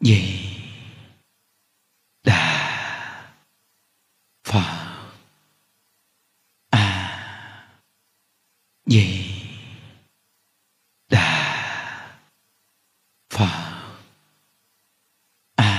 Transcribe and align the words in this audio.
gì 0.00 0.46
đà 2.24 2.50
phật 4.44 4.96
a 6.70 6.86
di 8.86 9.30
đà 11.08 11.26
phật 13.30 13.48
a 15.56 15.72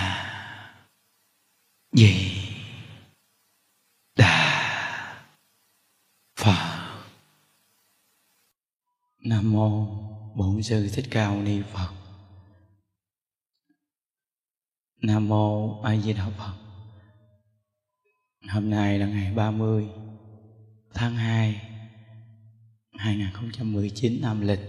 di 1.91 2.31
đà 4.15 4.37
phật 6.35 6.91
nam 9.19 9.51
mô 9.51 9.85
bổn 10.35 10.63
sư 10.63 10.89
thích 10.93 11.05
ca 11.11 11.29
mâu 11.29 11.41
ni 11.41 11.61
phật 11.73 12.00
nam 15.01 15.27
mô 15.27 15.81
a 15.81 15.97
di 15.97 16.13
đà 16.13 16.29
phật. 16.37 16.53
Hôm 18.49 18.69
nay 18.69 18.99
là 18.99 19.07
ngày 19.07 19.33
30 19.35 19.89
tháng 20.93 21.15
2 21.15 21.61
2019 22.91 24.21
âm 24.21 24.41
lịch. 24.41 24.59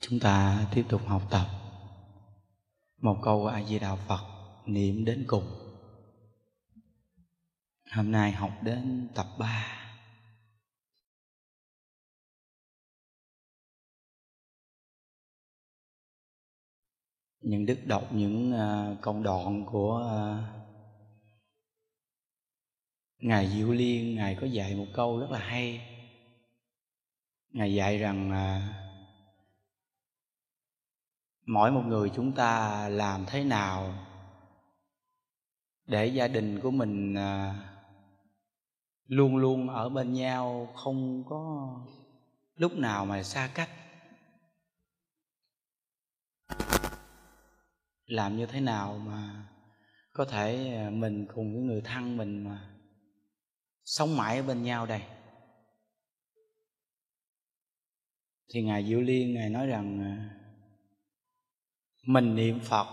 Chúng 0.00 0.20
ta 0.20 0.66
tiếp 0.74 0.84
tục 0.88 1.02
học 1.06 1.22
tập 1.30 1.46
một 2.96 3.18
câu 3.22 3.46
a 3.46 3.62
di 3.64 3.78
đà 3.78 3.94
phật 3.94 4.24
niệm 4.66 5.04
đến 5.04 5.24
cùng. 5.26 5.44
Hôm 7.92 8.12
nay 8.12 8.32
học 8.32 8.52
đến 8.62 9.08
tập 9.14 9.26
3 9.38 9.79
những 17.40 17.66
đức 17.66 17.78
đọc 17.86 18.12
những 18.12 18.52
uh, 18.52 19.00
công 19.00 19.22
đoạn 19.22 19.64
của 19.66 20.04
uh, 20.06 20.60
ngài 23.18 23.48
diệu 23.48 23.72
liên. 23.72 24.14
Ngài 24.14 24.34
có 24.40 24.46
dạy 24.46 24.74
một 24.74 24.86
câu 24.94 25.20
rất 25.20 25.30
là 25.30 25.38
hay. 25.38 25.80
Ngài 27.48 27.74
dạy 27.74 27.98
rằng 27.98 28.30
uh, 28.30 28.62
mỗi 31.46 31.70
một 31.70 31.82
người 31.86 32.10
chúng 32.16 32.32
ta 32.32 32.88
làm 32.88 33.24
thế 33.26 33.44
nào 33.44 33.94
để 35.86 36.06
gia 36.06 36.28
đình 36.28 36.60
của 36.60 36.70
mình 36.70 37.14
uh, 37.14 37.54
luôn 39.06 39.36
luôn 39.36 39.68
ở 39.68 39.88
bên 39.88 40.12
nhau 40.12 40.68
không 40.74 41.24
có 41.28 41.74
lúc 42.56 42.72
nào 42.72 43.06
mà 43.06 43.22
xa 43.22 43.50
cách. 43.54 43.70
Làm 48.10 48.36
như 48.36 48.46
thế 48.46 48.60
nào 48.60 48.98
mà 49.06 49.46
có 50.12 50.24
thể 50.24 50.74
à, 50.76 50.90
mình 50.90 51.26
cùng 51.34 51.52
với 51.54 51.62
người 51.62 51.80
thân 51.84 52.16
mình 52.16 52.44
mà 52.44 52.70
sống 53.84 54.16
mãi 54.16 54.36
ở 54.36 54.42
bên 54.42 54.62
nhau 54.62 54.86
đây? 54.86 55.02
Thì 58.54 58.62
ngài 58.62 58.86
diệu 58.86 59.00
liên, 59.00 59.34
ngài 59.34 59.50
nói 59.50 59.66
rằng 59.66 60.00
à, 60.00 60.30
mình 62.06 62.34
niệm 62.34 62.60
phật, 62.60 62.86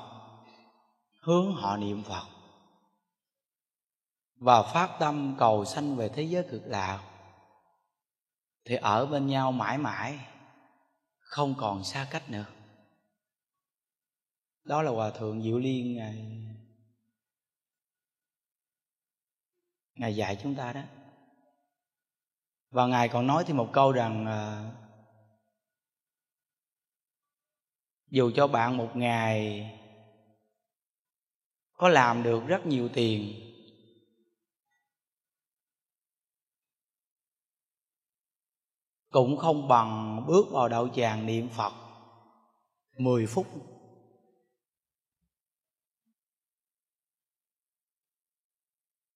hướng 1.22 1.56
họ 1.56 1.78
niệm 1.78 2.04
phật 2.04 2.26
và 4.40 4.64
phát 4.64 4.98
tâm 5.00 5.36
cầu 5.40 5.66
sanh 5.66 5.96
về 5.96 6.10
thế 6.10 6.24
giới 6.24 6.44
cực 6.52 6.62
lạc 6.66 7.04
thì 8.66 8.76
ở 8.76 9.06
bên 9.06 9.28
nhau 9.28 9.52
mãi 9.52 9.78
mãi, 9.78 10.20
không 11.20 11.56
còn 11.58 11.84
xa 11.84 12.08
cách 12.12 12.30
nữa 12.30 12.46
đó 14.68 14.82
là 14.82 14.92
hòa 14.92 15.10
thượng 15.10 15.44
diệu 15.44 15.60
liên 15.60 15.96
ngài 15.96 16.38
ngài 19.96 20.16
dạy 20.16 20.38
chúng 20.44 20.56
ta 20.56 20.74
đó. 20.74 20.82
Và 22.70 22.88
ngài 22.88 23.10
còn 23.10 23.28
nói 23.28 23.44
thêm 23.48 23.58
một 23.58 23.70
câu 23.74 23.92
rằng 23.92 24.26
à, 24.26 24.72
dù 28.10 28.32
cho 28.36 28.48
bạn 28.48 28.78
một 28.78 28.92
ngày 28.96 29.70
có 31.74 31.90
làm 31.90 32.24
được 32.24 32.44
rất 32.48 32.66
nhiều 32.66 32.90
tiền 32.94 33.34
cũng 39.10 39.38
không 39.38 39.68
bằng 39.68 40.24
bước 40.28 40.46
vào 40.52 40.68
đạo 40.70 40.88
tràng 40.96 41.26
niệm 41.26 41.50
phật 41.50 41.74
10 42.98 43.28
phút. 43.28 43.48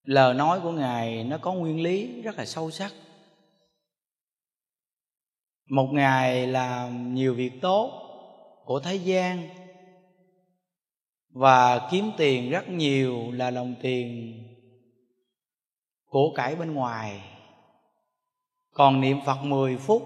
Lời 0.02 0.34
nói 0.34 0.60
của 0.60 0.72
ngài 0.72 1.24
nó 1.24 1.38
có 1.38 1.52
nguyên 1.52 1.82
lý 1.82 2.22
rất 2.22 2.38
là 2.38 2.44
sâu 2.44 2.70
sắc. 2.70 2.92
Một 5.70 5.88
ngày 5.92 6.46
làm 6.46 7.14
nhiều 7.14 7.34
việc 7.34 7.52
tốt 7.62 7.90
của 8.64 8.80
thế 8.80 8.94
gian 8.94 9.48
và 11.28 11.88
kiếm 11.90 12.10
tiền 12.16 12.50
rất 12.50 12.68
nhiều 12.68 13.32
là 13.32 13.50
đồng 13.50 13.74
tiền 13.82 14.38
của 16.04 16.32
cải 16.34 16.56
bên 16.56 16.74
ngoài. 16.74 17.22
Còn 18.74 19.00
niệm 19.00 19.18
phật 19.26 19.42
10 19.42 19.76
phút 19.76 20.02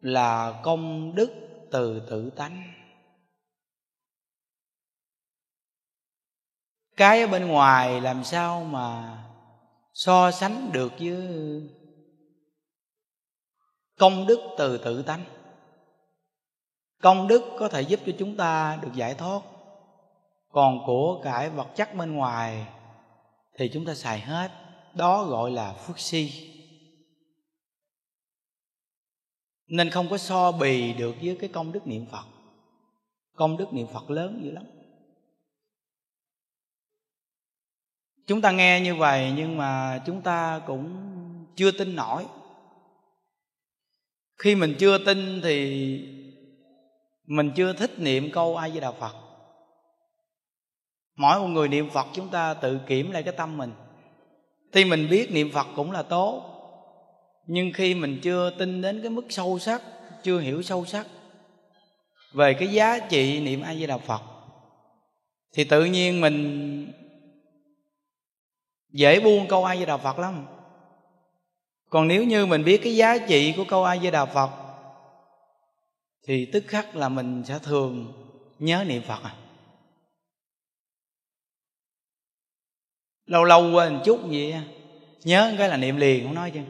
là 0.00 0.60
công 0.62 1.14
đức 1.14 1.30
từ 1.70 2.02
tự 2.10 2.30
tánh. 2.30 2.77
Cái 6.98 7.20
ở 7.20 7.26
bên 7.26 7.48
ngoài 7.48 8.00
làm 8.00 8.24
sao 8.24 8.64
mà 8.64 9.18
so 9.92 10.30
sánh 10.30 10.70
được 10.72 10.92
với 10.98 11.16
công 13.98 14.26
đức 14.26 14.40
từ 14.58 14.78
tự 14.78 15.02
tánh? 15.02 15.24
Công 17.02 17.28
đức 17.28 17.42
có 17.58 17.68
thể 17.68 17.82
giúp 17.82 18.00
cho 18.06 18.12
chúng 18.18 18.36
ta 18.36 18.78
được 18.82 18.90
giải 18.94 19.14
thoát. 19.14 19.40
Còn 20.48 20.78
của 20.86 21.20
cải 21.24 21.50
vật 21.50 21.68
chất 21.76 21.94
bên 21.94 22.14
ngoài 22.14 22.66
thì 23.58 23.70
chúng 23.74 23.84
ta 23.84 23.94
xài 23.94 24.20
hết, 24.20 24.50
đó 24.94 25.24
gọi 25.24 25.50
là 25.50 25.72
phước 25.72 25.98
si. 25.98 26.54
Nên 29.66 29.90
không 29.90 30.08
có 30.10 30.18
so 30.18 30.52
bì 30.52 30.92
được 30.92 31.14
với 31.22 31.36
cái 31.40 31.50
công 31.52 31.72
đức 31.72 31.86
niệm 31.86 32.06
phật. 32.06 32.24
Công 33.34 33.56
đức 33.56 33.72
niệm 33.72 33.86
phật 33.92 34.10
lớn 34.10 34.40
dữ 34.44 34.50
lắm. 34.50 34.64
Chúng 38.28 38.40
ta 38.40 38.50
nghe 38.50 38.80
như 38.80 38.94
vậy 38.94 39.32
nhưng 39.36 39.56
mà 39.56 40.02
chúng 40.06 40.22
ta 40.22 40.60
cũng 40.66 40.96
chưa 41.56 41.70
tin 41.70 41.96
nổi. 41.96 42.24
Khi 44.38 44.54
mình 44.54 44.74
chưa 44.78 44.98
tin 44.98 45.40
thì 45.42 45.98
mình 47.26 47.50
chưa 47.56 47.72
thích 47.72 47.98
niệm 47.98 48.30
câu 48.32 48.56
ai 48.56 48.70
với 48.70 48.80
đạo 48.80 48.94
phật. 48.98 49.14
Mỗi 51.16 51.40
một 51.40 51.46
người 51.46 51.68
niệm 51.68 51.90
phật 51.90 52.06
chúng 52.12 52.28
ta 52.28 52.54
tự 52.54 52.80
kiểm 52.86 53.10
lại 53.10 53.22
cái 53.22 53.34
tâm 53.36 53.58
mình. 53.58 53.72
Thì 54.72 54.84
mình 54.84 55.08
biết 55.10 55.32
niệm 55.32 55.50
phật 55.52 55.66
cũng 55.76 55.92
là 55.92 56.02
tốt, 56.02 56.42
nhưng 57.46 57.72
khi 57.72 57.94
mình 57.94 58.18
chưa 58.22 58.50
tin 58.50 58.82
đến 58.82 59.00
cái 59.02 59.10
mức 59.10 59.24
sâu 59.28 59.58
sắc, 59.58 59.82
chưa 60.22 60.40
hiểu 60.40 60.62
sâu 60.62 60.84
sắc 60.84 61.06
về 62.32 62.54
cái 62.54 62.68
giá 62.68 62.98
trị 62.98 63.40
niệm 63.40 63.62
a 63.62 63.74
di 63.74 63.86
đà 63.86 63.98
phật, 63.98 64.22
thì 65.54 65.64
tự 65.64 65.84
nhiên 65.84 66.20
mình 66.20 66.92
dễ 68.90 69.20
buông 69.20 69.48
câu 69.48 69.64
a 69.64 69.76
di 69.76 69.86
đà 69.86 69.96
phật 69.96 70.18
lắm. 70.18 70.46
Còn 71.90 72.08
nếu 72.08 72.24
như 72.24 72.46
mình 72.46 72.64
biết 72.64 72.80
cái 72.84 72.96
giá 72.96 73.18
trị 73.18 73.54
của 73.56 73.64
câu 73.68 73.84
a 73.84 73.96
di 73.96 74.10
đà 74.10 74.24
phật, 74.24 74.50
thì 76.26 76.50
tức 76.52 76.64
khắc 76.68 76.96
là 76.96 77.08
mình 77.08 77.42
sẽ 77.46 77.58
thường 77.58 78.12
nhớ 78.58 78.84
niệm 78.88 79.02
phật 79.02 79.22
à. 79.22 79.34
Lâu 83.26 83.44
lâu 83.44 83.72
quên 83.72 84.00
chút 84.04 84.30
gì 84.30 84.54
nhớ 85.24 85.54
cái 85.58 85.68
là 85.68 85.76
niệm 85.76 85.96
liền, 85.96 86.24
không 86.24 86.34
nói 86.34 86.50
chứ. 86.50 86.60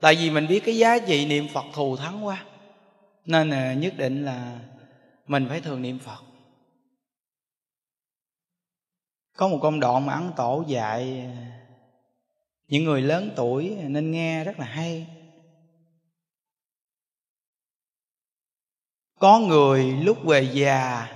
Tại 0.00 0.14
vì 0.14 0.30
mình 0.30 0.46
biết 0.46 0.60
cái 0.64 0.76
giá 0.76 0.98
trị 0.98 1.26
niệm 1.26 1.48
phật 1.54 1.64
thù 1.74 1.96
thắng 1.96 2.26
quá, 2.26 2.44
nên 3.24 3.80
nhất 3.80 3.94
định 3.96 4.24
là 4.24 4.58
mình 5.26 5.46
phải 5.48 5.60
thường 5.60 5.82
niệm 5.82 5.98
phật. 5.98 6.22
Có 9.38 9.48
một 9.48 9.58
công 9.62 9.80
đoạn 9.80 10.06
mà 10.06 10.12
ấn 10.12 10.30
tổ 10.36 10.64
dạy, 10.66 11.30
những 12.68 12.84
người 12.84 13.02
lớn 13.02 13.30
tuổi 13.36 13.76
nên 13.82 14.10
nghe 14.10 14.44
rất 14.44 14.58
là 14.58 14.66
hay. 14.66 15.06
Có 19.18 19.38
người 19.38 19.84
lúc 19.84 20.18
về 20.24 20.48
già 20.52 21.08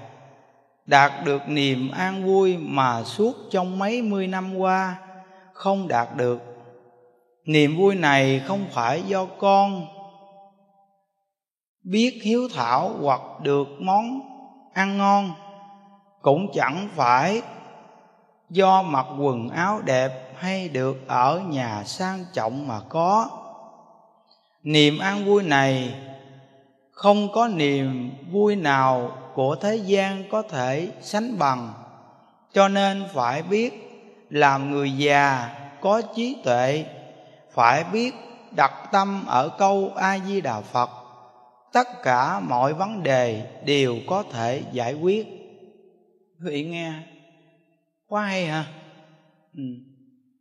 đạt 0.86 1.24
được 1.24 1.42
niềm 1.48 1.90
an 1.90 2.24
vui 2.24 2.56
mà 2.56 3.04
suốt 3.04 3.36
trong 3.50 3.78
mấy 3.78 4.02
mươi 4.02 4.26
năm 4.26 4.56
qua 4.56 4.98
không 5.52 5.88
đạt 5.88 6.16
được. 6.16 6.40
Niềm 7.44 7.76
vui 7.76 7.94
này 7.94 8.42
không 8.46 8.64
phải 8.70 9.02
do 9.02 9.26
con 9.26 9.86
biết 11.82 12.20
hiếu 12.22 12.48
thảo 12.54 12.94
hoặc 13.00 13.20
được 13.42 13.68
món 13.78 14.20
ăn 14.74 14.98
ngon, 14.98 15.34
cũng 16.20 16.52
chẳng 16.54 16.88
phải 16.94 17.42
do 18.52 18.82
mặc 18.82 19.06
quần 19.18 19.48
áo 19.48 19.80
đẹp 19.84 20.34
hay 20.36 20.68
được 20.68 21.08
ở 21.08 21.40
nhà 21.40 21.84
sang 21.84 22.24
trọng 22.32 22.68
mà 22.68 22.80
có. 22.88 23.30
Niềm 24.62 24.98
an 24.98 25.24
vui 25.24 25.42
này, 25.42 25.94
không 26.90 27.32
có 27.32 27.48
niềm 27.48 28.10
vui 28.32 28.56
nào 28.56 29.10
của 29.34 29.56
thế 29.56 29.76
gian 29.76 30.24
có 30.30 30.42
thể 30.42 30.88
sánh 31.00 31.38
bằng. 31.38 31.72
Cho 32.52 32.68
nên 32.68 33.04
phải 33.14 33.42
biết 33.42 33.72
làm 34.30 34.70
người 34.70 34.92
già 34.92 35.50
có 35.80 36.02
trí 36.16 36.36
tuệ, 36.44 36.84
phải 37.52 37.84
biết 37.92 38.14
đặt 38.50 38.72
tâm 38.92 39.24
ở 39.26 39.48
câu 39.48 39.92
a 39.96 40.18
di 40.18 40.40
đà 40.40 40.60
phật. 40.60 40.90
Tất 41.72 42.02
cả 42.02 42.40
mọi 42.40 42.74
vấn 42.74 43.02
đề 43.02 43.46
đều 43.64 43.96
có 44.06 44.24
thể 44.32 44.62
giải 44.72 44.94
quyết. 44.94 45.26
Quý 46.40 46.50
vị 46.50 46.64
nghe 46.64 46.92
quá 48.12 48.26
hay 48.26 48.46
hả? 48.46 48.66
Ừ. 49.54 49.62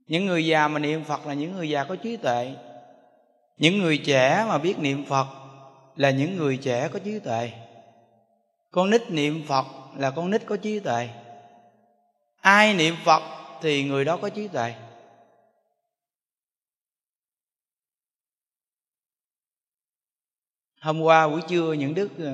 những 0.08 0.26
người 0.26 0.46
già 0.46 0.68
mà 0.68 0.80
niệm 0.80 1.04
phật 1.04 1.28
là 1.28 1.34
những 1.34 1.52
người 1.52 1.70
già 1.70 1.84
có 1.84 1.96
trí 1.96 2.18
tuệ. 2.18 2.56
Những 3.58 3.78
người 3.78 3.98
trẻ 3.98 4.46
mà 4.48 4.58
biết 4.58 4.80
niệm 4.80 5.06
phật 5.06 5.28
là 5.96 6.12
những 6.12 6.38
người 6.38 6.58
trẻ 6.58 6.88
có 6.94 7.00
trí 7.00 7.20
tuệ. 7.20 7.52
Con 8.72 8.90
nít 8.90 9.12
niệm 9.12 9.44
phật 9.48 9.66
là 9.98 10.12
con 10.12 10.30
nít 10.32 10.46
có 10.46 10.58
trí 10.58 10.80
tuệ. 10.80 11.10
Ai 12.42 12.74
niệm 12.74 12.96
phật 13.06 13.22
thì 13.62 13.84
người 13.84 14.06
đó 14.06 14.18
có 14.18 14.30
trí 14.30 14.48
tuệ. 14.48 14.74
Hôm 20.82 21.02
qua 21.02 21.28
buổi 21.28 21.42
trưa 21.48 21.74
những 21.74 21.94
đức 21.94 22.10
ờ, 22.20 22.34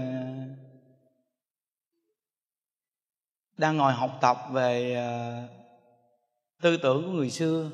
đang 3.58 3.78
ngồi 3.78 3.94
học 3.94 4.18
tập 4.22 4.38
về 4.52 4.94
ờ, 4.94 5.44
tư 6.62 6.78
tưởng 6.78 7.04
của 7.04 7.12
người 7.12 7.30
xưa. 7.30 7.72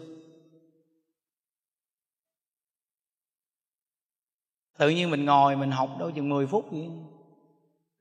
Tự 4.77 4.89
nhiên 4.89 5.12
mình 5.12 5.25
ngồi 5.25 5.56
mình 5.56 5.71
học 5.71 5.89
đâu 6.00 6.12
chừng 6.12 6.30
10 6.30 6.47
phút 6.47 6.65
vậy. 6.71 6.89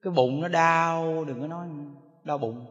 Cái 0.02 0.12
bụng 0.12 0.40
nó 0.40 0.48
đau, 0.48 1.24
đừng 1.24 1.40
có 1.40 1.46
nói 1.46 1.68
đau 2.24 2.38
bụng. 2.38 2.66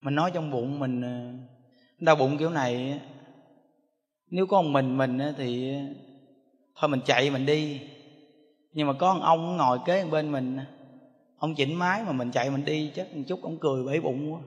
Mình 0.00 0.14
nói 0.14 0.30
trong 0.34 0.50
bụng 0.50 0.78
mình 0.78 1.02
ờ, 1.02 1.32
đau 1.98 2.16
bụng 2.16 2.38
kiểu 2.38 2.50
này 2.50 3.00
nếu 4.30 4.46
có 4.46 4.62
một 4.62 4.68
mình 4.68 4.96
mình 4.98 5.18
thì 5.36 5.74
thôi 6.76 6.88
mình 6.88 7.00
chạy 7.04 7.30
mình 7.30 7.46
đi. 7.46 7.80
Nhưng 8.72 8.86
mà 8.86 8.92
có 8.92 9.14
một 9.14 9.20
ông 9.22 9.56
ngồi 9.56 9.78
kế 9.86 10.04
bên 10.04 10.32
mình 10.32 10.58
ông 11.38 11.54
chỉnh 11.54 11.74
máy 11.74 12.02
mà 12.04 12.12
mình 12.12 12.30
chạy 12.30 12.50
mình 12.50 12.64
đi 12.64 12.92
chắc 12.94 13.14
một 13.14 13.22
chút 13.28 13.42
ông 13.42 13.58
cười 13.60 13.84
bể 13.84 14.00
bụng 14.00 14.32
quá. 14.32 14.40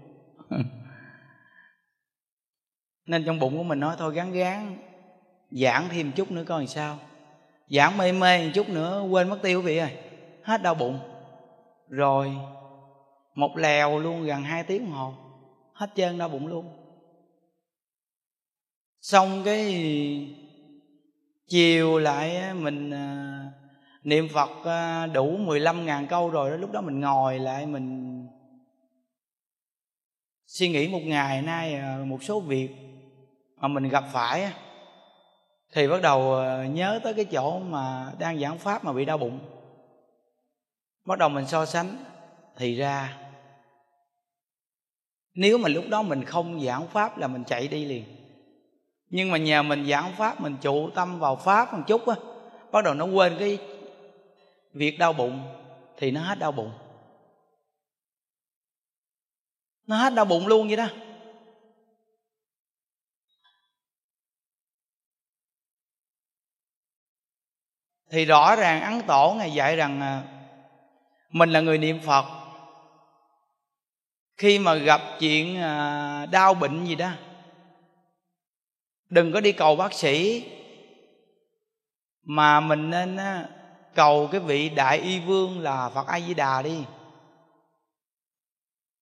Nên 3.05 3.25
trong 3.25 3.39
bụng 3.39 3.57
của 3.57 3.63
mình 3.63 3.79
nói 3.79 3.95
thôi 3.99 4.13
gắn 4.13 4.31
gán 4.31 4.77
giảm 5.51 5.87
thêm 5.89 6.11
chút 6.11 6.31
nữa 6.31 6.43
coi 6.47 6.59
làm 6.59 6.67
sao. 6.67 6.99
Giảm 7.69 7.97
mê 7.97 8.11
mê 8.11 8.45
một 8.45 8.51
chút 8.53 8.69
nữa 8.69 9.01
quên 9.09 9.29
mất 9.29 9.39
tiêu 9.41 9.59
quý 9.59 9.65
vị 9.65 9.77
ơi 9.77 9.97
hết 10.43 10.61
đau 10.61 10.75
bụng. 10.75 10.99
Rồi 11.89 12.31
một 13.35 13.57
lèo 13.57 13.99
luôn 13.99 14.23
gần 14.23 14.43
hai 14.43 14.63
tiếng 14.63 14.85
đồng 14.85 14.91
hồ. 14.91 15.13
Hết 15.73 15.89
trơn 15.95 16.17
đau 16.17 16.29
bụng 16.29 16.47
luôn. 16.47 16.81
Xong 19.01 19.41
cái 19.45 20.35
chiều 21.47 21.99
lại 21.99 22.53
mình 22.53 22.91
à, 22.91 23.51
niệm 24.03 24.27
Phật 24.33 24.65
à, 24.65 25.07
đủ 25.07 25.37
15 25.37 25.85
ngàn 25.85 26.07
câu 26.07 26.29
rồi 26.29 26.49
đó, 26.49 26.55
lúc 26.55 26.71
đó 26.71 26.81
mình 26.81 26.99
ngồi 26.99 27.39
lại, 27.39 27.65
mình 27.65 28.27
suy 30.47 30.69
nghĩ 30.69 30.87
một 30.87 31.01
ngày 31.03 31.41
nay 31.41 31.73
à, 31.73 31.99
một 32.05 32.23
số 32.23 32.39
việc 32.39 32.69
mà 33.55 33.67
mình 33.67 33.89
gặp 33.89 34.03
phải 34.13 34.51
thì 35.73 35.87
bắt 35.87 36.01
đầu 36.01 36.35
à, 36.35 36.65
nhớ 36.65 36.99
tới 37.03 37.13
cái 37.13 37.25
chỗ 37.25 37.59
mà 37.59 38.11
đang 38.19 38.39
giảng 38.39 38.57
pháp 38.57 38.83
mà 38.83 38.93
bị 38.93 39.05
đau 39.05 39.17
bụng. 39.17 39.39
Bắt 41.05 41.17
đầu 41.17 41.29
mình 41.29 41.45
so 41.47 41.65
sánh 41.65 41.95
thì 42.57 42.75
ra, 42.75 43.17
nếu 45.33 45.57
mà 45.57 45.69
lúc 45.69 45.83
đó 45.89 46.01
mình 46.01 46.25
không 46.25 46.61
giảng 46.61 46.87
pháp 46.87 47.17
là 47.17 47.27
mình 47.27 47.43
chạy 47.43 47.67
đi 47.67 47.85
liền. 47.85 48.03
Nhưng 49.09 49.31
mà 49.31 49.37
nhờ 49.37 49.63
mình 49.63 49.85
giảng 49.85 50.11
pháp, 50.17 50.41
mình 50.41 50.57
trụ 50.61 50.89
tâm 50.89 51.19
vào 51.19 51.35
pháp 51.35 51.73
một 51.73 51.83
chút 51.87 52.07
á, 52.07 52.15
bắt 52.71 52.83
đầu 52.83 52.93
nó 52.93 53.05
quên 53.05 53.35
cái 53.39 53.59
việc 54.73 54.99
đau 54.99 55.13
bụng 55.13 55.55
thì 55.97 56.11
nó 56.11 56.21
hết 56.21 56.39
đau 56.39 56.51
bụng. 56.51 56.71
Nó 59.87 59.97
hết 59.97 60.13
đau 60.13 60.25
bụng 60.25 60.47
luôn 60.47 60.67
vậy 60.67 60.77
đó. 60.77 60.87
Thì 68.11 68.25
rõ 68.25 68.55
ràng 68.55 68.81
ấn 68.81 69.01
tổ 69.07 69.35
ngài 69.37 69.53
dạy 69.53 69.75
rằng 69.75 70.01
à, 70.01 70.23
mình 71.29 71.49
là 71.49 71.61
người 71.61 71.77
niệm 71.77 71.99
phật. 72.05 72.25
Khi 74.37 74.59
mà 74.59 74.75
gặp 74.75 75.01
chuyện 75.19 75.57
à, 75.57 76.25
đau 76.25 76.53
bệnh 76.53 76.85
gì 76.85 76.95
đó, 76.95 77.11
đừng 79.09 79.31
có 79.33 79.41
đi 79.41 79.51
cầu 79.51 79.75
bác 79.75 79.93
sĩ. 79.93 80.45
Mà 82.23 82.59
mình 82.59 82.89
nên 82.89 83.17
à, 83.17 83.49
cầu 83.95 84.29
cái 84.31 84.41
vị 84.41 84.69
đại 84.69 84.97
y 84.97 85.19
vương 85.19 85.59
là 85.59 85.89
phật 85.89 86.07
a 86.07 86.19
di 86.19 86.33
đà 86.33 86.61
đi. 86.61 86.83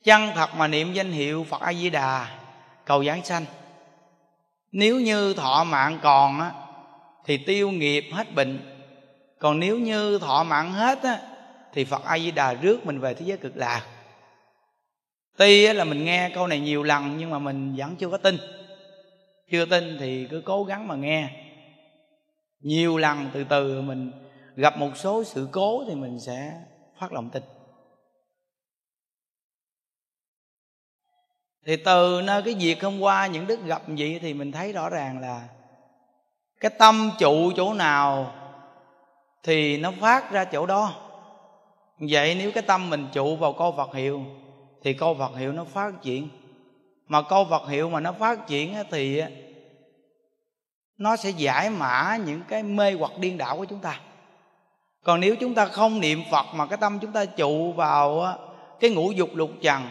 Chân 0.04 0.30
thật 0.36 0.50
mà 0.56 0.68
niệm 0.68 0.94
danh 0.94 1.12
hiệu 1.12 1.46
phật 1.50 1.62
a 1.62 1.74
di 1.74 1.90
đà 1.90 2.40
cầu 2.86 3.04
giáng 3.04 3.24
sanh. 3.24 3.46
Nếu 4.72 5.00
như 5.00 5.34
thọ 5.34 5.64
mạng 5.64 6.00
còn 6.02 6.40
á, 6.40 6.52
thì 7.26 7.38
tiêu 7.38 7.72
nghiệp 7.72 8.06
hết 8.14 8.36
bệnh. 8.36 8.60
Còn 9.40 9.60
nếu 9.60 9.80
như 9.80 10.20
thọ 10.20 10.44
mạng 10.44 10.72
hết 10.72 11.04
á, 11.04 11.20
thì 11.74 11.86
phật 11.86 12.04
a 12.06 12.20
di 12.20 12.32
đà 12.32 12.54
rước 12.54 12.86
mình 12.86 13.00
về 13.00 13.14
thế 13.14 13.26
giới 13.26 13.38
cực 13.38 13.58
lạc. 13.58 13.86
Tuy 15.38 15.74
là 15.74 15.84
mình 15.84 16.06
nghe 16.06 16.32
câu 16.36 16.48
này 16.48 16.60
nhiều 16.60 16.84
lần, 16.84 17.18
nhưng 17.18 17.30
mà 17.30 17.40
mình 17.40 17.76
vẫn 17.76 17.96
chưa 17.96 18.10
có 18.10 18.18
tin. 18.18 18.38
Chưa 19.52 19.66
tin 19.66 19.98
thì 20.00 20.28
cứ 20.32 20.42
cố 20.46 20.64
gắng 20.64 20.88
mà 20.88 20.96
nghe. 20.96 21.30
Nhiều 22.60 22.98
lần 22.98 23.30
từ 23.34 23.44
từ 23.44 23.82
mình 23.82 24.12
gặp 24.60 24.78
một 24.78 24.92
số 24.96 25.24
sự 25.24 25.48
cố 25.52 25.84
thì 25.88 25.96
mình 25.96 26.20
sẽ 26.20 26.62
phát 27.00 27.14
lòng 27.14 27.30
tin. 27.30 27.44
Thì 31.66 31.76
từ 31.76 32.22
nơi 32.24 32.42
cái 32.42 32.54
việc 32.54 32.84
hôm 32.84 33.00
qua 33.00 33.28
những 33.28 33.48
đức 33.48 33.64
gặp 33.66 33.82
vậy 33.88 34.20
thì 34.22 34.34
mình 34.34 34.52
thấy 34.52 34.74
rõ 34.74 34.90
ràng 34.90 35.20
là 35.20 35.48
cái 36.60 36.72
tâm 36.80 37.12
trụ 37.20 37.52
chỗ 37.56 37.74
nào 37.74 38.34
thì 39.44 39.78
nó 39.78 39.92
phát 40.00 40.32
ra 40.32 40.46
chỗ 40.46 40.66
đó. 40.66 40.94
Vậy 42.00 42.36
nếu 42.36 42.52
cái 42.52 42.64
tâm 42.64 42.90
mình 42.90 43.08
trụ 43.14 43.36
vào 43.36 43.54
câu 43.54 43.74
Phật 43.78 43.94
hiệu 43.94 44.22
thì 44.84 44.94
câu 44.94 45.16
Phật 45.16 45.36
hiệu 45.36 45.52
nó 45.52 45.64
phát 45.64 45.94
triển. 46.02 46.30
Mà 47.08 47.22
câu 47.22 47.46
Phật 47.50 47.68
hiệu 47.70 47.90
mà 47.90 48.00
nó 48.00 48.12
phát 48.12 48.48
triển 48.48 48.76
thì 48.92 49.22
nó 50.98 51.16
sẽ 51.16 51.30
giải 51.30 51.70
mã 51.70 52.18
những 52.26 52.42
cái 52.48 52.64
mê 52.64 52.94
hoặc 52.94 53.12
điên 53.20 53.38
đảo 53.38 53.58
của 53.58 53.66
chúng 53.66 53.80
ta 53.80 54.02
còn 55.04 55.20
nếu 55.20 55.36
chúng 55.36 55.56
ta 55.56 55.66
không 55.66 56.00
niệm 56.00 56.24
phật 56.32 56.46
mà 56.54 56.66
cái 56.66 56.78
tâm 56.82 57.00
chúng 57.00 57.12
ta 57.12 57.26
trụ 57.26 57.72
vào 57.72 58.36
cái 58.80 58.90
ngũ 58.90 59.12
dục 59.12 59.30
lục 59.34 59.52
trần, 59.62 59.82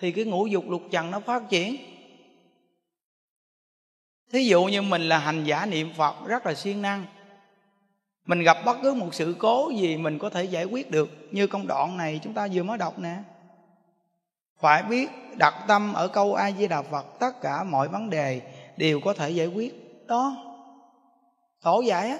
thì 0.00 0.12
cái 0.12 0.24
ngũ 0.24 0.46
dục 0.46 0.64
lục 0.68 0.82
trần 0.90 1.10
nó 1.10 1.20
phát 1.20 1.42
triển. 1.48 1.76
Thí 4.32 4.44
dụ 4.44 4.64
như 4.64 4.82
mình 4.82 5.02
là 5.02 5.18
hành 5.18 5.44
giả 5.44 5.66
niệm 5.66 5.92
phật 5.96 6.14
rất 6.26 6.46
là 6.46 6.54
siêng 6.54 6.82
năng. 6.82 7.04
Mình 8.26 8.42
gặp 8.42 8.56
bất 8.64 8.76
cứ 8.82 8.94
một 8.94 9.14
sự 9.14 9.36
cố 9.38 9.70
gì 9.76 9.96
mình 9.96 10.18
có 10.18 10.30
thể 10.30 10.44
giải 10.44 10.64
quyết 10.64 10.90
được. 10.90 11.08
Như 11.30 11.46
công 11.46 11.66
đoạn 11.66 11.96
này 11.96 12.20
chúng 12.24 12.34
ta 12.34 12.48
vừa 12.52 12.62
mới 12.62 12.78
đọc 12.78 12.98
nè. 12.98 13.16
Phải 14.60 14.82
biết 14.82 15.10
đặt 15.36 15.54
tâm 15.68 15.92
ở 15.92 16.08
câu 16.08 16.34
a 16.34 16.50
di 16.50 16.68
đà 16.68 16.82
phật, 16.82 17.06
tất 17.20 17.40
cả 17.40 17.64
mọi 17.64 17.88
vấn 17.88 18.10
đề 18.10 18.40
đều 18.76 19.00
có 19.00 19.12
thể 19.14 19.30
giải 19.30 19.46
quyết. 19.46 19.74
Đó. 20.06 20.36
Tổ 21.62 21.80
giải 21.80 22.10
á 22.10 22.18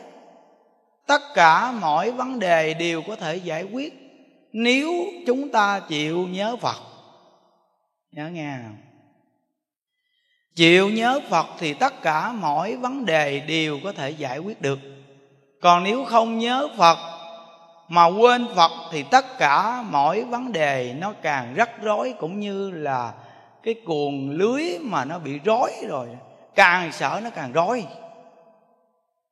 tất 1.09 1.35
cả 1.35 1.73
mọi 1.73 2.11
vấn 2.11 2.39
đề 2.39 2.75
đều 2.75 3.03
có 3.03 3.17
thể 3.17 3.37
giải 3.37 3.63
quyết 3.63 3.95
nếu 4.53 4.93
chúng 5.27 5.49
ta 5.49 5.81
chịu 5.81 6.29
nhớ 6.29 6.57
phật. 6.61 6.77
Nhớ 8.13 8.29
nghe 8.29 8.59
chịu 10.55 10.91
nhớ 10.91 11.21
phật 11.29 11.47
thì 11.59 11.75
tất 11.75 12.03
cả 12.03 12.33
mọi 12.33 12.77
vấn 12.77 13.07
đề 13.07 13.41
đều 13.41 13.79
có 13.85 13.93
thể 13.93 14.11
giải 14.11 14.39
quyết 14.39 14.63
được. 14.63 14.79
Còn 15.63 15.85
nếu 15.85 16.05
không 16.05 16.39
nhớ 16.39 16.69
phật 16.77 16.99
mà 17.89 18.07
quên 18.07 18.47
phật 18.55 18.71
thì 18.93 19.03
tất 19.03 19.39
cả 19.39 19.83
mọi 19.83 20.25
vấn 20.25 20.53
đề 20.53 20.95
nó 20.99 21.13
càng 21.23 21.55
rắc 21.55 21.83
rối 21.83 22.15
cũng 22.19 22.41
như 22.41 22.71
là 22.71 23.13
cái 23.63 23.75
cuồng 23.87 24.31
lưới 24.31 24.79
mà 24.81 25.05
nó 25.05 25.19
bị 25.19 25.39
rối 25.45 25.71
rồi, 25.89 26.09
càng 26.55 26.93
sợ 26.93 27.21
nó 27.25 27.31
càng 27.31 27.53
rối 27.53 27.87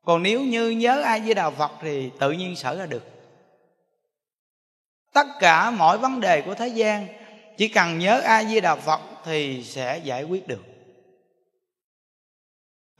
còn 0.06 0.22
nếu 0.22 0.40
như 0.40 0.70
nhớ 0.70 1.02
ai 1.02 1.20
với 1.20 1.34
đạo 1.34 1.50
phật 1.50 1.72
thì 1.80 2.10
tự 2.18 2.32
nhiên 2.32 2.56
sở 2.56 2.76
ra 2.76 2.86
được. 2.86 3.04
Tất 5.12 5.26
cả 5.40 5.70
mọi 5.70 5.98
vấn 5.98 6.20
đề 6.20 6.42
của 6.42 6.54
thế 6.54 6.68
gian, 6.68 7.06
chỉ 7.56 7.68
cần 7.68 7.98
nhớ 7.98 8.20
a 8.20 8.44
di 8.44 8.60
đà 8.60 8.74
phật 8.74 9.00
thì 9.24 9.62
sẽ 9.64 9.98
giải 9.98 10.24
quyết 10.24 10.48
được. 10.48 10.64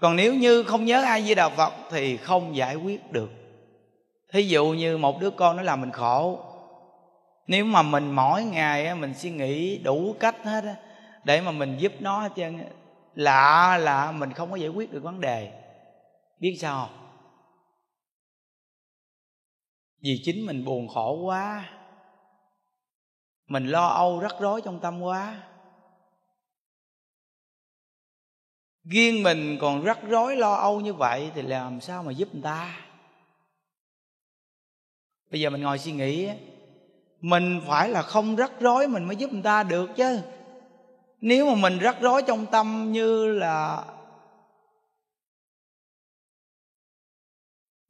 Còn 0.00 0.16
nếu 0.16 0.34
như 0.34 0.62
không 0.62 0.84
nhớ 0.84 1.02
a 1.02 1.20
di 1.20 1.34
đà 1.34 1.48
phật 1.48 1.72
thì 1.90 2.16
không 2.16 2.56
giải 2.56 2.76
quyết 2.76 3.12
được. 3.12 3.30
Thí 4.32 4.42
dụ 4.42 4.66
như 4.66 4.98
một 4.98 5.20
đứa 5.20 5.30
con 5.30 5.56
nó 5.56 5.62
làm 5.62 5.80
mình 5.80 5.92
khổ, 5.92 6.40
nếu 7.46 7.64
mà 7.64 7.82
mình 7.82 8.10
mỗi 8.10 8.44
ngày 8.44 8.94
mình 8.94 9.14
suy 9.14 9.30
nghĩ 9.30 9.78
đủ 9.78 10.16
cách 10.20 10.36
hết 10.44 10.64
để 11.24 11.40
mà 11.40 11.50
mình 11.50 11.76
giúp 11.78 11.92
nó 12.00 12.20
hết 12.20 12.30
trơn 12.36 12.64
lạ 13.14 13.78
là 13.78 14.12
mình 14.12 14.32
không 14.32 14.50
có 14.50 14.56
giải 14.56 14.68
quyết 14.68 14.92
được 14.92 15.02
vấn 15.02 15.20
đề 15.20 15.65
biết 16.38 16.56
sao 16.60 16.86
không? 16.86 17.06
Vì 20.00 20.20
chính 20.24 20.46
mình 20.46 20.64
buồn 20.64 20.88
khổ 20.88 21.20
quá, 21.24 21.70
mình 23.46 23.66
lo 23.66 23.86
âu 23.86 24.20
rắc 24.20 24.34
rối 24.40 24.60
trong 24.64 24.80
tâm 24.80 25.02
quá. 25.02 25.42
Riêng 28.84 29.22
mình 29.22 29.58
còn 29.60 29.84
rắc 29.84 29.98
rối 30.08 30.36
lo 30.36 30.54
âu 30.54 30.80
như 30.80 30.94
vậy 30.94 31.30
thì 31.34 31.42
làm 31.42 31.80
sao 31.80 32.02
mà 32.02 32.12
giúp 32.12 32.28
người 32.32 32.42
ta? 32.42 32.80
Bây 35.30 35.40
giờ 35.40 35.50
mình 35.50 35.62
ngồi 35.62 35.78
suy 35.78 35.92
nghĩ, 35.92 36.30
mình 37.20 37.60
phải 37.66 37.88
là 37.88 38.02
không 38.02 38.36
rắc 38.36 38.52
rối 38.60 38.88
mình 38.88 39.04
mới 39.04 39.16
giúp 39.16 39.32
người 39.32 39.42
ta 39.42 39.62
được 39.62 39.90
chứ. 39.96 40.20
Nếu 41.20 41.46
mà 41.46 41.54
mình 41.54 41.78
rắc 41.78 41.96
rối 42.00 42.22
trong 42.26 42.46
tâm 42.46 42.92
như 42.92 43.32
là 43.32 43.84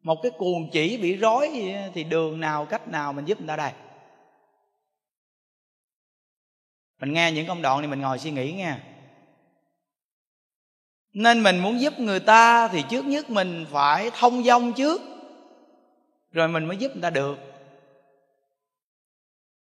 một 0.07 0.23
cái 0.23 0.33
cuồng 0.39 0.71
chỉ 0.73 0.97
bị 0.97 1.17
rối 1.17 1.51
thì 1.95 2.05
đường 2.05 2.41
nào, 2.41 2.67
cách 2.67 2.89
nào 2.89 3.13
mình 3.13 3.25
giúp 3.25 3.39
người 3.39 3.49
ta 3.49 3.57
đây? 3.57 3.73
Mình 7.01 7.13
nghe 7.13 7.33
những 7.33 7.47
công 7.47 7.63
đoạn 7.63 7.81
này, 7.81 7.89
mình 7.89 8.01
ngồi 8.01 8.19
suy 8.19 8.31
nghĩ 8.31 8.53
nha 8.53 8.83
nên 11.13 11.43
mình 11.43 11.59
muốn 11.59 11.81
giúp 11.81 11.99
người 11.99 12.21
ta 12.21 12.69
thì 12.69 12.85
trước 12.89 13.05
nhất 13.05 13.31
mình 13.31 13.67
phải 13.71 14.11
thông 14.19 14.45
dong 14.45 14.73
trước, 14.73 15.01
rồi 16.33 16.49
mình 16.49 16.65
mới 16.65 16.77
giúp 16.77 16.89
người 16.89 17.03
ta 17.03 17.11
được. 17.11 17.39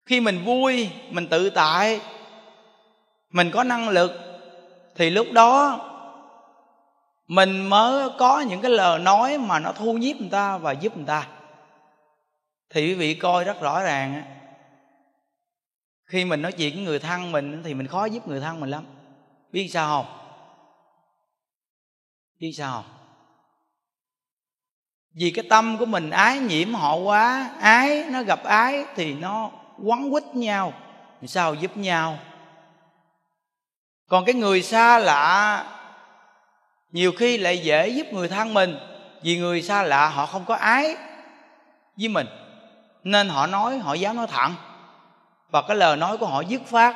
Khi 0.05 0.19
mình 0.19 0.43
vui, 0.45 0.89
mình 1.09 1.27
tự 1.27 1.49
tại, 1.49 2.01
mình 3.29 3.51
có 3.51 3.63
năng 3.63 3.89
lực, 3.89 4.11
thì 4.95 5.09
lúc 5.09 5.27
đó 5.31 5.79
mình 7.27 7.69
mới 7.69 8.09
có 8.19 8.39
những 8.39 8.61
cái 8.61 8.71
lời 8.71 8.99
nói 8.99 9.37
mà 9.37 9.59
nó 9.59 9.71
thu 9.71 9.93
nhiếp 9.93 10.17
người 10.17 10.29
ta 10.29 10.57
và 10.57 10.71
giúp 10.71 10.97
người 10.97 11.05
ta. 11.05 11.27
Thì 12.69 12.87
quý 12.87 12.93
vị 12.93 13.13
coi 13.13 13.43
rất 13.43 13.61
rõ 13.61 13.83
ràng 13.83 14.23
khi 16.05 16.25
mình 16.25 16.41
nói 16.41 16.51
chuyện 16.51 16.75
với 16.75 16.83
người 16.83 16.99
thân 16.99 17.31
mình 17.31 17.63
thì 17.63 17.73
mình 17.73 17.87
khó 17.87 18.05
giúp 18.05 18.27
người 18.27 18.39
thân 18.39 18.59
mình 18.59 18.69
lắm. 18.69 18.85
Biết 19.51 19.67
sao 19.67 19.87
không? 19.87 20.17
Biết 22.39 22.51
sao 22.57 22.71
không? 22.71 22.91
Vì 25.13 25.31
cái 25.31 25.45
tâm 25.49 25.77
của 25.77 25.85
mình 25.85 26.09
ái 26.09 26.39
nhiễm 26.39 26.73
họ 26.73 26.95
quá, 26.95 27.55
ái, 27.59 28.03
nó 28.11 28.23
gặp 28.23 28.43
ái 28.43 28.85
thì 28.95 29.13
nó 29.13 29.51
quấn 29.83 30.11
quýt 30.11 30.23
nhau. 30.35 30.73
Sao 31.27 31.53
giúp 31.53 31.77
nhau? 31.77 32.19
Còn 34.09 34.25
cái 34.25 34.35
người 34.35 34.61
xa 34.61 34.99
lạ 34.99 35.65
nhiều 36.95 37.11
khi 37.11 37.37
lại 37.37 37.57
dễ 37.57 37.87
giúp 37.87 38.07
người 38.11 38.27
thân 38.27 38.53
mình, 38.53 38.77
vì 39.21 39.37
người 39.37 39.61
xa 39.61 39.83
lạ 39.83 40.07
họ 40.07 40.25
không 40.25 40.45
có 40.45 40.55
ái 40.55 40.95
với 41.97 42.07
mình. 42.07 42.27
Nên 43.03 43.29
họ 43.29 43.47
nói, 43.47 43.77
họ 43.77 43.93
dám 43.93 44.15
nói 44.15 44.27
thẳng. 44.27 44.53
Và 45.51 45.61
cái 45.61 45.77
lời 45.77 45.97
nói 45.97 46.17
của 46.17 46.25
họ 46.25 46.41
dứt 46.41 46.61
phát 46.65 46.95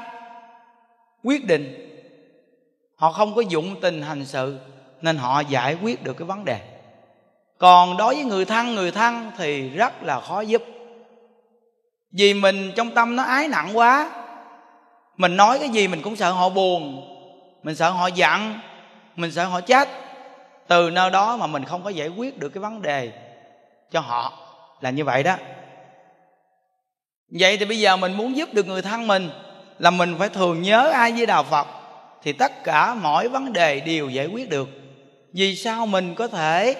quyết 1.23 1.45
định. 1.45 1.89
Họ 2.95 3.11
không 3.11 3.35
có 3.35 3.41
dụng 3.41 3.81
tình 3.81 4.01
hành 4.01 4.25
sự, 4.25 4.59
nên 5.01 5.17
họ 5.17 5.39
giải 5.39 5.77
quyết 5.81 6.03
được 6.03 6.13
cái 6.13 6.25
vấn 6.25 6.45
đề. 6.45 6.59
Còn 7.57 7.97
đối 7.97 8.15
với 8.15 8.23
người 8.23 8.45
thân 8.45 8.75
người 8.75 8.91
thân 8.91 9.31
thì 9.37 9.69
rất 9.69 10.03
là 10.03 10.19
khó 10.19 10.41
giúp. 10.41 10.63
Vì 12.11 12.33
mình 12.33 12.71
trong 12.75 12.91
tâm 12.91 13.15
nó 13.15 13.23
ái 13.23 13.47
nặng 13.47 13.77
quá, 13.77 14.11
mình 15.17 15.37
nói 15.37 15.59
cái 15.59 15.69
gì 15.69 15.87
mình 15.87 16.01
cũng 16.01 16.15
sợ 16.15 16.31
họ 16.31 16.49
buồn, 16.49 17.05
mình 17.63 17.75
sợ 17.75 17.89
họ 17.89 18.07
giận 18.07 18.59
mình 19.19 19.31
sợ 19.31 19.45
họ 19.45 19.61
chết. 19.61 19.89
Từ 20.67 20.89
nơi 20.89 21.09
đó 21.09 21.37
mà 21.37 21.47
mình 21.47 21.63
không 21.63 21.83
có 21.83 21.89
giải 21.89 22.07
quyết 22.07 22.39
được 22.39 22.49
cái 22.49 22.61
vấn 22.61 22.81
đề 22.81 23.11
cho 23.91 23.99
họ 23.99 24.33
là 24.81 24.89
như 24.89 25.05
vậy 25.05 25.23
đó. 25.23 25.35
Vậy 27.39 27.57
thì 27.57 27.65
bây 27.65 27.79
giờ 27.79 27.97
mình 27.97 28.13
muốn 28.13 28.37
giúp 28.37 28.49
được 28.53 28.67
người 28.67 28.81
thân 28.81 29.07
mình 29.07 29.29
là 29.79 29.91
mình 29.91 30.15
phải 30.19 30.29
thường 30.29 30.61
nhớ 30.61 30.91
ai 30.93 31.11
với 31.11 31.25
đạo 31.25 31.43
phật 31.43 31.67
thì 32.23 32.33
tất 32.33 32.63
cả 32.63 32.95
mọi 32.95 33.27
vấn 33.27 33.53
đề 33.53 33.79
đều 33.79 34.09
giải 34.09 34.27
quyết 34.27 34.49
được. 34.49 34.69
Vì 35.33 35.55
sao 35.55 35.85
mình 35.85 36.15
có 36.15 36.27
thể 36.27 36.75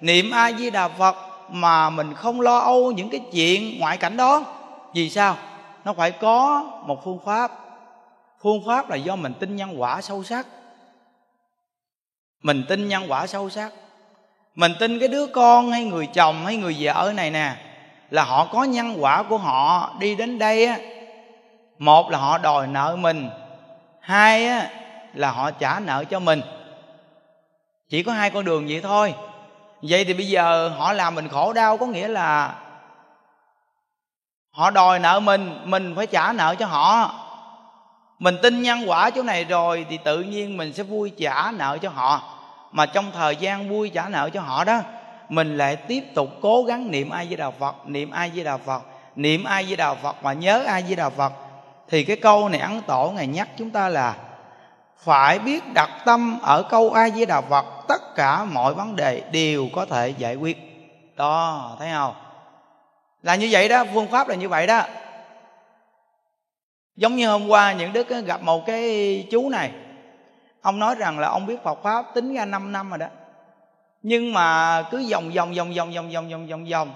niệm 0.00 0.30
a 0.30 0.52
di 0.52 0.70
đà 0.70 0.88
phật 0.88 1.16
mà 1.50 1.90
mình 1.90 2.14
không 2.14 2.40
lo 2.40 2.58
âu 2.58 2.92
những 2.92 3.10
cái 3.10 3.20
chuyện 3.32 3.80
ngoại 3.80 3.96
cảnh 3.96 4.16
đó? 4.16 4.44
Vì 4.94 5.10
sao? 5.10 5.36
Nó 5.84 5.92
phải 5.92 6.10
có 6.10 6.64
một 6.86 7.04
phương 7.04 7.18
pháp. 7.26 7.52
Phương 8.42 8.62
pháp 8.66 8.90
là 8.90 8.96
do 8.96 9.16
mình 9.16 9.34
tin 9.34 9.56
nhân 9.56 9.80
quả 9.80 10.00
sâu 10.00 10.24
sắc 10.24 10.46
mình 12.42 12.64
tin 12.68 12.88
nhân 12.88 13.04
quả 13.08 13.26
sâu 13.26 13.50
sắc. 13.50 13.72
Mình 14.54 14.72
tin 14.80 14.98
cái 14.98 15.08
đứa 15.08 15.26
con 15.26 15.72
hay 15.72 15.84
người 15.84 16.06
chồng 16.06 16.44
hay 16.44 16.56
người 16.56 16.76
vợ 16.80 17.12
này 17.16 17.30
nè, 17.30 17.56
là 18.10 18.24
họ 18.24 18.44
có 18.52 18.64
nhân 18.64 18.96
quả 18.98 19.22
của 19.22 19.38
họ 19.38 19.94
đi 19.98 20.14
đến 20.14 20.38
đây 20.38 20.66
á. 20.66 20.78
Một 21.78 22.10
là 22.10 22.18
họ 22.18 22.38
đòi 22.38 22.66
nợ 22.66 22.96
mình, 22.96 23.30
hai 24.00 24.46
á 24.46 24.70
là 25.14 25.30
họ 25.30 25.50
trả 25.50 25.80
nợ 25.80 26.04
cho 26.04 26.20
mình. 26.20 26.42
Chỉ 27.88 28.02
có 28.02 28.12
hai 28.12 28.30
con 28.30 28.44
đường 28.44 28.66
vậy 28.68 28.80
thôi. 28.82 29.14
Vậy 29.82 30.04
thì 30.04 30.14
bây 30.14 30.28
giờ 30.28 30.68
họ 30.68 30.92
làm 30.92 31.14
mình 31.14 31.28
khổ 31.28 31.52
đau 31.52 31.76
có 31.76 31.86
nghĩa 31.86 32.08
là 32.08 32.54
họ 34.50 34.70
đòi 34.70 34.98
nợ 34.98 35.20
mình 35.20 35.60
mình 35.64 35.94
phải 35.96 36.06
trả 36.06 36.32
nợ 36.32 36.54
cho 36.58 36.66
họ 36.66 37.14
mình 38.22 38.36
tin 38.42 38.62
nhân 38.62 38.84
quả 38.86 39.10
chỗ 39.10 39.22
này 39.22 39.44
rồi 39.44 39.86
thì 39.90 39.98
tự 40.04 40.22
nhiên 40.22 40.56
mình 40.56 40.72
sẽ 40.72 40.82
vui 40.82 41.12
trả 41.18 41.50
nợ 41.50 41.78
cho 41.82 41.88
họ. 41.88 42.22
Mà 42.72 42.86
trong 42.86 43.10
thời 43.12 43.36
gian 43.36 43.68
vui 43.68 43.90
trả 43.94 44.08
nợ 44.08 44.30
cho 44.34 44.40
họ 44.40 44.64
đó, 44.64 44.80
mình 45.28 45.58
lại 45.58 45.76
tiếp 45.76 46.04
tục 46.14 46.28
cố 46.40 46.62
gắng 46.62 46.90
niệm 46.90 47.10
ai 47.10 47.26
với 47.26 47.36
đạo 47.36 47.54
phật, 47.58 47.74
niệm 47.86 48.10
ai 48.10 48.30
với 48.34 48.44
đạo 48.44 48.58
phật, 48.66 48.82
niệm 49.16 49.44
ai 49.44 49.64
với 49.64 49.76
đạo 49.76 49.96
phật 50.02 50.24
mà 50.24 50.32
nhớ 50.32 50.62
ai 50.66 50.82
với 50.82 50.96
đạo 50.96 51.10
phật. 51.10 51.32
Thì 51.88 52.04
cái 52.04 52.16
câu 52.16 52.48
này 52.48 52.60
ấn 52.60 52.82
tổ 52.82 53.10
ngày 53.10 53.26
nhắc 53.26 53.48
chúng 53.58 53.70
ta 53.70 53.88
là 53.88 54.14
phải 54.98 55.38
biết 55.38 55.72
đặt 55.74 55.90
tâm 56.04 56.38
ở 56.42 56.62
câu 56.62 56.90
ai 56.90 57.10
với 57.10 57.26
đạo 57.26 57.42
phật, 57.48 57.64
tất 57.88 58.14
cả 58.16 58.44
mọi 58.44 58.74
vấn 58.74 58.96
đề 58.96 59.22
đều 59.32 59.68
có 59.74 59.86
thể 59.86 60.08
giải 60.08 60.34
quyết. 60.34 60.58
Đó, 61.16 61.70
thấy 61.78 61.88
không? 61.94 62.14
Là 63.22 63.34
như 63.34 63.48
vậy 63.50 63.68
đó, 63.68 63.84
phương 63.94 64.10
pháp 64.10 64.28
là 64.28 64.34
như 64.34 64.48
vậy 64.48 64.66
đó 64.66 64.82
giống 66.96 67.16
như 67.16 67.28
hôm 67.28 67.48
qua 67.48 67.72
những 67.72 67.92
đức 67.92 68.08
gặp 68.26 68.42
một 68.42 68.66
cái 68.66 69.26
chú 69.30 69.48
này, 69.48 69.72
ông 70.60 70.78
nói 70.78 70.94
rằng 70.94 71.18
là 71.18 71.28
ông 71.28 71.46
biết 71.46 71.62
Phật 71.62 71.82
pháp 71.82 72.06
tính 72.14 72.34
ra 72.34 72.44
5 72.44 72.72
năm 72.72 72.90
rồi 72.90 72.98
đó. 72.98 73.06
Nhưng 74.02 74.32
mà 74.32 74.82
cứ 74.90 75.06
vòng 75.10 75.30
vòng 75.30 75.54
vòng 75.54 75.72
vòng 75.74 75.92
vòng 75.94 76.10
vòng 76.12 76.30
vòng 76.30 76.48
vòng 76.48 76.64
vòng. 76.70 76.94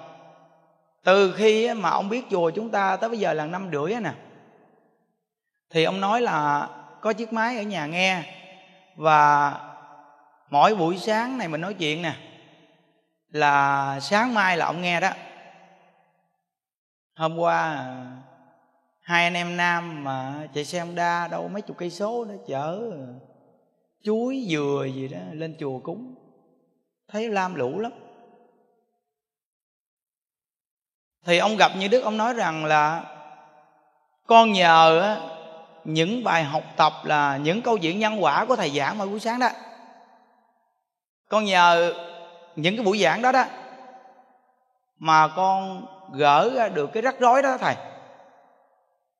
Từ 1.04 1.34
khi 1.36 1.74
mà 1.74 1.90
ông 1.90 2.08
biết 2.08 2.24
chùa 2.30 2.50
chúng 2.50 2.70
ta 2.70 2.96
tới 2.96 3.08
bây 3.08 3.18
giờ 3.18 3.32
là 3.32 3.46
năm 3.46 3.70
rưỡi 3.72 3.94
nè. 4.00 4.12
Thì 5.70 5.84
ông 5.84 6.00
nói 6.00 6.20
là 6.20 6.68
có 7.00 7.12
chiếc 7.12 7.32
máy 7.32 7.56
ở 7.56 7.62
nhà 7.62 7.86
nghe 7.86 8.22
và 8.96 9.52
mỗi 10.50 10.74
buổi 10.74 10.98
sáng 10.98 11.38
này 11.38 11.48
mình 11.48 11.60
nói 11.60 11.74
chuyện 11.74 12.02
nè, 12.02 12.12
là 13.30 14.00
sáng 14.00 14.34
mai 14.34 14.56
là 14.56 14.66
ông 14.66 14.82
nghe 14.82 15.00
đó. 15.00 15.10
Hôm 17.16 17.38
qua 17.38 17.86
hai 19.06 19.24
anh 19.24 19.34
em 19.34 19.56
nam 19.56 20.04
mà 20.04 20.46
chạy 20.54 20.64
xe 20.64 20.84
đa 20.94 21.28
đâu 21.28 21.48
mấy 21.48 21.62
chục 21.62 21.76
cây 21.76 21.90
số 21.90 22.24
nó 22.24 22.34
chở 22.46 22.92
chuối 24.02 24.46
dừa 24.50 24.86
gì 24.94 25.08
đó 25.08 25.18
lên 25.32 25.56
chùa 25.60 25.78
cúng. 25.78 26.14
Thấy 27.08 27.28
lam 27.28 27.54
lũ 27.54 27.78
lắm. 27.78 27.92
Thì 31.24 31.38
ông 31.38 31.56
gặp 31.56 31.72
như 31.78 31.88
đức, 31.88 32.00
ông 32.00 32.16
nói 32.16 32.34
rằng 32.34 32.64
là 32.64 33.04
con 34.26 34.52
nhờ 34.52 35.16
những 35.84 36.24
bài 36.24 36.44
học 36.44 36.62
tập 36.76 36.92
là 37.04 37.36
những 37.36 37.62
câu 37.62 37.78
chuyện 37.78 37.98
nhân 37.98 38.22
quả 38.22 38.44
của 38.44 38.56
thầy 38.56 38.70
giảng 38.70 38.98
mỗi 38.98 39.08
buổi 39.08 39.20
sáng 39.20 39.38
đó. 39.38 39.48
Con 41.28 41.44
nhờ 41.44 41.94
những 42.56 42.76
cái 42.76 42.84
buổi 42.84 42.98
giảng 42.98 43.22
đó 43.22 43.32
đó, 43.32 43.44
mà 44.98 45.28
con 45.28 45.86
gỡ 46.12 46.50
ra 46.54 46.68
được 46.68 46.90
cái 46.92 47.02
rắc 47.02 47.20
rối 47.20 47.42
đó 47.42 47.58
thầy 47.58 47.76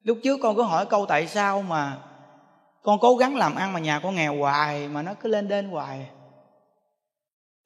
lúc 0.07 0.19
trước 0.23 0.41
con 0.43 0.57
cứ 0.57 0.63
hỏi 0.63 0.87
câu 0.87 1.07
tại 1.07 1.27
sao 1.27 1.63
mà 1.63 1.99
con 2.83 2.99
cố 3.01 3.17
gắng 3.17 3.37
làm 3.37 3.55
ăn 3.55 3.73
mà 3.73 3.81
nhà 3.81 4.01
con 4.01 4.15
nghèo 4.15 4.37
hoài 4.37 4.89
mà 4.89 5.03
nó 5.03 5.15
cứ 5.15 5.29
lên 5.29 5.49
đên 5.49 5.69
hoài. 5.69 6.07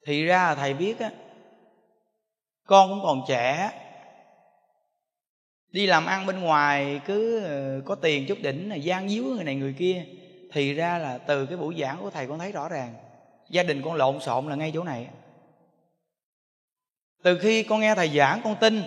Thì 0.07 0.25
ra 0.25 0.43
là 0.43 0.55
thầy 0.55 0.73
biết 0.73 0.99
á, 0.99 1.11
con 2.67 2.89
cũng 2.89 2.99
còn 3.03 3.23
trẻ, 3.27 3.71
đi 5.71 5.85
làm 5.87 6.05
ăn 6.05 6.25
bên 6.25 6.39
ngoài 6.39 7.01
cứ 7.05 7.43
ờ, 7.43 7.81
có 7.85 7.95
tiền 7.95 8.25
chút 8.27 8.37
đỉnh 8.41 8.69
là 8.69 8.75
gian 8.75 9.09
díu 9.09 9.23
người 9.23 9.43
này 9.43 9.55
người 9.55 9.75
kia. 9.77 10.05
Thì 10.51 10.73
ra 10.73 10.97
là 10.97 11.17
từ 11.17 11.45
cái 11.45 11.57
buổi 11.57 11.75
giảng 11.79 11.97
của 12.01 12.09
thầy 12.09 12.27
con 12.27 12.39
thấy 12.39 12.51
rõ 12.51 12.69
ràng, 12.69 12.93
gia 13.49 13.63
đình 13.63 13.81
con 13.85 13.93
lộn 13.93 14.19
xộn 14.19 14.47
là 14.47 14.55
ngay 14.55 14.71
chỗ 14.73 14.83
này. 14.83 15.07
Từ 17.23 17.37
khi 17.37 17.63
con 17.63 17.79
nghe 17.79 17.95
thầy 17.95 18.09
giảng 18.09 18.41
con 18.43 18.55
tin 18.61 18.83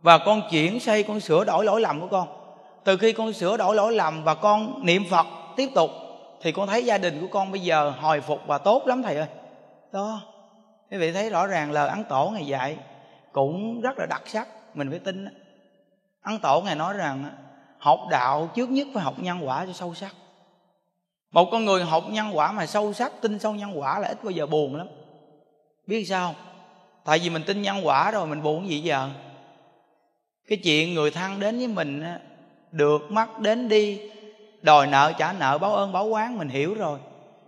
và 0.00 0.18
con 0.18 0.42
chuyển 0.50 0.80
xây 0.80 1.02
con 1.02 1.20
sửa 1.20 1.44
đổi 1.44 1.64
lỗi 1.64 1.80
lầm 1.80 2.00
của 2.00 2.08
con. 2.10 2.28
Từ 2.84 2.96
khi 2.96 3.12
con 3.12 3.32
sửa 3.32 3.56
đổi 3.56 3.74
lỗi 3.74 3.92
lầm 3.92 4.24
và 4.24 4.34
con 4.34 4.86
niệm 4.86 5.04
phật 5.10 5.26
tiếp 5.56 5.68
tục, 5.74 5.90
thì 6.40 6.52
con 6.52 6.68
thấy 6.68 6.84
gia 6.84 6.98
đình 6.98 7.20
của 7.20 7.26
con 7.30 7.52
bây 7.52 7.60
giờ 7.60 7.90
hồi 7.90 8.20
phục 8.20 8.40
và 8.46 8.58
tốt 8.58 8.86
lắm, 8.86 9.02
thầy 9.02 9.16
ơi. 9.16 9.26
Đó. 9.92 10.20
Quý 10.90 10.98
vị 10.98 11.12
thấy 11.12 11.30
rõ 11.30 11.46
ràng 11.46 11.72
lời 11.72 11.88
ấn 11.88 12.04
tổ 12.04 12.30
ngày 12.34 12.46
dạy 12.46 12.76
cũng 13.32 13.80
rất 13.80 13.98
là 13.98 14.06
đặc 14.06 14.22
sắc, 14.26 14.48
mình 14.74 14.90
phải 14.90 14.98
tin 14.98 15.24
ăn 15.24 16.34
ấn 16.34 16.38
tổ 16.38 16.60
ngài 16.60 16.74
nói 16.74 16.94
rằng 16.94 17.30
học 17.78 18.00
đạo 18.10 18.50
trước 18.54 18.70
nhất 18.70 18.86
phải 18.94 19.04
học 19.04 19.14
nhân 19.18 19.38
quả 19.46 19.66
cho 19.66 19.72
sâu 19.72 19.94
sắc. 19.94 20.14
Một 21.30 21.48
con 21.52 21.64
người 21.64 21.84
học 21.84 22.04
nhân 22.10 22.30
quả 22.34 22.52
mà 22.52 22.66
sâu 22.66 22.92
sắc, 22.92 23.12
tin 23.20 23.38
sâu 23.38 23.54
nhân 23.54 23.78
quả 23.78 23.98
là 23.98 24.08
ít 24.08 24.24
bao 24.24 24.30
giờ 24.30 24.46
buồn 24.46 24.76
lắm. 24.76 24.88
Biết 25.86 26.04
sao? 26.04 26.34
Tại 27.04 27.18
vì 27.18 27.30
mình 27.30 27.42
tin 27.46 27.62
nhân 27.62 27.86
quả 27.86 28.10
rồi, 28.10 28.26
mình 28.26 28.42
buồn 28.42 28.68
gì 28.68 28.80
giờ? 28.80 29.08
Cái 30.48 30.58
chuyện 30.58 30.94
người 30.94 31.10
thân 31.10 31.40
đến 31.40 31.58
với 31.58 31.68
mình 31.68 32.02
được 32.72 33.10
mất 33.10 33.40
đến 33.40 33.68
đi 33.68 34.00
đòi 34.62 34.86
nợ 34.86 35.12
trả 35.18 35.32
nợ 35.32 35.58
báo 35.58 35.74
ơn 35.74 35.92
báo 35.92 36.06
quán 36.06 36.38
mình 36.38 36.48
hiểu 36.48 36.74
rồi. 36.74 36.98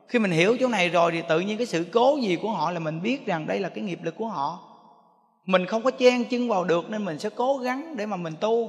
Khi 0.08 0.18
mình 0.18 0.30
hiểu 0.30 0.56
chỗ 0.60 0.68
này 0.68 0.88
rồi 0.88 1.12
thì 1.12 1.22
tự 1.28 1.40
nhiên 1.40 1.56
cái 1.56 1.66
sự 1.66 1.86
cố 1.92 2.18
gì 2.22 2.36
của 2.36 2.50
họ 2.50 2.70
là 2.70 2.78
mình 2.78 3.02
biết 3.02 3.26
rằng 3.26 3.46
đây 3.46 3.58
là 3.58 3.68
cái 3.68 3.84
nghiệp 3.84 3.98
lực 4.02 4.16
của 4.16 4.26
họ. 4.26 4.58
Mình 5.46 5.66
không 5.66 5.82
có 5.82 5.90
chen 5.90 6.24
chân 6.24 6.48
vào 6.48 6.64
được 6.64 6.90
nên 6.90 7.04
mình 7.04 7.18
sẽ 7.18 7.30
cố 7.30 7.58
gắng 7.58 7.96
để 7.96 8.06
mà 8.06 8.16
mình 8.16 8.34
tu. 8.40 8.68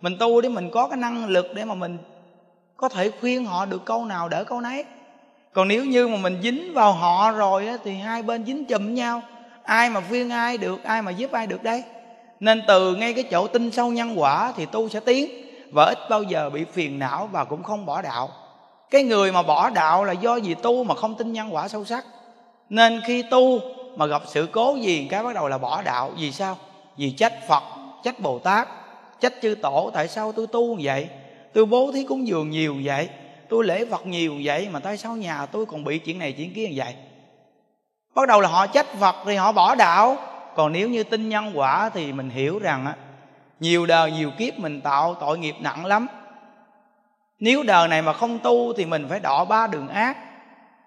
Mình 0.00 0.16
tu 0.18 0.40
để 0.40 0.48
mình 0.48 0.70
có 0.72 0.88
cái 0.88 0.96
năng 0.96 1.26
lực 1.26 1.46
để 1.54 1.64
mà 1.64 1.74
mình 1.74 1.98
có 2.76 2.88
thể 2.88 3.10
khuyên 3.20 3.44
họ 3.44 3.66
được 3.66 3.84
câu 3.84 4.04
nào 4.04 4.28
đỡ 4.28 4.44
câu 4.44 4.60
nấy. 4.60 4.84
Còn 5.52 5.68
nếu 5.68 5.84
như 5.84 6.08
mà 6.08 6.16
mình 6.16 6.38
dính 6.42 6.74
vào 6.74 6.92
họ 6.92 7.32
rồi 7.32 7.68
á, 7.68 7.76
thì 7.84 7.94
hai 7.94 8.22
bên 8.22 8.46
dính 8.46 8.64
chùm 8.64 8.94
nhau. 8.94 9.22
Ai 9.62 9.90
mà 9.90 10.00
khuyên 10.08 10.30
ai 10.30 10.58
được 10.58 10.84
ai 10.84 11.02
mà 11.02 11.10
giúp 11.10 11.32
ai 11.32 11.46
được 11.46 11.62
đây? 11.62 11.82
Nên 12.40 12.62
từ 12.68 12.94
ngay 12.94 13.12
cái 13.12 13.24
chỗ 13.24 13.46
tin 13.46 13.70
sâu 13.70 13.90
nhân 13.90 14.20
quả 14.20 14.52
thì 14.56 14.66
tu 14.66 14.88
sẽ 14.88 15.00
tiến, 15.00 15.30
và 15.72 15.84
ít 15.84 15.98
bao 16.10 16.22
giờ 16.22 16.50
bị 16.50 16.64
phiền 16.64 16.98
não 16.98 17.28
và 17.32 17.44
cũng 17.44 17.62
không 17.62 17.86
bỏ 17.86 18.02
đạo. 18.02 18.30
Cái 18.90 19.02
người 19.02 19.32
mà 19.32 19.42
bỏ 19.42 19.70
đạo 19.70 20.04
là 20.04 20.12
do 20.12 20.36
gì 20.36 20.54
tu 20.54 20.84
mà 20.84 20.94
không 20.94 21.14
tin 21.14 21.32
nhân 21.32 21.54
quả 21.54 21.68
sâu 21.68 21.84
sắc. 21.84 22.04
Nên 22.68 23.00
khi 23.06 23.22
tu 23.22 23.60
mà 23.96 24.06
gặp 24.06 24.22
sự 24.26 24.48
cố 24.52 24.76
gì, 24.80 25.06
cái 25.10 25.22
bắt 25.22 25.34
đầu 25.34 25.48
là 25.48 25.58
bỏ 25.58 25.82
đạo. 25.82 26.12
Vì 26.16 26.32
sao? 26.32 26.56
Vì 26.96 27.10
trách 27.10 27.48
phật, 27.48 27.62
trách 28.04 28.20
bồ 28.20 28.38
tát, 28.38 28.68
trách 29.20 29.32
chư 29.42 29.54
tổ. 29.62 29.90
Tại 29.94 30.08
sao 30.08 30.32
tôi 30.32 30.46
tu 30.46 30.76
như 30.76 30.82
vậy? 30.84 31.08
Tôi 31.52 31.66
bố 31.66 31.90
thí 31.92 32.04
cúng 32.04 32.26
dường 32.26 32.50
nhiều 32.50 32.74
như 32.74 32.82
vậy? 32.84 33.08
Tôi 33.48 33.64
lễ 33.64 33.84
phật 33.90 34.06
nhiều 34.06 34.34
như 34.34 34.40
vậy 34.44 34.68
mà 34.72 34.80
tại 34.80 34.96
sao 34.96 35.16
nhà 35.16 35.46
tôi 35.46 35.66
còn 35.66 35.84
bị 35.84 35.98
chuyện 35.98 36.18
này 36.18 36.32
chuyện 36.32 36.54
kia 36.54 36.68
như 36.68 36.74
vậy? 36.76 36.94
Bắt 38.14 38.28
đầu 38.28 38.40
là 38.40 38.48
họ 38.48 38.66
trách 38.66 38.86
phật 39.00 39.16
thì 39.26 39.36
họ 39.36 39.52
bỏ 39.52 39.74
đạo 39.74 40.16
còn 40.60 40.72
nếu 40.72 40.88
như 40.88 41.04
tin 41.04 41.28
nhân 41.28 41.52
quả 41.54 41.90
thì 41.94 42.12
mình 42.12 42.30
hiểu 42.30 42.58
rằng 42.58 42.86
á 42.86 42.94
nhiều 43.60 43.86
đời 43.86 44.12
nhiều 44.12 44.30
kiếp 44.38 44.58
mình 44.58 44.80
tạo 44.80 45.14
tội 45.20 45.38
nghiệp 45.38 45.54
nặng 45.60 45.86
lắm. 45.86 46.06
Nếu 47.38 47.62
đời 47.62 47.88
này 47.88 48.02
mà 48.02 48.12
không 48.12 48.38
tu 48.38 48.72
thì 48.72 48.84
mình 48.84 49.06
phải 49.08 49.20
đọ 49.20 49.44
ba 49.44 49.66
đường 49.66 49.88
ác 49.88 50.16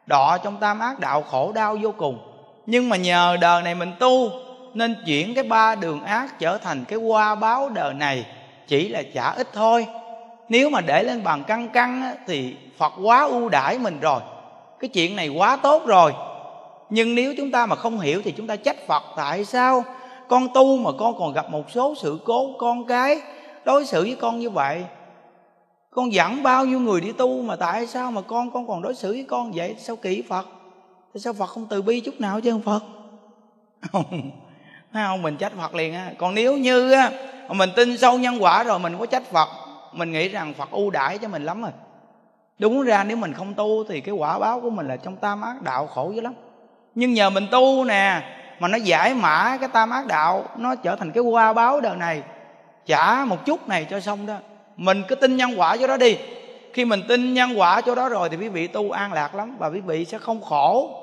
đọ 0.06 0.38
trong 0.44 0.58
tam 0.60 0.80
ác 0.80 1.00
đạo 1.00 1.22
khổ 1.22 1.52
đau 1.56 1.78
vô 1.82 1.94
cùng. 1.98 2.20
Nhưng 2.66 2.90
mà 2.90 2.98
nhờ 2.98 3.38
đời 3.42 3.64
này 3.64 3.76
mình 3.76 3.92
tu 4.00 4.30
nên 4.74 4.96
chuyển 5.06 5.34
cái 5.36 5.44
ba 5.44 5.76
đường 5.76 6.04
ác 6.04 6.40
trở 6.40 6.58
thành 6.58 6.86
cái 6.86 7.00
qua 7.00 7.36
báo 7.36 7.70
đời 7.70 7.94
này 7.94 8.26
chỉ 8.68 8.88
là 8.88 9.02
trả 9.14 9.32
ít 9.32 9.48
thôi. 9.54 9.88
Nếu 10.50 10.70
mà 10.70 10.82
để 10.82 11.04
lên 11.04 11.24
bàn 11.24 11.44
căng 11.44 11.70
căng 11.70 12.04
á, 12.04 12.14
thì 12.28 12.56
phật 12.78 12.94
quá 13.04 13.24
ưu 13.24 13.50
đãi 13.50 13.78
mình 13.78 14.00
rồi. 14.00 14.22
Cái 14.80 14.88
chuyện 14.88 15.16
này 15.16 15.28
quá 15.28 15.56
tốt 15.56 15.86
rồi 15.86 16.14
nhưng 16.94 17.16
nếu 17.16 17.34
chúng 17.38 17.52
ta 17.52 17.66
mà 17.66 17.76
không 17.76 18.00
hiểu 18.00 18.22
thì 18.24 18.32
chúng 18.32 18.48
ta 18.48 18.56
trách 18.56 18.88
phật. 18.88 19.04
Tại 19.16 19.46
sao? 19.46 19.84
Con 20.28 20.48
tu 20.54 20.78
mà 20.78 20.92
con 21.00 21.20
còn 21.20 21.34
gặp 21.34 21.50
một 21.50 21.72
số 21.72 21.96
sự 22.02 22.20
cố, 22.26 22.56
con 22.60 22.86
cái 22.86 23.22
đối 23.66 23.86
xử 23.86 24.02
với 24.02 24.18
con 24.22 24.40
như 24.40 24.50
vậy. 24.50 24.86
Con 25.92 26.14
dẫn 26.14 26.44
bao 26.44 26.66
nhiêu 26.66 26.80
người 26.80 27.02
đi 27.02 27.12
tu 27.12 27.42
mà 27.42 27.56
tại 27.56 27.88
sao 27.88 28.12
mà 28.12 28.22
con 28.22 28.52
con 28.52 28.68
còn 28.68 28.82
đối 28.82 28.96
xử 28.96 29.12
với 29.12 29.26
con 29.30 29.52
vậy? 29.56 29.76
Sao 29.80 29.96
kỹ 29.96 30.24
phật? 30.30 30.46
Tại 31.14 31.22
sao 31.22 31.34
phật 31.34 31.46
không 31.46 31.66
từ 31.70 31.82
bi 31.82 32.00
chút 32.00 32.22
nào 32.22 32.42
chứ, 32.42 32.52
không 32.52 32.62
phật? 32.62 32.84
Không. 33.92 34.32
Thấy 34.94 35.04
không? 35.08 35.22
Mình 35.22 35.38
trách 35.38 35.54
phật 35.62 35.76
liền 35.76 35.94
á. 35.94 36.12
Còn 36.18 36.36
nếu 36.36 36.58
như 36.58 36.92
á 36.92 37.12
mình 37.50 37.70
tin 37.76 37.98
sâu 37.98 38.20
nhân 38.20 38.44
quả 38.44 38.64
rồi 38.64 38.80
mình 38.80 38.96
có 39.00 39.06
trách 39.06 39.32
phật, 39.32 39.50
mình 39.94 40.12
nghĩ 40.12 40.30
rằng 40.30 40.54
phật 40.54 40.72
ưu 40.72 40.90
đãi 40.90 41.18
cho 41.18 41.28
mình 41.28 41.46
lắm 41.46 41.62
rồi. 41.62 41.72
Đúng 42.60 42.82
ra 42.82 43.04
nếu 43.04 43.18
mình 43.18 43.34
không 43.34 43.54
tu 43.54 43.84
thì 43.84 44.02
cái 44.02 44.16
quả 44.16 44.40
báo 44.40 44.62
của 44.62 44.70
mình 44.70 44.88
là 44.88 44.98
trong 44.98 45.16
tam 45.16 45.42
ác, 45.42 45.62
đạo 45.62 45.88
khổ 45.88 46.12
dữ 46.16 46.22
lắm 46.22 46.34
nhưng 46.96 47.14
nhờ 47.14 47.30
mình 47.30 47.48
tu 47.52 47.84
nè, 47.86 48.22
mà 48.60 48.68
nó 48.68 48.78
giải 48.78 49.14
mã 49.14 49.58
cái 49.58 49.70
tam 49.74 49.90
ác 49.90 50.08
đạo, 50.08 50.46
nó 50.58 50.76
trở 50.76 50.96
thành 50.96 51.12
cái 51.12 51.24
qua 51.24 51.54
báo 51.54 51.82
đời 51.82 51.98
này. 51.98 52.22
Trả 52.86 53.26
một 53.26 53.46
chút 53.46 53.68
này 53.68 53.86
cho 53.90 54.00
xong 54.00 54.26
đó. 54.26 54.38
Mình 54.78 55.04
cứ 55.08 55.16
tin 55.16 55.38
nhân 55.38 55.52
quả 55.58 55.78
cho 55.78 55.88
đó 55.88 55.98
đi. 55.98 56.18
Khi 56.74 56.86
mình 56.86 57.02
tin 57.08 57.34
nhân 57.34 57.50
quả 57.56 57.82
cho 57.82 57.96
đó 57.96 58.10
rồi 58.10 58.30
thì 58.30 58.38
quý 58.38 58.48
vị 58.48 58.68
tu 58.68 58.92
an 58.92 59.14
lạc 59.14 59.36
lắm, 59.36 59.56
và 59.60 59.68
quý 59.68 59.80
vị 59.80 60.06
sẽ 60.06 60.18
không 60.18 60.42
khổ. 60.42 61.00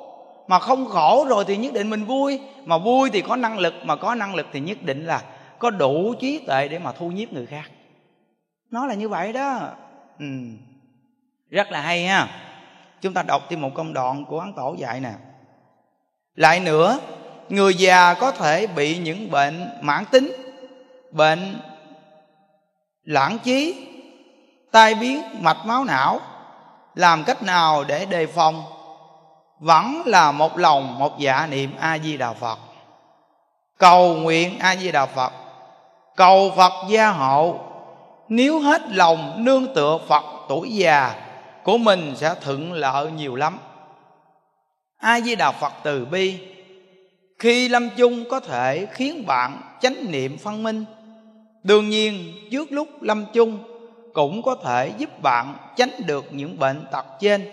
Mà 0.48 0.59
không 0.59 0.87
khổ 0.87 1.26
rồi 1.29 1.44
thì 1.44 1.57
nhất 1.57 1.72
định 1.72 1.90
mình 1.90 2.05
vui. 2.05 2.40
Mà 2.64 2.79
vui 2.79 3.11
thì 3.11 3.20
có 3.20 3.37
năng 3.37 3.59
lực, 3.59 3.74
mà 3.85 3.96
có 3.96 4.14
năng 4.14 4.35
lực 4.35 4.46
thì 4.53 4.61
nhất 4.61 4.79
định 4.83 5.07
là 5.07 5.22
có 5.59 5.70
đủ 5.70 6.14
trí 6.20 6.38
tuệ 6.46 6.68
để 6.68 6.79
mà 6.79 6.92
thu 6.92 7.09
nhiếp 7.09 7.33
người 7.33 7.46
khác. 7.46 7.70
Nó 8.70 8.87
là 8.87 8.94
như 8.94 9.09
vậy 9.09 9.33
đó. 9.33 9.59
Ừ. 10.18 10.26
rất 11.50 11.70
là 11.70 11.81
hay 11.81 12.07
ha. 12.07 12.29
Chúng 13.00 13.14
ta 13.14 13.22
đọc 13.22 13.42
thêm 13.48 13.61
một 13.61 13.70
công 13.74 13.92
đoạn 13.92 14.24
của 14.24 14.40
ấn 14.40 14.53
tổ 14.53 14.74
dạy 14.79 15.00
nè 15.00 15.12
lại 16.40 16.61
nữa, 16.61 16.98
người 17.48 17.74
già 17.74 18.14
có 18.14 18.31
thể 18.31 18.66
bị 18.66 18.98
những 18.98 19.31
bệnh 19.31 19.70
mãn 19.81 20.05
tính, 20.05 20.33
bệnh 21.11 21.61
lãng 23.05 23.38
trí 23.38 23.87
tai 24.72 24.94
biến 24.94 25.22
mạch 25.40 25.66
máu 25.66 25.85
não, 25.85 26.20
làm 26.94 27.24
cách 27.24 27.42
nào 27.42 27.85
để 27.85 28.07
đề 28.07 28.26
phòng? 28.26 28.64
Vẫn 29.59 30.03
là 30.07 30.33
một 30.33 30.59
lòng 30.59 30.98
một 30.98 31.18
dạ 31.18 31.46
niệm 31.46 31.76
a 31.81 31.98
di 31.98 32.16
đà 32.16 32.33
phật. 32.33 32.59
Cầu 33.79 34.14
nguyện 34.14 34.59
a 34.59 34.76
di 34.76 34.92
đà 34.92 35.07
phật, 35.07 35.33
cầu 36.16 36.53
phật 36.57 36.72
gia 36.88 37.09
hộ. 37.09 37.59
Nếu 38.29 38.61
hết 38.61 38.83
lòng 38.88 39.44
nương 39.44 39.74
tựa 39.74 39.98
phật 40.09 40.24
tuổi 40.48 40.74
già, 40.74 41.14
của 41.62 41.79
mình 41.79 42.12
sẽ 42.16 42.35
thuận 42.40 42.72
lợi 42.72 43.11
nhiều 43.11 43.37
lắm 43.37 43.59
a 45.00 45.20
di 45.20 45.36
đà 45.36 45.52
phật 45.52 45.72
từ 45.82 46.04
bi. 46.04 46.40
Khi 47.38 47.68
lâm 47.68 47.88
chung 47.96 48.24
có 48.30 48.40
thể 48.40 48.86
khiến 48.92 49.26
bạn 49.26 49.60
chánh 49.80 50.10
niệm 50.10 50.38
phân 50.38 50.62
minh. 50.62 50.84
Đương 51.62 51.88
nhiên, 51.88 52.32
trước 52.50 52.72
lúc 52.72 53.02
lâm 53.02 53.26
chung 53.32 53.58
cũng 54.14 54.42
có 54.42 54.54
thể 54.54 54.92
giúp 54.98 55.22
bạn 55.22 55.54
tránh 55.76 55.90
được 56.06 56.24
những 56.30 56.58
bệnh 56.58 56.84
tật 56.92 57.06
trên. 57.20 57.50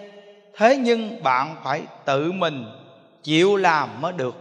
Thế 0.58 0.78
nhưng 0.78 1.24
bạn 1.24 1.56
phải 1.64 1.82
tự 2.06 2.32
mình 2.32 2.66
chịu 3.24 3.56
làm 3.56 4.02
mới 4.02 4.14
được. 4.14 4.36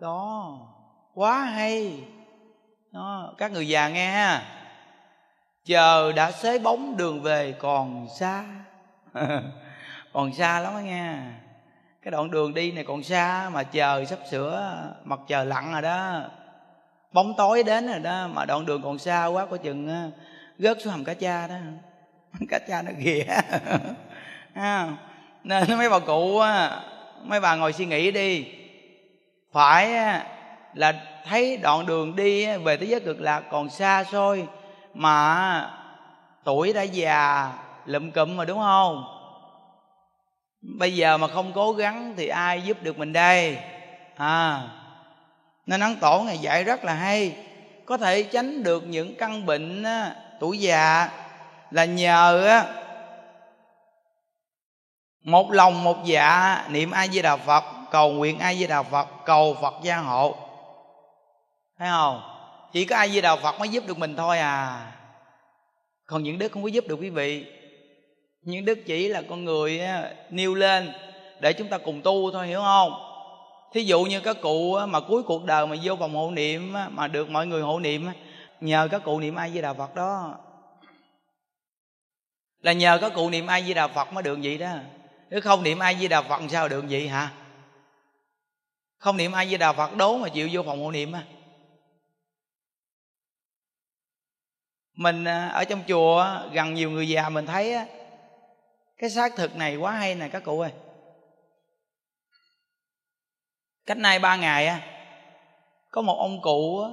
Đó, 0.00 0.58
quá 1.14 1.44
hay. 1.44 2.00
Đó, 2.92 3.34
các 3.38 3.52
người 3.52 3.68
già 3.68 3.88
nghe 3.88 4.10
ha. 4.10 4.42
Chờ 5.64 6.12
đã 6.12 6.30
xế 6.30 6.58
bóng 6.58 6.96
đường 6.96 7.22
về 7.22 7.54
còn 7.58 8.06
xa. 8.18 8.44
Còn 10.12 10.32
xa 10.32 10.60
lắm 10.60 10.74
đó 10.74 10.78
nghe 10.78 11.18
cái 12.06 12.10
đoạn 12.10 12.30
đường 12.30 12.54
đi 12.54 12.72
này 12.72 12.84
còn 12.84 13.02
xa 13.02 13.50
mà 13.52 13.62
chờ 13.62 14.04
sắp 14.04 14.18
sửa, 14.30 14.82
mặt 15.04 15.20
trời 15.28 15.46
lặn 15.46 15.72
rồi 15.72 15.82
đó. 15.82 16.20
Bóng 17.12 17.34
tối 17.36 17.62
đến 17.62 17.86
rồi 17.86 17.98
đó, 17.98 18.28
mà 18.32 18.44
đoạn 18.44 18.66
đường 18.66 18.82
còn 18.82 18.98
xa 18.98 19.26
quá 19.26 19.46
có 19.46 19.56
chừng 19.56 20.10
rớt 20.58 20.82
xuống 20.82 20.92
hầm 20.92 21.04
cá 21.04 21.14
cha 21.14 21.46
đó. 21.46 21.54
Cá 22.48 22.58
cha 22.58 22.82
nó 22.82 22.92
ghìa 22.98 23.24
nên 25.44 25.78
mấy 25.78 25.90
bà 25.90 25.98
cụ 25.98 26.40
mấy 27.22 27.40
bà 27.40 27.56
ngồi 27.56 27.72
suy 27.72 27.86
nghĩ 27.86 28.10
đi. 28.10 28.46
Phải 29.52 29.92
là 30.74 30.92
thấy 31.24 31.56
đoạn 31.56 31.86
đường 31.86 32.16
đi 32.16 32.56
về 32.56 32.76
thế 32.76 32.86
giới 32.86 33.00
cực 33.00 33.20
lạc 33.20 33.42
còn 33.50 33.70
xa 33.70 34.04
xôi, 34.04 34.46
mà 34.94 35.70
tuổi 36.44 36.72
đã 36.72 36.82
già 36.82 37.52
lụm 37.86 38.10
cụm 38.10 38.36
rồi 38.36 38.46
đúng 38.46 38.58
không? 38.58 39.15
Bây 40.60 40.96
giờ 40.96 41.16
mà 41.16 41.28
không 41.28 41.52
cố 41.54 41.72
gắng 41.72 42.14
thì 42.16 42.28
ai 42.28 42.62
giúp 42.62 42.82
được 42.82 42.98
mình 42.98 43.12
đây? 43.12 43.58
À 44.16 44.62
nên 45.66 45.80
ấn 45.80 45.96
tổ 45.96 46.22
ngày 46.22 46.38
dạy 46.38 46.64
rất 46.64 46.84
là 46.84 46.94
hay. 46.94 47.36
Có 47.84 47.96
thể 47.96 48.22
tránh 48.22 48.62
được 48.62 48.84
những 48.86 49.14
căn 49.14 49.46
bệnh 49.46 49.84
tuổi 50.40 50.58
già 50.58 51.08
là 51.70 51.84
nhờ, 51.84 52.46
á, 52.46 52.64
một 55.24 55.52
lòng 55.52 55.84
một 55.84 55.96
dạ 56.04 56.64
niệm 56.68 56.90
a 56.90 57.06
di 57.06 57.22
đà 57.22 57.36
phật, 57.36 57.64
cầu 57.90 58.12
nguyện 58.12 58.38
a 58.38 58.54
di 58.54 58.66
đà 58.66 58.82
phật, 58.82 59.08
cầu 59.24 59.56
phật 59.60 59.74
gia 59.82 59.96
hộ. 59.96 60.36
Thấy 61.78 61.88
không? 61.88 62.22
Chỉ 62.72 62.84
có 62.84 62.96
ai 62.96 63.10
di 63.10 63.20
đà 63.20 63.36
phật 63.36 63.58
mới 63.58 63.68
giúp 63.68 63.84
được 63.86 63.98
mình 63.98 64.16
thôi 64.16 64.38
à. 64.38 64.86
Còn 66.06 66.22
những 66.22 66.38
đức 66.38 66.52
không 66.52 66.62
có 66.62 66.68
giúp 66.68 66.84
được 66.88 66.96
quý 67.00 67.10
vị 67.10 67.46
những 68.46 68.64
đức 68.64 68.78
chỉ 68.86 69.08
là 69.08 69.22
con 69.22 69.44
người 69.44 69.80
nêu 70.30 70.54
lên 70.54 70.92
để 71.40 71.52
chúng 71.52 71.68
ta 71.68 71.78
cùng 71.78 72.02
tu 72.02 72.30
thôi, 72.32 72.46
hiểu 72.46 72.60
không? 72.60 72.92
Thí 73.72 73.82
dụ 73.82 74.04
như 74.04 74.20
các 74.20 74.36
cụ 74.42 74.78
mà 74.88 75.00
cuối 75.00 75.22
cuộc 75.22 75.44
đời 75.44 75.66
mà 75.66 75.76
vô 75.82 75.96
vòng 75.96 76.14
hộ 76.14 76.30
niệm 76.30 76.74
mà 76.90 77.08
được 77.08 77.30
mọi 77.30 77.46
người 77.46 77.62
hộ 77.62 77.80
niệm 77.80 78.06
nhờ 78.60 78.88
các 78.90 79.04
cụ 79.04 79.20
niệm 79.20 79.34
ai 79.34 79.50
với 79.50 79.62
đà 79.62 79.72
phật 79.72 79.94
đó. 79.94 80.38
Là 82.60 82.72
nhờ 82.72 82.98
các 83.00 83.12
cụ 83.14 83.30
niệm 83.30 83.46
ai 83.46 83.62
với 83.62 83.74
đà 83.74 83.88
phật 83.88 84.12
mới 84.12 84.22
được 84.22 84.38
vậy 84.42 84.58
đó. 84.58 84.72
Nếu 85.30 85.40
không 85.40 85.62
niệm 85.62 85.78
ai 85.78 85.94
với 85.94 86.08
đà 86.08 86.22
phật 86.22 86.40
sao 86.50 86.68
được 86.68 86.84
vậy 86.90 87.08
hả? 87.08 87.32
Không 88.98 89.16
niệm 89.16 89.32
ai 89.32 89.46
với 89.46 89.58
đà 89.58 89.72
phật 89.72 89.96
đố 89.96 90.18
mà 90.18 90.28
chịu 90.28 90.48
vô 90.52 90.62
phòng 90.62 90.84
hộ 90.84 90.90
niệm 90.90 91.12
á. 91.12 91.22
Mình 94.94 95.24
ở 95.52 95.64
trong 95.64 95.82
chùa 95.88 96.26
gần 96.52 96.74
nhiều 96.74 96.90
người 96.90 97.08
già 97.08 97.28
mình 97.28 97.46
thấy 97.46 97.74
á 97.74 97.86
cái 98.98 99.10
xác 99.10 99.36
thực 99.36 99.56
này 99.56 99.76
quá 99.76 99.92
hay 99.92 100.14
nè 100.14 100.28
các 100.28 100.44
cụ 100.44 100.60
ơi. 100.60 100.72
Cách 103.86 103.98
nay 103.98 104.18
ba 104.18 104.36
ngày 104.36 104.66
á, 104.66 104.80
có 105.90 106.02
một 106.02 106.18
ông 106.18 106.42
cụ 106.42 106.80
á, 106.82 106.90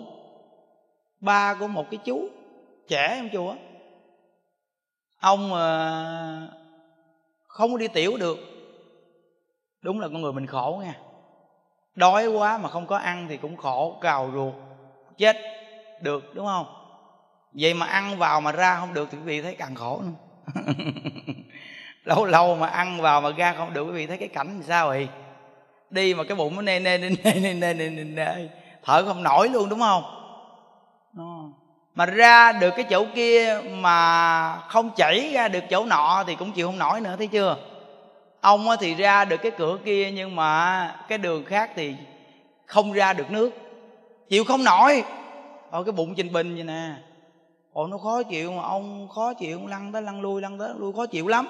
ba 1.20 1.54
của 1.54 1.68
một 1.68 1.86
cái 1.92 2.00
chú 2.06 2.30
trẻ 2.88 3.18
trong 3.18 3.30
chùa 3.34 3.56
ông 5.20 5.50
mà 5.50 6.48
không 7.48 7.72
có 7.72 7.78
đi 7.78 7.88
tiểu 7.88 8.18
được. 8.18 8.38
Đúng 9.82 10.00
là 10.00 10.08
con 10.08 10.22
người 10.22 10.34
mình 10.34 10.48
khổ 10.48 10.82
nha. 10.86 11.00
Đói 11.96 12.28
quá 12.28 12.58
mà 12.58 12.70
không 12.70 12.88
có 12.88 12.98
ăn 12.98 13.28
thì 13.30 13.38
cũng 13.38 13.58
khổ, 13.58 13.98
cào 14.02 14.32
ruột, 14.34 14.54
chết 15.18 15.38
được, 16.02 16.36
đúng 16.36 16.46
không? 16.46 16.66
Vậy 17.52 17.74
mà 17.74 17.86
ăn 17.86 18.18
vào 18.18 18.42
mà 18.42 18.52
ra 18.52 18.80
không 18.80 18.94
được 18.94 19.10
thì 19.12 19.18
quý 19.18 19.24
vị 19.24 19.42
thấy 19.42 19.56
càng 19.56 19.76
khổ 19.76 20.02
nữa. 20.02 20.14
lâu 22.04 22.26
lâu 22.26 22.56
mà 22.56 22.68
ăn 22.68 23.02
vào 23.02 23.22
mà 23.22 23.32
ra 23.38 23.54
không 23.58 23.74
được 23.74 23.84
quý 23.84 23.92
vị 23.92 24.08
thấy 24.08 24.18
cái 24.18 24.28
cảnh 24.28 24.48
làm 24.48 24.64
sao 24.64 24.88
vậy? 24.88 25.08
Đi 25.90 26.14
mà 26.14 26.24
cái 26.24 26.36
bụng 26.36 26.56
nó 26.56 26.62
nê 26.62 26.80
nê 26.80 26.98
nê 26.98 27.10
nê 27.10 27.34
nê 27.34 27.54
nê 27.54 27.74
nê 27.74 27.90
nê, 27.90 28.04
nê. 28.04 28.50
thở 28.84 29.06
không 29.06 29.24
nổi 29.24 29.50
luôn 29.50 29.70
đúng 29.70 29.80
không? 29.80 30.04
Ờ. 31.18 31.24
Mà 31.96 32.06
ra 32.06 32.52
được 32.52 32.74
cái 32.76 32.86
chỗ 32.90 33.06
kia 33.16 33.62
mà 33.72 34.58
không 34.58 34.90
chảy 34.96 35.32
ra 35.34 35.48
được 35.48 35.64
chỗ 35.70 35.86
nọ 35.86 36.24
thì 36.28 36.36
cũng 36.36 36.52
chịu 36.52 36.68
không 36.68 36.80
nổi 36.80 37.02
nữa 37.02 37.16
thấy 37.18 37.28
chưa? 37.28 37.58
Ông 38.42 38.68
thì 38.80 38.96
ra 38.96 39.26
được 39.26 39.38
cái 39.38 39.52
cửa 39.58 39.78
kia 39.86 40.12
nhưng 40.12 40.36
mà 40.36 40.96
cái 41.08 41.18
đường 41.18 41.46
khác 41.46 41.72
thì 41.76 41.96
không 42.66 42.94
ra 42.94 43.14
được 43.14 43.32
nước. 43.32 43.52
Chịu 44.30 44.44
không 44.44 44.64
nổi. 44.64 45.04
Ở 45.72 45.84
cái 45.84 45.92
bụng 45.92 46.16
trình 46.16 46.34
bình 46.34 46.56
vậy 46.56 46.64
nè. 46.64 46.90
Ồ 47.74 47.88
nó 47.88 47.98
khó 47.98 48.24
chịu 48.24 48.52
mà 48.52 48.64
ông 48.64 49.08
khó 49.16 49.34
chịu 49.34 49.68
lăn 49.68 49.92
tới 49.92 50.02
lăn 50.02 50.22
lui 50.22 50.42
lăn 50.42 50.60
tới 50.60 50.70
lăn 50.70 50.78
lui 50.78 50.94
khó 50.94 51.06
chịu 51.06 51.28
lắm 51.28 51.48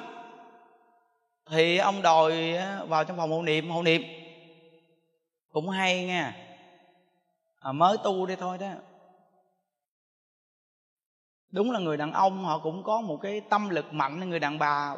thì 1.50 1.78
ông 1.78 2.02
đòi 2.02 2.58
vào 2.88 3.04
trong 3.04 3.18
phòng 3.18 3.32
hộ 3.32 3.42
niệm 3.42 3.70
hộ 3.70 3.84
niệm. 3.84 4.02
Cũng 5.52 5.70
hay 5.70 6.06
nha. 6.06 6.36
À, 7.60 7.72
mới 7.72 7.98
tu 8.04 8.26
đi 8.26 8.36
thôi 8.36 8.58
đó. 8.58 8.72
Đúng 11.52 11.72
là 11.72 11.80
người 11.80 11.98
đàn 11.98 12.12
ông 12.12 12.46
họ 12.46 12.60
cũng 12.60 12.84
có 12.84 13.02
một 13.02 13.20
cái 13.22 13.42
tâm 13.50 13.70
lực 13.70 13.94
mạnh 13.94 14.20
như 14.20 14.26
người 14.26 14.40
đàn 14.40 14.60
bà. 14.60 14.96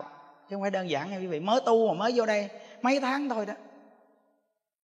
Chứ 0.49 0.55
không 0.55 0.61
phải 0.61 0.71
đơn 0.71 0.89
giản 0.89 1.11
nha 1.11 1.17
quý 1.17 1.27
vị. 1.27 1.39
Mới 1.39 1.61
tu 1.65 1.87
mà 1.87 1.93
mới 1.93 2.13
vô 2.15 2.25
đây 2.25 2.49
mấy 2.81 2.99
tháng 2.99 3.29
thôi 3.29 3.45
đó. 3.45 3.53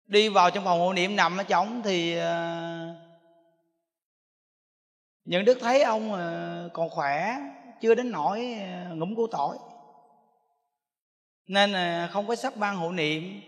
Đi 0.06 0.30
vào 0.30 0.52
trong 0.52 0.64
phòng 0.64 0.80
hộ 0.80 0.94
niệm 0.94 1.16
nằm 1.16 1.38
ở 1.38 1.44
trống 1.44 1.82
thì 1.84 2.18
à, 2.18 2.96
những 5.26 5.46
đức 5.46 5.58
thấy 5.62 5.84
ông 5.84 6.14
à, 6.14 6.64
còn 6.74 6.90
khỏe 6.90 7.38
chưa 7.82 7.96
đến 7.96 8.12
nỗi 8.12 8.54
à, 8.60 8.90
ngủm 8.94 9.16
củ 9.16 9.28
tỏi 9.28 9.58
nên 11.48 11.74
không 12.12 12.28
có 12.28 12.36
sắp 12.36 12.56
ban 12.56 12.76
hộ 12.76 12.92
niệm. 12.92 13.42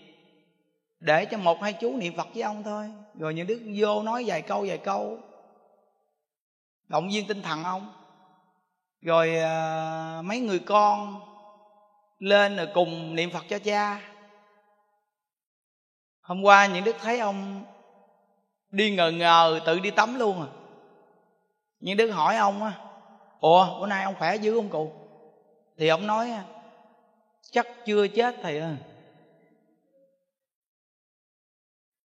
Để 1.00 1.26
cho 1.26 1.38
một 1.38 1.62
hai 1.62 1.74
chú 1.74 1.98
niệm 1.98 2.18
phật 2.18 2.28
với 2.34 2.44
ông 2.44 2.64
thôi. 2.64 2.92
Rồi 3.20 3.34
những 3.34 3.48
đức 3.48 3.62
vô 3.76 4.04
nói 4.04 4.24
vài 4.28 4.42
câu 4.42 4.66
vài 4.68 4.78
câu. 4.78 5.20
Động 6.88 7.10
viên 7.10 7.28
tinh 7.28 7.42
thần 7.42 7.64
ông. 7.64 7.94
Rồi 9.02 9.38
à, 9.40 10.22
mấy 10.24 10.40
người 10.40 10.60
con 10.60 11.22
lên 12.20 12.56
rồi 12.56 12.68
cùng 12.74 13.16
niệm 13.16 13.32
phật 13.32 13.44
cho 13.50 13.60
cha. 13.60 14.02
Hôm 16.22 16.42
qua 16.42 16.66
những 16.66 16.84
đức 16.84 16.96
thấy 17.02 17.20
ông 17.20 17.64
đi 18.72 18.96
ngờ 18.96 19.12
ngờ 19.12 19.60
tự 19.66 19.80
đi 19.80 19.92
tắm 19.92 20.20
luôn 20.20 20.42
à. 20.42 20.48
Những 21.80 21.98
đức 21.98 22.12
hỏi 22.12 22.38
ông 22.38 22.64
á 22.64 22.72
ủa 23.40 23.80
bữa 23.80 23.88
nay 23.88 24.04
ông 24.04 24.16
khỏe 24.20 24.36
dữ 24.36 24.56
không 24.56 24.70
cụ? 24.70 24.92
Thì 25.78 25.88
ông 25.88 26.08
nói 26.08 26.32
chắc 27.52 27.68
chưa 27.86 28.08
chết, 28.08 28.36
thầy 28.42 28.60
ơi. 28.60 28.76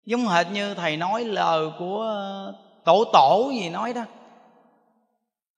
Giống 0.04 0.26
hệt 0.26 0.46
như 0.52 0.74
thầy 0.74 0.96
nói 0.96 1.24
lời 1.24 1.66
của 1.78 2.00
ờ, 2.00 2.54
tổ 2.84 3.04
tổ 3.12 3.50
gì 3.54 3.70
nói 3.70 3.92
đó. 3.92 4.04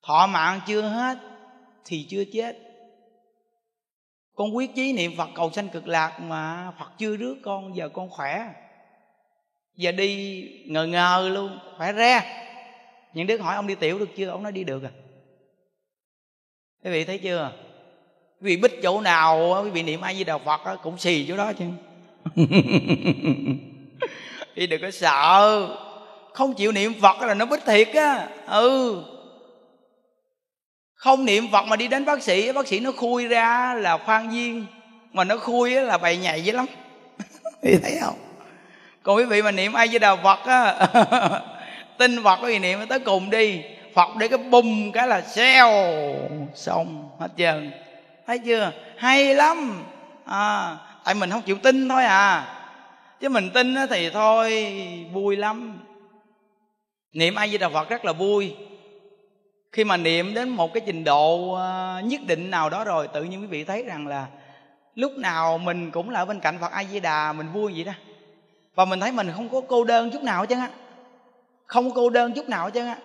Thọ 0.02 0.26
mạng 0.26 0.60
chưa 0.66 0.82
hết 0.82 1.18
thì 1.84 2.06
chưa 2.08 2.24
chết. 2.32 2.56
Con 4.34 4.56
quyết 4.56 4.74
chí 4.74 4.92
niệm 4.92 5.12
phật 5.16 5.28
cầu 5.34 5.50
sanh 5.50 5.68
cực 5.68 5.88
lạc 5.88 6.20
mà 6.20 6.72
phật 6.78 6.90
chưa 6.98 7.16
rước 7.16 7.36
con, 7.44 7.76
giờ 7.76 7.88
con 7.88 8.10
khỏe. 8.10 8.54
Giờ 9.74 9.92
đi 9.92 10.42
ngờ 10.66 10.86
ngờ 10.86 11.30
luôn, 11.32 11.58
khỏe 11.76 11.92
re. 11.92 12.38
Những 13.14 13.26
đứa 13.26 13.38
hỏi 13.38 13.56
ông 13.56 13.66
đi 13.66 13.74
tiểu 13.74 13.98
được 13.98 14.08
chưa? 14.16 14.28
Ông 14.28 14.42
nói 14.42 14.52
đi 14.52 14.64
được 14.64 14.82
à. 14.82 14.90
Quý 16.84 16.90
vị 16.90 17.04
thấy 17.04 17.18
chưa? 17.18 17.52
Quý 18.42 18.48
vị 18.48 18.56
bích 18.56 18.82
chỗ 18.82 19.00
nào 19.00 19.60
quý 19.64 19.70
vị 19.70 19.82
niệm 19.82 20.00
ai 20.00 20.14
với 20.14 20.24
đạo 20.24 20.40
phật 20.44 20.60
cũng 20.82 20.98
xì 20.98 21.26
chỗ 21.28 21.36
đó 21.36 21.52
chứ. 21.58 21.64
Đi 24.54 24.66
đừng 24.66 24.82
có 24.82 24.90
sợ. 24.90 25.68
Không 26.32 26.54
chịu 26.54 26.72
niệm 26.72 26.92
phật 27.00 27.22
là 27.22 27.34
nó 27.34 27.46
bích 27.46 27.64
thiệt 27.66 27.88
á. 27.88 28.28
Ừ. 28.46 29.02
Không 30.94 31.24
niệm 31.24 31.46
phật 31.52 31.62
mà 31.66 31.76
đi 31.76 31.88
đến 31.88 32.04
bác 32.04 32.22
sĩ 32.22 32.52
bác 32.52 32.66
sĩ 32.68 32.80
nó 32.80 32.92
khui 32.92 33.26
ra 33.26 33.74
là 33.74 33.98
khoan 33.98 34.30
viên. 34.30 34.66
Mà 35.12 35.24
nó 35.24 35.36
khui 35.36 35.70
là 35.70 35.98
bày 35.98 36.16
nhảy 36.16 36.44
dữ 36.44 36.52
lắm. 36.52 36.66
Quý 37.62 37.78
thấy 37.82 37.98
không? 38.00 38.16
Còn 39.02 39.16
quý 39.16 39.24
vị 39.24 39.42
mà 39.42 39.50
niệm 39.50 39.72
ai 39.72 39.88
với 39.88 39.98
đạo 39.98 40.18
phật 40.22 40.38
á 40.46 40.88
tin 41.98 42.24
phật 42.24 42.38
quý 42.42 42.48
vị 42.52 42.58
niệm 42.58 42.78
tới 42.88 43.00
cùng 43.00 43.30
đi. 43.30 43.60
Phật 43.94 44.08
để 44.18 44.28
cái 44.28 44.38
bùng 44.38 44.92
cái 44.92 45.08
là 45.08 45.20
xeo 45.20 45.70
xong 46.54 47.08
hết 47.20 47.28
trơn 47.36 47.72
thấy 48.32 48.38
chưa? 48.38 48.72
Hay 48.96 49.34
lắm. 49.34 49.84
À, 50.24 50.76
tại 51.04 51.14
mình 51.14 51.30
không 51.30 51.42
chịu 51.42 51.58
tin 51.62 51.88
thôi 51.88 52.04
à. 52.04 52.46
Chứ 53.20 53.28
mình 53.28 53.50
tin 53.50 53.74
thì 53.90 54.10
thôi 54.10 54.68
vui 55.12 55.36
lắm. 55.36 55.78
Niệm 57.12 57.34
ai 57.34 57.50
Di 57.50 57.58
Đà 57.58 57.68
phật 57.68 57.88
rất 57.88 58.04
là 58.04 58.12
vui. 58.12 58.54
Khi 59.72 59.84
mà 59.84 59.96
niệm 59.96 60.34
đến 60.34 60.48
một 60.48 60.74
cái 60.74 60.82
trình 60.86 61.04
độ 61.04 61.54
à, 61.54 62.00
nhất 62.04 62.20
định 62.26 62.50
nào 62.50 62.70
đó 62.70 62.84
rồi 62.84 63.08
tự 63.08 63.24
nhiên 63.24 63.40
quý 63.40 63.46
vị 63.46 63.64
thấy 63.64 63.82
rằng 63.82 64.06
là 64.06 64.26
lúc 64.94 65.12
nào 65.12 65.58
mình 65.58 65.90
cũng 65.90 66.10
là 66.10 66.20
ở 66.20 66.24
bên 66.24 66.40
cạnh 66.40 66.58
phật 66.60 66.72
a 66.72 66.84
di 66.84 67.00
đà 67.00 67.32
mình 67.32 67.52
vui 67.52 67.72
vậy 67.74 67.84
đó. 67.84 67.92
Và 68.74 68.84
mình 68.84 69.00
thấy 69.00 69.12
mình 69.12 69.30
không 69.34 69.48
có 69.48 69.60
cô 69.68 69.84
đơn 69.84 70.10
chút 70.10 70.22
nào 70.22 70.46
chứ 70.46 70.54
á. 70.54 70.68
Không 71.66 71.90
có 71.90 71.94
cô 71.94 72.10
đơn 72.10 72.32
chút 72.32 72.48
nào 72.48 72.70
chứ 72.70 72.86
á. 72.86 72.96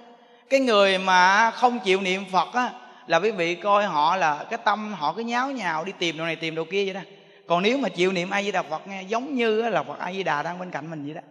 Cái 0.49 0.59
người 0.59 0.97
mà 0.97 1.51
không 1.51 1.79
chịu 1.79 2.01
niệm 2.01 2.25
phật 2.31 2.53
á 2.53 2.71
là 3.07 3.19
quý 3.19 3.31
vị 3.31 3.55
coi 3.55 3.85
họ 3.85 4.15
là 4.15 4.45
cái 4.49 4.59
tâm 4.65 4.93
họ 4.93 5.13
cứ 5.13 5.21
nháo 5.21 5.51
nhào 5.51 5.85
đi 5.85 5.91
tìm 5.99 6.17
đồ 6.17 6.25
này 6.25 6.35
tìm 6.35 6.55
đồ 6.55 6.63
kia 6.71 6.85
vậy 6.85 6.93
đó. 6.93 7.01
Còn 7.47 7.63
nếu 7.63 7.77
mà 7.77 7.89
chịu 7.89 8.11
niệm 8.11 8.29
a 8.29 8.41
di 8.43 8.51
đà 8.51 8.63
phật 8.63 8.87
nghe, 8.87 9.01
giống 9.01 9.35
như 9.35 9.69
là 9.69 9.83
phật 9.83 9.99
a 9.99 10.11
di 10.11 10.23
đà 10.23 10.43
đang 10.43 10.59
bên 10.59 10.71
cạnh 10.71 10.89
mình 10.89 11.05
vậy 11.05 11.13
đó. 11.13 11.21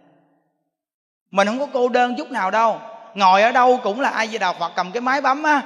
Mình 1.31 1.47
không 1.47 1.59
có 1.59 1.67
cô 1.73 1.89
đơn 1.89 2.15
chút 2.17 2.31
nào 2.31 2.51
đâu. 2.51 2.79
Ngồi 3.15 3.41
ở 3.41 3.51
đâu 3.51 3.79
cũng 3.83 4.01
là 4.01 4.09
ai 4.09 4.27
di 4.27 4.37
đà 4.37 4.53
phật, 4.53 4.71
cầm 4.75 4.91
cái 4.91 5.01
máy 5.01 5.21
bấm 5.21 5.43
á. 5.43 5.61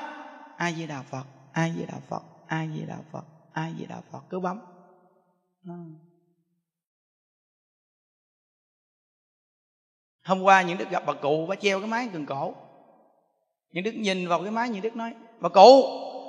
Ai 0.58 0.74
di 0.74 0.88
đà 0.88 1.02
phật 1.02 1.24
ai 1.52 1.74
di 1.78 1.86
đà 1.86 1.98
phật 2.10 2.22
ai 2.48 2.70
di 2.76 2.86
đà 2.86 2.98
phật 3.12 3.24
ai 3.54 3.74
di 3.80 3.86
đà 3.86 3.96
phật, 4.12 4.20
cứ 4.30 4.40
bấm. 4.40 4.60
Hôm 10.24 10.42
qua 10.42 10.62
những 10.62 10.78
đức 10.78 10.90
gặp 10.90 11.04
bà 11.06 11.14
cụ, 11.14 11.46
bà 11.50 11.56
treo 11.56 11.80
cái 11.80 11.88
máy 11.88 12.10
gần 12.14 12.26
cổ. 12.26 12.56
Những 13.72 13.84
đức 13.84 13.92
nhìn 13.92 14.28
vào 14.28 14.42
cái 14.42 14.52
máy, 14.52 14.70
những 14.70 14.82
đức 14.82 14.96
nói 14.96 15.14
bà 15.42 15.50
cụ 15.50 15.84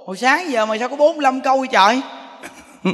hồi 0.07 0.17
sáng 0.17 0.51
giờ 0.51 0.67
mà 0.67 0.79
sao 0.79 0.89
có 0.89 0.97
45 0.97 1.41
câu 1.41 1.59
vậy 1.59 1.69
trời? 1.73 2.01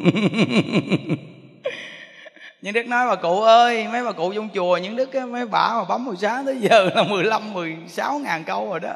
Những 2.62 2.74
đức 2.74 2.86
nói 2.86 3.06
bà 3.06 3.14
cụ 3.14 3.40
ơi 3.40 3.86
mấy 3.92 4.04
bà 4.04 4.12
cụ 4.12 4.32
trong 4.32 4.48
chùa 4.54 4.76
những 4.76 4.96
đức 4.96 5.14
mấy 5.14 5.46
bà 5.46 5.74
mà 5.74 5.84
bấm 5.88 6.06
hồi 6.06 6.16
sáng 6.16 6.46
tới 6.46 6.56
giờ 6.60 6.90
là 6.94 7.02
15 7.02 7.52
16 7.52 8.18
ngàn 8.18 8.44
câu 8.44 8.70
rồi 8.70 8.80
đó. 8.80 8.92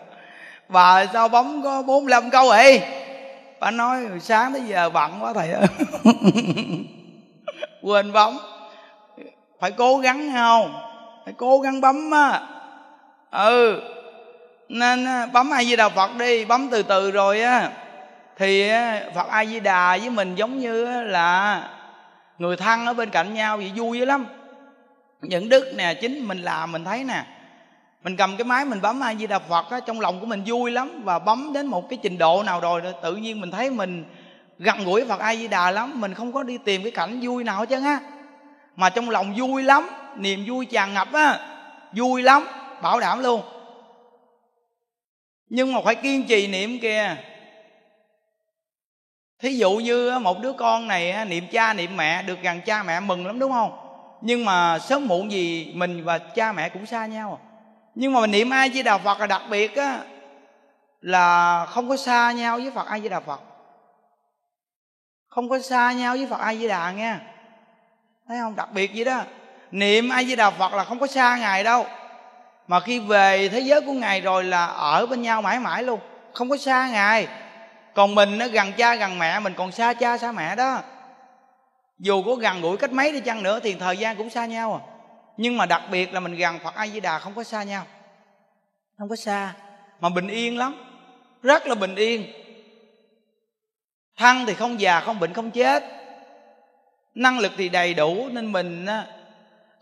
Bà 0.69 1.07
sao 1.13 1.29
bấm 1.29 1.63
có 1.63 1.83
45 1.83 2.31
câu 2.31 2.49
vậy? 2.49 2.83
Bà 3.61 3.71
nói 3.71 4.07
hồi 4.07 4.21
sáng 4.21 4.53
tới 4.53 4.63
giờ 4.69 4.91
bận 4.91 5.13
quá 5.21 5.33
thầy 5.33 5.53
ơi. 5.53 5.67
Quên 7.83 8.13
bấm. 8.13 8.39
Phải 9.61 9.71
cố 9.71 9.99
gắng 9.99 10.33
không? 10.35 10.75
Phải 11.25 11.35
cố 11.37 11.61
gắng 11.61 11.81
bấm 11.81 12.11
á. 12.11 12.41
Ừ 13.31 13.81
nên 14.73 15.05
ờ, 15.05 15.27
bấm 15.33 15.51
a 15.51 15.65
di 15.65 15.77
đà 15.77 15.89
phật 15.89 16.17
đi, 16.19 16.45
bấm 16.45 16.69
từ 16.71 16.83
từ 16.83 17.11
rồi 17.11 17.43
á, 17.43 17.71
thì 18.39 18.69
ờ, 18.69 19.01
phật 19.15 19.29
a 19.29 19.45
di 19.45 19.61
đà 19.61 19.97
với 19.97 20.11
mình 20.11 20.35
giống 20.35 20.59
như 20.59 20.85
ờ, 20.85 21.03
là 21.03 21.63
người 22.39 22.57
thân 22.57 22.87
ở 22.87 22.95
bên 22.95 23.11
cạnh 23.11 23.35
nhau 23.35 23.57
vậy, 23.57 23.73
vui 23.75 24.07
lắm. 24.07 24.27
Những 25.21 25.49
đức 25.49 25.73
nè, 25.77 25.95
chính 25.95 26.29
mình 26.29 26.39
làm 26.39 26.73
mình 26.73 26.85
thấy 26.85 27.05
nè, 27.05 27.25
mình 28.05 28.17
cầm 28.17 28.37
cái 28.37 28.45
máy 28.45 28.65
mình 28.65 28.81
bấm 28.81 29.01
a 29.01 29.15
di 29.15 29.27
đà 29.27 29.39
phật 29.39 29.71
á, 29.71 29.81
trong 29.87 30.01
lòng 30.01 30.21
của 30.21 30.27
mình 30.27 30.43
vui 30.47 30.71
lắm 30.71 31.01
và 31.05 31.19
bấm 31.19 31.53
đến 31.53 31.67
một 31.67 31.89
cái 31.89 31.99
trình 32.03 32.19
độ 32.19 32.43
nào 32.43 32.61
rồi 32.61 32.83
tự 33.03 33.17
nhiên 33.17 33.41
mình 33.41 33.51
thấy 33.51 33.71
mình 33.71 34.05
gần 34.59 34.85
gũi 34.85 35.05
phật 35.05 35.21
a 35.21 35.35
di 35.35 35.49
đà 35.49 35.71
lắm, 35.71 36.01
mình 36.01 36.15
không 36.15 36.33
có 36.33 36.43
đi 36.43 36.59
tìm 36.59 36.83
cái 36.83 36.93
cảnh 36.93 37.21
vui 37.23 37.45
nào 37.45 37.59
hết 37.59 37.67
trơn 37.71 37.85
á. 37.85 38.01
Mà 38.77 38.91
trong 38.91 39.11
lòng 39.11 39.35
vui 39.37 39.63
lắm, 39.63 39.89
niềm 40.17 40.45
vui 40.49 40.67
tràn 40.67 40.95
ngập 40.95 41.13
á, 41.13 41.39
vui 41.93 42.23
lắm, 42.23 42.47
bảo 42.83 43.01
đảm 43.01 43.23
luôn 43.23 43.43
nhưng 45.55 45.73
mà 45.73 45.81
phải 45.85 45.95
kiên 45.95 46.27
trì 46.27 46.47
niệm 46.47 46.79
kìa. 46.79 47.17
Thí 49.38 49.57
dụ 49.57 49.73
như 49.73 50.19
một 50.19 50.41
đứa 50.41 50.53
con 50.53 50.88
này 50.88 51.25
niệm 51.25 51.45
cha 51.53 51.73
niệm 51.73 51.97
mẹ, 51.97 52.23
được 52.23 52.38
gần 52.43 52.61
cha 52.61 52.83
mẹ 52.83 53.01
mừng 53.01 53.27
lắm, 53.27 53.38
đúng 53.38 53.53
không? 53.53 53.79
Nhưng 54.21 54.45
mà 54.45 54.79
sớm 54.79 55.09
muộn 55.09 55.33
gì 55.33 55.73
mình 55.75 56.05
và 56.05 56.19
cha 56.19 56.53
mẹ 56.53 56.69
cũng 56.69 56.87
xa 56.87 57.07
nhau 57.07 57.41
à. 57.43 57.45
nhưng 57.95 58.12
mà 58.12 58.21
mình 58.21 58.31
niệm 58.31 58.51
ai 58.51 58.71
di 58.71 58.83
đà 58.83 58.99
phật 58.99 59.21
là 59.21 59.27
đặc 59.27 59.43
biệt 59.51 59.77
á, 59.77 60.01
là 61.01 61.67
không 61.67 61.88
có 61.88 61.97
xa 61.97 62.33
nhau 62.33 62.57
với 62.57 62.71
phật 62.71 62.87
ai 62.87 63.01
di 63.01 63.09
đà 63.09 63.21
phật. 63.21 63.41
Không 65.29 65.49
có 65.49 65.59
xa 65.59 65.93
nhau 65.93 66.17
với 66.17 66.27
phật 66.27 66.41
ai 66.41 66.59
di 66.59 66.69
đà 66.69 66.91
nghe. 66.93 67.17
Thấy 68.29 68.38
không? 68.41 68.57
Đặc 68.57 68.69
biệt 68.73 68.91
vậy 68.95 69.05
đó. 69.05 69.23
Niệm 69.71 70.09
ai 70.09 70.27
di 70.27 70.37
đà 70.37 70.51
phật 70.51 70.73
là 70.73 70.85
không 70.85 70.99
có 70.99 71.07
xa 71.07 71.37
ngài 71.37 71.65
đâu 71.65 71.87
mà 72.66 72.81
khi 72.81 72.98
về 72.98 73.48
thế 73.48 73.61
giới 73.61 73.81
của 73.81 73.92
ngài 73.92 74.20
rồi 74.20 74.44
là 74.44 74.66
ở 74.66 75.07
bên 75.07 75.22
nhau 75.22 75.42
mãi 75.42 75.59
mãi 75.59 75.83
luôn. 75.83 76.01
Không 76.33 76.51
có 76.51 76.57
xa 76.57 76.88
ngài. 76.88 77.29
Còn 77.94 78.14
mình 78.14 78.38
nó 78.38 78.46
gần 78.48 78.72
cha 78.72 78.94
gần 78.94 79.18
mẹ, 79.18 79.40
mình 79.40 79.55
còn 79.57 79.72
xa 79.72 79.92
cha 79.92 80.18
xa 80.18 80.33
mẹ 80.33 80.57
đó. 80.57 80.81
Dù 81.98 82.22
có 82.22 82.35
gần 82.35 82.61
gũi 82.61 82.77
cách 82.77 82.92
mấy 82.92 83.12
đi 83.12 83.20
chăng 83.20 83.42
nữa 83.42 83.61
thì 83.62 83.75
thời 83.75 83.96
gian 83.96 84.16
cũng 84.16 84.31
xa 84.31 84.46
nhau 84.46 84.75
à. 84.75 84.81
Nhưng 85.37 85.57
mà 85.57 85.66
đặc 85.66 85.83
biệt 85.90 86.12
là 86.12 86.20
mình 86.20 86.37
gần 86.37 86.59
phật 86.64 86.75
a 86.75 86.87
di 86.87 87.01
đà 87.01 87.18
không 87.18 87.35
có 87.35 87.44
xa 87.44 87.62
nhau. 87.62 87.85
Không 88.98 89.09
có 89.09 89.16
xa. 89.16 89.55
Mà 90.01 90.09
bình 90.09 90.29
yên 90.29 90.59
lắm. 90.59 90.75
Rất 91.42 91.66
là 91.66 91.75
bình 91.75 91.94
yên. 91.94 92.27
Thân 94.16 94.46
thì 94.46 94.55
không 94.55 94.81
già, 94.81 95.01
không 95.01 95.20
bệnh, 95.20 95.35
không 95.35 95.51
chết. 95.51 95.85
Năng 97.14 97.38
lực 97.38 97.53
thì 97.57 97.68
đầy 97.68 97.94
đủ 97.94 98.29
nên 98.31 98.53
mình 98.53 98.87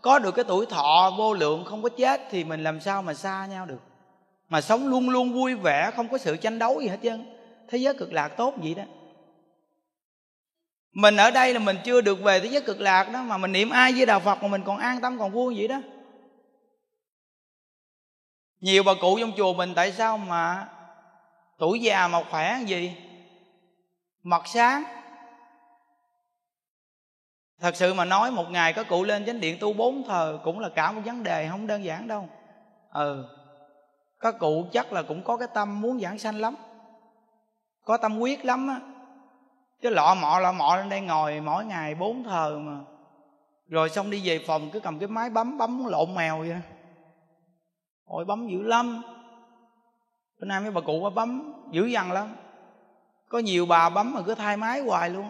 có 0.01 0.19
được 0.19 0.31
cái 0.31 0.45
tuổi 0.47 0.65
thọ 0.65 1.13
vô 1.17 1.33
lượng 1.33 1.65
không 1.65 1.81
có 1.83 1.89
chết 1.89 2.21
thì 2.29 2.43
mình 2.43 2.63
làm 2.63 2.81
sao 2.81 3.01
mà 3.01 3.13
xa 3.13 3.45
nhau 3.45 3.65
được? 3.65 3.81
Mà 4.49 4.61
sống 4.61 4.87
luôn 4.87 5.09
luôn 5.09 5.33
vui 5.33 5.55
vẻ, 5.55 5.91
không 5.95 6.09
có 6.09 6.17
sự 6.17 6.37
tranh 6.37 6.59
đấu 6.59 6.81
gì 6.81 6.87
hết 6.87 6.97
trơn. 7.03 7.25
Thế 7.69 7.77
giới 7.77 7.93
cực 7.93 8.13
lạc 8.13 8.27
tốt 8.27 8.53
vậy 8.57 8.73
đó. 8.73 8.83
Mình 10.93 11.17
ở 11.17 11.31
đây 11.31 11.53
là 11.53 11.59
mình 11.59 11.77
chưa 11.83 12.01
được 12.01 12.23
về 12.23 12.39
thế 12.39 12.45
giới 12.45 12.61
cực 12.61 12.81
lạc 12.81 13.11
đó, 13.13 13.23
mà 13.23 13.37
mình 13.37 13.51
niệm 13.51 13.69
ai 13.69 13.93
với 13.93 14.05
đạo 14.05 14.19
phật 14.19 14.41
mà 14.41 14.47
mình 14.47 14.61
còn 14.65 14.77
an 14.77 15.01
tâm, 15.01 15.19
còn 15.19 15.31
vui 15.31 15.55
vậy 15.57 15.67
đó. 15.67 15.81
Nhiều 18.59 18.83
bà 18.83 18.93
cụ 19.01 19.17
trong 19.19 19.31
chùa 19.37 19.53
mình 19.53 19.73
tại 19.75 19.91
sao 19.91 20.17
mà 20.17 20.67
tuổi 21.57 21.79
già 21.79 22.07
mà 22.07 22.23
khỏe 22.31 22.59
gì? 22.65 22.95
Mặt 24.23 24.41
sáng 24.45 24.83
thật 27.61 27.75
sự 27.75 27.93
mà 27.93 28.05
nói, 28.05 28.31
một 28.31 28.51
ngày 28.51 28.73
có 28.73 28.83
cụ 28.83 29.03
lên 29.03 29.25
chánh 29.25 29.39
điện 29.39 29.57
tu 29.59 29.73
bốn 29.73 30.03
thờ 30.03 30.39
cũng 30.43 30.59
là 30.59 30.69
cả 30.69 30.91
một 30.91 31.01
vấn 31.05 31.23
đề, 31.23 31.47
không 31.49 31.67
đơn 31.67 31.83
giản 31.83 32.07
đâu. 32.07 32.29
Ừ 32.93 33.25
các 34.21 34.39
cụ 34.39 34.65
chắc 34.71 34.93
là 34.93 35.03
cũng 35.03 35.23
có 35.23 35.37
cái 35.37 35.47
tâm 35.53 35.81
muốn 35.81 35.99
giảng 35.99 36.19
sanh 36.19 36.35
lắm. 36.35 36.55
Có 37.85 37.97
tâm 37.97 38.19
quyết 38.19 38.45
lắm 38.45 38.67
á. 38.67 38.79
Chứ 39.81 39.89
lọ 39.89 40.15
mọ 40.21 40.39
lọ 40.39 40.51
mọ 40.51 40.75
lên 40.75 40.89
đây 40.89 41.01
ngồi 41.01 41.41
mỗi 41.41 41.65
ngày 41.65 41.95
bốn 41.95 42.23
thờ 42.23 42.59
mà. 42.59 42.79
Rồi 43.67 43.89
xong 43.89 44.09
đi 44.09 44.21
về 44.25 44.43
phòng, 44.47 44.69
cứ 44.73 44.79
cầm 44.79 44.99
cái 44.99 45.07
máy 45.07 45.29
bấm 45.29 45.57
bấm 45.57 45.85
lộn 45.85 46.15
mèo 46.15 46.39
vậy 46.39 46.61
ôi, 48.05 48.25
bấm 48.25 48.47
dữ 48.47 48.61
lắm. 48.61 49.01
Bữa 50.39 50.45
nay 50.45 50.59
mấy 50.59 50.71
bà 50.71 50.81
cụ 50.81 51.09
bấm, 51.15 51.53
dữ 51.71 51.85
dằn 51.85 52.11
lắm. 52.11 52.35
Có 53.29 53.39
nhiều 53.39 53.65
bà 53.65 53.89
bấm 53.89 54.13
mà 54.13 54.21
cứ 54.21 54.35
thay 54.35 54.57
máy 54.57 54.81
hoài 54.81 55.09
luôn. 55.09 55.29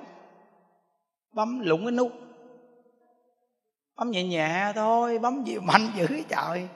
Bấm 1.33 1.59
lủng 1.59 1.85
cái 1.85 1.91
nút 1.91 2.11
bấm 3.95 4.11
nhẹ 4.11 4.23
nhẹ 4.23 4.71
thôi 4.75 5.19
bấm 5.19 5.43
gì 5.43 5.59
mạnh 5.59 5.87
dữ 5.95 6.07
trời. 6.29 6.67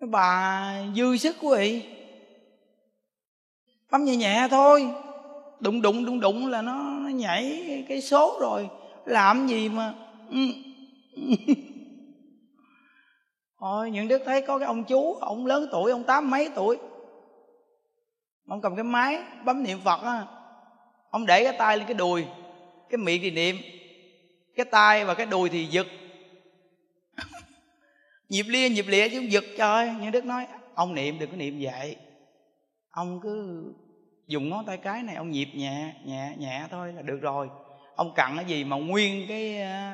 Bà 0.00 0.74
dư 0.96 1.16
sức 1.16 1.36
quý 1.40 1.48
vị 1.56 1.82
bấm 3.90 4.04
nhẹ 4.04 4.16
nhẹ 4.16 4.48
thôi. 4.50 4.90
Đụng 5.60 5.82
đụng 5.82 6.04
đụng 6.04 6.20
đụng 6.20 6.46
là 6.50 6.62
nó, 6.62 6.74
nó 6.74 7.08
nhảy 7.08 7.84
cái 7.88 8.02
số 8.02 8.38
rồi. 8.40 8.68
Làm 9.04 9.46
gì 9.46 9.68
mà 9.68 9.94
thôi, 10.30 10.52
ừ, 11.16 11.32
ừ. 11.46 11.54
Ôi, 13.56 13.90
những 13.90 14.08
đức 14.08 14.22
thấy 14.26 14.42
có 14.42 14.58
cái 14.58 14.66
ông 14.66 14.84
chú 14.84 15.14
ông 15.14 15.46
lớn 15.46 15.68
tuổi 15.72 15.90
ông 15.90 16.04
tám 16.04 16.30
mấy 16.30 16.48
tuổi? 16.54 16.76
Ông 18.48 18.60
cầm 18.60 18.76
cái 18.76 18.84
máy 18.84 19.22
bấm 19.44 19.62
niệm 19.62 19.78
phật 19.84 20.02
á. 20.02 20.26
Ông 21.10 21.26
để 21.26 21.44
cái 21.44 21.54
tay 21.58 21.76
lên 21.76 21.86
cái 21.86 21.94
đùi 21.94 22.24
cái 22.90 22.98
miệng 22.98 23.22
thì 23.22 23.30
niệm. 23.30 23.56
Cái 24.56 24.66
tay 24.66 25.04
và 25.04 25.14
cái 25.14 25.26
đùi 25.26 25.48
thì 25.48 25.66
giật 25.66 25.86
nhịp 28.28 28.46
lia, 28.48 28.68
nhịp 28.68 28.86
lịa 28.88 29.08
chứ 29.08 29.20
giật 29.20 29.44
trời. 29.58 29.90
Như 30.00 30.10
đức 30.10 30.24
nói, 30.24 30.46
ông 30.74 30.94
niệm 30.94 31.18
đừng 31.18 31.30
có 31.30 31.36
niệm 31.36 31.58
vậy. 31.60 31.96
Ông 32.90 33.20
cứ 33.22 33.64
dùng 34.26 34.48
ngón 34.48 34.64
tay 34.66 34.76
cái 34.76 35.02
này, 35.02 35.16
ông 35.16 35.30
nhịp 35.30 35.48
nhẹ 35.54 35.94
nhẹ 36.04 36.32
nhẹ 36.38 36.62
thôi 36.70 36.92
là 36.92 37.02
được 37.02 37.18
rồi. 37.20 37.48
Ông 37.96 38.14
cặn 38.14 38.36
cái 38.36 38.44
gì 38.44 38.64
mà 38.64 38.76
nguyên 38.76 39.28
cái 39.28 39.60
ờ, 39.62 39.92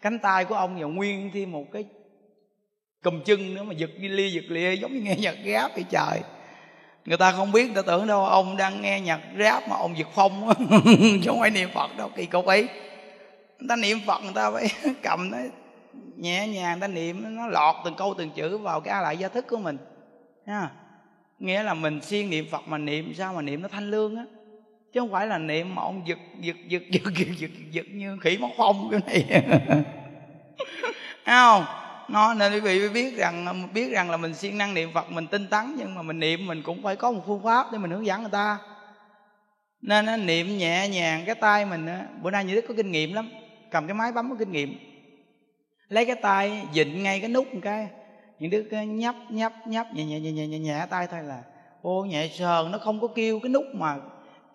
cánh 0.00 0.18
tay 0.18 0.44
của 0.44 0.54
ông 0.54 0.80
và 0.80 0.86
nguyên 0.86 1.30
thêm 1.34 1.52
một 1.52 1.64
cái 1.72 1.84
cùm 3.02 3.22
chân 3.24 3.54
nữa 3.54 3.62
mà 3.62 3.74
giật 3.74 3.90
đi 4.00 4.08
lia, 4.08 4.28
giật 4.28 4.44
lia 4.48 4.72
giống 4.76 4.92
như 4.92 5.00
nghe 5.00 5.16
nhạc 5.16 5.36
rap 5.46 5.74
vậy 5.74 5.84
trời. 5.90 6.20
Người 7.04 7.18
ta 7.18 7.32
không 7.32 7.52
biết, 7.52 7.64
người 7.64 7.74
ta 7.74 7.82
tưởng 7.86 8.06
đâu 8.06 8.26
ông 8.26 8.56
đang 8.56 8.82
nghe 8.82 9.00
nhạc 9.00 9.20
rap 9.38 9.68
mà 9.68 9.76
ông 9.76 9.98
giật 9.98 10.08
phong 10.14 10.52
chứ 11.22 11.26
không 11.26 11.40
phải 11.40 11.50
niệm 11.50 11.68
phật 11.74 11.96
đâu, 11.96 12.10
kỳ 12.16 12.26
cục 12.26 12.46
ấy. 12.46 12.68
Người 13.58 13.68
ta 13.68 13.76
niệm 13.76 13.98
phật, 14.06 14.22
người 14.22 14.32
ta 14.34 14.50
phải 14.50 14.68
cầm 15.02 15.30
nó 15.30 15.38
nhẹ 16.16 16.48
nhàng 16.48 16.80
ta 16.80 16.86
niệm 16.86 17.36
nó 17.36 17.46
lọt 17.46 17.74
từng 17.84 17.94
câu 17.94 18.14
từng 18.18 18.30
chữ 18.30 18.58
vào 18.58 18.80
cái 18.80 18.94
a 18.94 19.00
lại 19.00 19.16
gia 19.16 19.28
thức 19.28 19.46
của 19.48 19.58
mình. 19.58 19.78
Ha. 20.46 20.70
Nghĩa 21.38 21.62
là 21.62 21.74
mình 21.74 22.00
siêng 22.00 22.30
niệm 22.30 22.46
phật 22.50 22.68
mà 22.68 22.78
niệm 22.78 23.14
sao 23.14 23.34
mà 23.34 23.42
niệm 23.42 23.62
nó 23.62 23.68
thanh 23.68 23.90
lương 23.90 24.16
á? 24.16 24.24
Chứ 24.92 25.00
không 25.00 25.12
phải 25.12 25.26
là 25.26 25.38
niệm 25.38 25.74
mà 25.74 25.82
ông 25.82 26.02
giật 26.06 26.18
giật 26.40 26.56
giật 26.68 26.82
giật 26.90 27.02
giật 27.16 27.28
giật, 27.38 27.50
giật 27.70 27.86
như 27.92 28.18
khỉ 28.20 28.38
móc 28.40 28.50
phong 28.56 28.88
cái 28.90 29.00
này. 29.06 29.42
Thấy 31.24 31.36
không? 31.36 31.64
Nó 32.08 32.34
nên 32.34 32.52
quý 32.52 32.60
vị 32.60 32.88
biết 32.88 33.16
rằng 33.16 33.68
biết 33.74 33.90
rằng 33.92 34.10
là 34.10 34.16
mình 34.16 34.34
siêng 34.34 34.58
năng 34.58 34.74
niệm 34.74 34.90
phật 34.94 35.10
mình 35.10 35.26
tinh 35.26 35.46
tấn 35.46 35.74
nhưng 35.78 35.94
mà 35.94 36.02
mình 36.02 36.18
niệm 36.18 36.46
mình 36.46 36.62
cũng 36.62 36.82
phải 36.82 36.96
có 36.96 37.10
một 37.10 37.22
phương 37.26 37.42
pháp 37.42 37.66
để 37.72 37.78
mình 37.78 37.90
hướng 37.90 38.06
dẫn 38.06 38.20
người 38.20 38.30
ta. 38.30 38.58
Nên 39.82 40.06
nó 40.06 40.16
niệm 40.16 40.58
nhẹ 40.58 40.88
nhàng 40.88 41.22
cái 41.26 41.34
tay 41.34 41.66
mình 41.66 41.86
bữa 42.22 42.30
nay 42.30 42.44
như 42.44 42.54
đức 42.54 42.64
có 42.68 42.74
kinh 42.76 42.92
nghiệm 42.92 43.12
lắm 43.12 43.30
cầm 43.70 43.86
cái 43.86 43.94
máy 43.94 44.12
bấm 44.12 44.30
có 44.30 44.36
kinh 44.38 44.52
nghiệm 44.52 44.78
lấy 45.88 46.04
cái 46.04 46.16
tay 46.16 46.62
dịnh 46.72 47.02
ngay 47.02 47.20
cái 47.20 47.28
nút 47.28 47.54
một 47.54 47.60
cái. 47.62 47.88
Những 48.38 48.50
đứa 48.50 48.80
nhấp 48.80 49.14
nhấp 49.28 49.52
nhấp 49.66 49.86
nhẹ 49.94 50.04
nhẹ 50.04 50.20
nhẹ 50.20 50.30
nhẹ 50.30 50.46
nhẹ, 50.46 50.58
nhẹ 50.58 50.86
tay 50.90 51.06
thôi 51.10 51.20
là 51.22 51.42
ô 51.82 52.04
nhẹ 52.04 52.28
sờn 52.28 52.70
nó 52.72 52.78
không 52.78 53.00
có 53.00 53.08
kêu 53.14 53.40
cái 53.42 53.48
nút 53.48 53.64
mà 53.72 53.96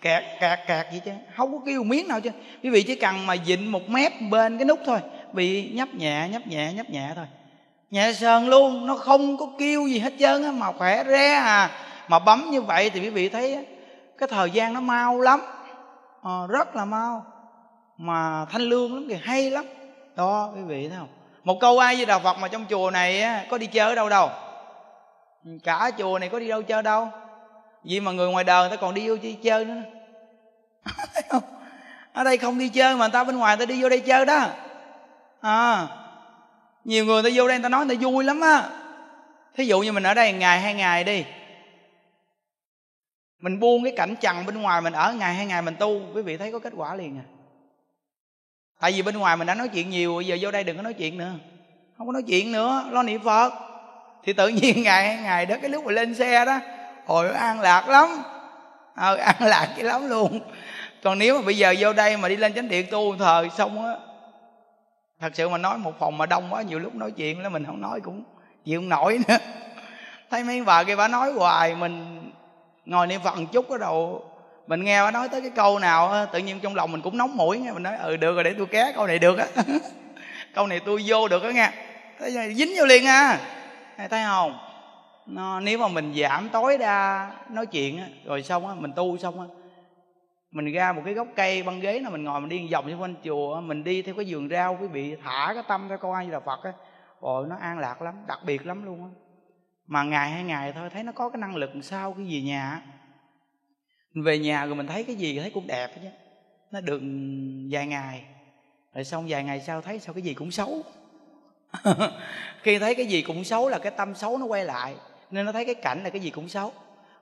kẹt 0.02 0.24
kẹt 0.40 0.60
kẹt 0.68 0.86
gì 0.94 1.02
chứ 1.06 1.12
không 1.36 1.52
có 1.52 1.60
kêu 1.66 1.84
miếng 1.84 2.08
nào 2.08 2.22
chứ. 2.22 2.30
Quý 2.64 2.70
vị 2.70 2.84
chỉ 2.84 2.96
cần 2.96 3.28
mà 3.28 3.38
dịnh 3.46 3.72
một 3.72 3.90
mép 3.90 4.12
bên 4.30 4.58
cái 4.58 4.66
nút 4.66 4.80
thôi 4.86 5.00
bị 5.34 5.72
nhấp 5.72 5.94
nhẹ 5.94 6.30
nhấp 6.32 6.48
nhẹ 6.48 6.74
nhấp 6.74 6.90
nhẹ 6.90 7.12
thôi. 7.16 7.26
Nhẹ 7.92 8.14
sờn 8.14 8.46
luôn 8.46 8.86
nó 8.86 8.96
không 8.96 9.38
có 9.38 9.48
kêu 9.60 9.88
gì 9.88 10.00
hết 10.00 10.14
trơn 10.20 10.44
á 10.44 10.52
mà 10.52 10.72
khỏe 10.72 11.04
re 11.04 11.34
à. 11.34 11.70
Mà 12.08 12.20
bấm 12.20 12.50
như 12.52 12.62
vậy 12.62 12.90
thì 12.90 13.00
quý 13.00 13.10
vị 13.10 13.30
thấy 13.30 13.66
cái 14.18 14.30
thời 14.32 14.52
gian 14.52 14.74
nó 14.74 14.82
mau 14.82 15.22
lắm. 15.22 15.42
À, 16.24 16.48
rất 16.50 16.76
là 16.76 16.86
mau. 16.86 17.26
Mà 17.98 18.46
thanh 18.46 18.62
lương 18.62 18.94
lắm 18.94 19.06
kìa 19.10 19.20
hay 19.22 19.52
lắm. 19.52 19.66
Đó 20.16 20.52
quý 20.56 20.62
vị 20.62 20.90
thấy 20.90 20.98
không? 20.98 21.08
Một 21.44 21.60
câu 21.60 21.80
ai 21.80 21.96
với 21.96 22.06
đạo 22.06 22.20
phật 22.20 22.38
mà 22.38 22.48
trong 22.48 22.66
chùa 22.70 22.92
này 22.92 23.22
á, 23.22 23.46
có 23.50 23.58
đi 23.58 23.66
chơi 23.66 23.90
ở 23.90 23.96
đâu 23.96 24.10
đâu? 24.10 24.30
Cả 25.64 25.92
chùa 25.98 26.20
này 26.20 26.30
có 26.30 26.40
đi 26.40 26.48
đâu 26.48 26.62
chơi 26.62 26.84
đâu? 26.84 27.10
Vì 27.84 28.00
mà 28.00 28.12
người 28.12 28.30
ngoài 28.30 28.44
đời 28.44 28.70
người 28.70 28.78
ta 28.78 28.82
còn 28.82 28.94
đi 28.94 29.10
vô 29.10 29.16
đi 29.16 29.34
chơi 29.34 29.66
nữa. 29.66 29.82
Ở 32.14 32.24
đây 32.24 32.38
không 32.38 32.60
đi 32.60 32.70
chơi 32.70 32.94
mà 32.96 33.00
người 33.00 33.14
ta 33.14 33.24
bên 33.24 33.38
ngoài 33.38 33.58
người 33.58 33.66
ta 33.66 33.70
đi 33.70 33.82
vô 33.82 33.90
đây 33.90 34.00
chơi 34.00 34.26
đó. 34.26 34.46
À 35.42 35.88
nhiều 36.84 37.06
người 37.06 37.22
người 37.22 37.32
ta 37.32 37.36
vô 37.36 37.48
đây 37.48 37.58
người 37.58 37.64
ta 37.64 37.70
nói 37.70 37.86
người 37.86 37.96
ta 37.96 38.02
vui 38.02 38.24
lắm 38.24 38.42
á. 38.42 38.70
Thí 39.56 39.66
dụ 39.66 39.80
như 39.80 39.92
mình 39.92 40.04
ở 40.04 40.14
đây 40.14 40.34
ngày 40.34 40.60
hai 40.60 40.74
ngày 40.74 41.04
đi. 41.04 41.26
Mình 43.40 43.60
buông 43.60 43.84
cái 43.84 43.94
cảnh 43.98 44.16
trần 44.22 44.46
bên 44.46 44.62
ngoài 44.62 44.82
mình 44.82 44.94
ở 44.94 45.14
ngày 45.14 45.34
hai 45.34 45.46
ngày 45.46 45.62
mình 45.62 45.76
tu 45.80 46.02
quý 46.14 46.22
vị 46.22 46.38
thấy 46.38 46.52
có 46.52 46.60
kết 46.60 46.74
quả 46.76 46.96
liền 46.96 47.18
à 47.18 47.26
tại 48.82 48.92
vì 48.92 49.02
bên 49.02 49.18
ngoài 49.18 49.38
mình 49.38 49.48
đã 49.48 49.56
nói 49.56 49.68
chuyện 49.68 49.90
nhiều 49.90 50.16
bây 50.16 50.28
giờ 50.28 50.38
vô 50.42 50.52
đây 50.52 50.64
đừng 50.64 50.78
có 50.78 50.84
nói 50.84 50.94
chuyện 50.94 51.18
nữa. 51.18 51.34
Không 51.98 52.08
có 52.08 52.14
nói 52.14 52.24
chuyện 52.28 52.52
nữa 52.52 52.86
lo 52.92 53.04
niệm 53.04 53.24
phật. 53.24 53.54
Thì 54.24 54.34
tự 54.34 54.48
nhiên 54.48 54.84
ngày 54.84 55.20
ngày 55.24 55.46
đó 55.46 55.56
cái 55.62 55.70
lúc 55.70 55.86
mà 55.86 55.92
lên 55.92 56.16
xe 56.16 56.46
đó 56.46 56.60
hồi 57.06 57.30
an 57.30 57.62
lạc 57.62 57.90
lắm. 57.90 58.10
Ờ, 58.96 59.16
an 59.36 59.36
lạc 59.40 59.74
cái 59.76 59.86
lắm 59.86 60.10
luôn. 60.10 60.40
Còn 61.04 61.20
nếu 61.20 61.38
mà 61.40 61.46
bây 61.46 61.58
giờ 61.58 61.76
vô 61.80 61.94
đây 61.94 62.18
mà 62.18 62.30
đi 62.30 62.36
lên 62.36 62.54
chánh 62.54 62.70
điện 62.70 62.86
tu 62.92 63.18
thờ 63.18 63.48
xong 63.58 63.86
á 63.86 63.94
thật 65.20 65.36
sự 65.36 65.50
mà 65.50 65.58
nói 65.58 65.78
một 65.78 66.00
phòng 66.00 66.18
mà 66.18 66.26
đông 66.26 66.48
quá 66.50 66.62
nhiều 66.62 66.80
lúc 66.80 66.96
nói 66.96 67.12
chuyện 67.12 67.42
là 67.42 67.50
mình 67.50 67.66
không 67.66 67.82
nói 67.82 68.02
cũng 68.02 68.24
chịu 68.66 68.80
không 68.80 68.90
nổi 68.90 69.20
nữa. 69.28 69.38
Thấy 70.30 70.44
mấy 70.44 70.64
bà 70.64 70.84
kia 70.84 70.96
bà 70.96 71.08
nói 71.08 71.32
hoài 71.32 71.76
mình 71.76 72.22
ngồi 72.86 73.08
niệm 73.08 73.22
phật 73.24 73.38
một 73.38 73.46
chút 73.52 73.70
ở 73.70 73.78
đầu 73.78 74.31
mình 74.68 74.84
nghe 74.84 75.00
nó 75.00 75.12
nói 75.12 75.30
tới 75.30 75.42
cái 75.42 75.50
câu 75.50 75.80
nào 75.80 76.28
tự 76.34 76.40
nhiên 76.40 76.60
trong 76.60 76.76
lòng 76.76 76.92
mình 76.92 77.02
cũng 77.02 77.18
nóng 77.18 77.38
mũi 77.38 77.60
nghe. 77.60 77.72
Mình 77.72 77.84
nói 77.84 77.98
ừ 77.98 78.18
được 78.18 78.34
rồi 78.34 78.44
để 78.44 78.54
tôi 78.58 78.68
ké 78.68 78.92
câu 78.96 79.08
này 79.08 79.20
được 79.20 79.38
á. 79.38 79.48
Câu 80.54 80.68
này 80.68 80.80
tôi 80.86 81.04
vô 81.06 81.28
được 81.28 81.44
á 81.44 81.52
nghe. 81.52 81.72
Thấy 82.20 82.54
dính 82.54 82.74
vô 82.78 82.86
liền 82.86 83.06
à. 83.06 83.40
Thấy 83.98 84.24
không? 84.28 84.58
Nó, 85.26 85.60
nếu 85.60 85.78
mà 85.78 85.88
mình 85.88 86.14
giảm 86.22 86.50
tối 86.50 86.78
đa 86.78 87.32
nói 87.50 87.66
chuyện 87.66 87.98
á 87.98 88.06
rồi 88.26 88.44
xong 88.44 88.68
á 88.68 88.74
mình 88.74 88.94
tu 88.96 89.18
xong 89.18 89.40
á 89.40 89.46
mình 90.52 90.74
ra 90.74 90.92
một 90.92 91.02
cái 91.06 91.14
gốc 91.14 91.28
cây 91.36 91.64
băng 91.64 91.80
ghế 91.80 92.00
nào 92.00 92.12
mình 92.12 92.24
ngồi 92.24 92.42
mình 92.42 92.50
đi 92.50 92.68
vòng 92.72 92.90
xung 92.90 93.02
quanh 93.02 93.16
chùa 93.24 93.62
mình 93.62 93.84
đi 93.84 94.02
theo 94.02 94.16
cái 94.16 94.26
vườn 94.28 94.50
rau 94.50 94.78
quý 94.82 94.88
vị 94.88 95.16
thả 95.24 95.52
cái 95.54 95.64
tâm 95.68 95.88
ra 95.88 95.98
coi 95.98 96.14
ai 96.14 96.28
là 96.28 96.40
phật 96.40 96.64
á. 96.64 96.72
Rồi 97.22 97.48
nó 97.50 97.56
an 97.62 97.80
lạc 97.80 98.02
lắm 98.02 98.16
đặc 98.28 98.40
biệt 98.46 98.66
lắm 98.66 98.86
luôn 98.86 99.04
á. 99.04 99.10
Mà 99.88 100.04
ngày 100.04 100.30
hai 100.30 100.44
ngày 100.44 100.74
thôi 100.74 100.90
thấy 100.94 101.04
nó 101.04 101.12
có 101.12 101.30
cái 101.30 101.40
năng 101.40 101.56
lực 101.56 101.72
sao 101.82 102.14
cái 102.14 102.26
gì 102.26 102.42
nhà 102.42 102.82
về 104.14 104.40
nhà 104.40 104.66
rồi 104.66 104.76
mình 104.76 104.88
thấy 104.88 105.04
cái 105.04 105.16
gì 105.16 105.40
thấy 105.40 105.50
cũng 105.50 105.68
đẹp 105.68 105.92
chứ. 105.96 106.08
Nó 106.72 106.82
được 106.82 107.02
vài 107.72 107.88
ngày. 107.88 108.24
Rồi 108.94 109.04
xong 109.04 109.26
vài 109.30 109.44
ngày 109.44 109.62
sau 109.62 109.82
thấy 109.82 110.00
sao 110.00 110.14
cái 110.14 110.22
gì 110.22 110.34
cũng 110.34 110.52
xấu. 110.52 110.84
Khi 112.62 112.80
thấy 112.80 112.96
cái 112.96 113.06
gì 113.06 113.22
cũng 113.22 113.44
xấu 113.44 113.70
là 113.70 113.80
cái 113.80 113.92
tâm 113.98 114.16
xấu 114.16 114.38
nó 114.38 114.46
quay 114.46 114.66
lại. 114.66 114.96
Nên 115.32 115.46
nó 115.46 115.52
thấy 115.52 115.66
cái 115.66 115.76
cảnh 115.76 116.04
là 116.04 116.10
cái 116.10 116.22
gì 116.22 116.30
cũng 116.30 116.50
xấu. 116.50 116.74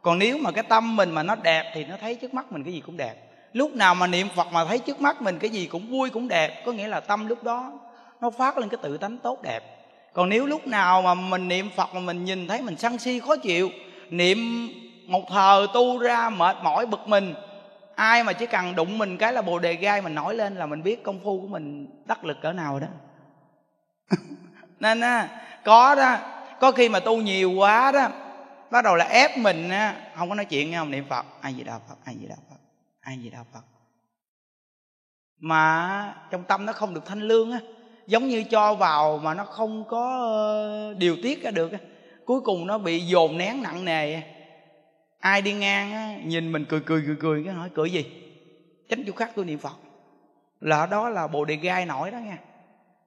Còn 0.01 0.19
nếu 0.19 0.37
mà 0.37 0.51
cái 0.51 0.63
tâm 0.63 0.95
mình 0.95 1.11
mà 1.11 1.23
nó 1.23 1.35
đẹp 1.35 1.71
thì 1.73 1.85
nó 1.85 1.97
thấy 2.01 2.15
trước 2.15 2.33
mắt 2.33 2.51
mình 2.51 2.63
cái 2.63 2.73
gì 2.73 2.81
cũng 2.85 2.97
đẹp. 2.97 3.15
Lúc 3.53 3.75
nào 3.75 3.95
mà 3.95 4.07
niệm 4.07 4.27
phật 4.35 4.47
mà 4.51 4.65
thấy 4.65 4.79
trước 4.79 5.01
mắt 5.01 5.21
mình 5.21 5.39
cái 5.39 5.49
gì 5.49 5.65
cũng 5.65 5.89
vui, 5.89 6.09
cũng 6.09 6.27
đẹp, 6.27 6.63
có 6.65 6.71
nghĩa 6.71 6.87
là 6.87 6.99
tâm 6.99 7.27
lúc 7.27 7.43
đó 7.43 7.79
nó 8.21 8.29
phát 8.29 8.57
lên 8.57 8.69
cái 8.69 8.79
tự 8.83 8.97
tánh 8.97 9.17
tốt 9.17 9.41
đẹp. 9.43 9.63
Còn 10.13 10.29
nếu 10.29 10.45
lúc 10.45 10.67
nào 10.67 11.01
mà 11.01 11.13
mình 11.13 11.47
niệm 11.47 11.69
phật 11.75 11.93
mà 11.93 11.99
mình 11.99 12.25
nhìn 12.25 12.47
thấy 12.47 12.61
mình 12.61 12.77
sân 12.77 12.97
si, 12.97 13.19
khó 13.19 13.35
chịu, 13.35 13.69
niệm 14.09 14.69
một 15.09 15.29
thờ 15.29 15.67
tu 15.73 15.99
ra 15.99 16.29
mệt 16.29 16.57
mỏi 16.63 16.85
bực 16.85 17.07
mình. 17.07 17.33
Ai 17.95 18.23
mà 18.23 18.33
chỉ 18.33 18.45
cần 18.45 18.75
đụng 18.75 18.97
mình 18.97 19.17
cái 19.17 19.33
là 19.33 19.41
bồ 19.41 19.59
đề 19.59 19.73
gai 19.73 20.01
mình 20.01 20.15
nổi 20.15 20.35
lên 20.35 20.55
là 20.55 20.65
mình 20.65 20.83
biết 20.83 21.03
công 21.03 21.19
phu 21.23 21.41
của 21.41 21.47
mình 21.47 21.87
đắc 22.05 22.25
lực 22.25 22.37
cỡ 22.41 22.53
nào 22.53 22.79
đó. 22.79 22.87
Nên 24.79 25.01
á, 25.01 25.27
có 25.63 25.95
đó, 25.95 26.17
có 26.59 26.71
khi 26.71 26.89
mà 26.89 26.99
tu 26.99 27.17
nhiều 27.17 27.51
quá 27.51 27.91
đó, 27.91 28.07
bắt 28.71 28.83
đầu 28.83 28.95
là 28.95 29.05
ép 29.05 29.37
mình 29.37 29.69
á, 29.69 29.95
không 30.15 30.29
có 30.29 30.35
nói 30.35 30.45
chuyện 30.45 30.71
nghe 30.71 30.77
không? 30.77 30.91
Niệm 30.91 31.05
phật 31.09 31.25
ai 31.41 31.53
gì 31.53 31.63
đạo 31.63 31.81
phật 31.89 31.95
ai 32.05 32.15
gì 32.15 32.27
đạo 32.27 32.39
phật 32.49 32.59
ai 33.01 33.17
gì 33.17 33.29
đạo 33.29 33.45
phật. 33.53 33.63
Mà 35.39 36.13
trong 36.31 36.43
tâm 36.43 36.65
nó 36.65 36.73
không 36.73 36.93
được 36.93 37.05
thanh 37.05 37.21
lương 37.21 37.51
á, 37.51 37.59
giống 38.07 38.27
như 38.27 38.43
cho 38.43 38.73
vào 38.73 39.17
mà 39.17 39.33
nó 39.33 39.45
không 39.45 39.83
có 39.87 40.19
ờ, 40.19 40.93
điều 40.93 41.17
tiết 41.23 41.43
ra 41.43 41.51
được 41.51 41.71
á, 41.71 41.77
cuối 42.25 42.41
cùng 42.41 42.67
nó 42.67 42.77
bị 42.77 42.99
dồn 42.99 43.37
nén 43.37 43.63
nặng 43.63 43.85
nề 43.85 44.21
ai 45.19 45.41
đi 45.41 45.53
ngang 45.53 45.93
á, 45.93 46.15
nhìn 46.23 46.51
mình 46.51 46.65
cười 46.65 46.79
cười 46.79 47.03
cười 47.07 47.15
cười, 47.19 47.43
cái 47.43 47.53
hỏi, 47.53 47.69
cười 47.75 47.91
gì? 47.91 48.05
Chánh 48.89 49.03
chú 49.05 49.13
khắc 49.13 49.35
tôi 49.35 49.45
niệm 49.45 49.59
phật. 49.59 49.75
Là 50.61 50.85
đó 50.85 51.09
là 51.09 51.27
bồ 51.27 51.45
đề 51.45 51.55
gai 51.55 51.85
nổi 51.85 52.11
đó 52.11 52.17
nha. 52.17 52.37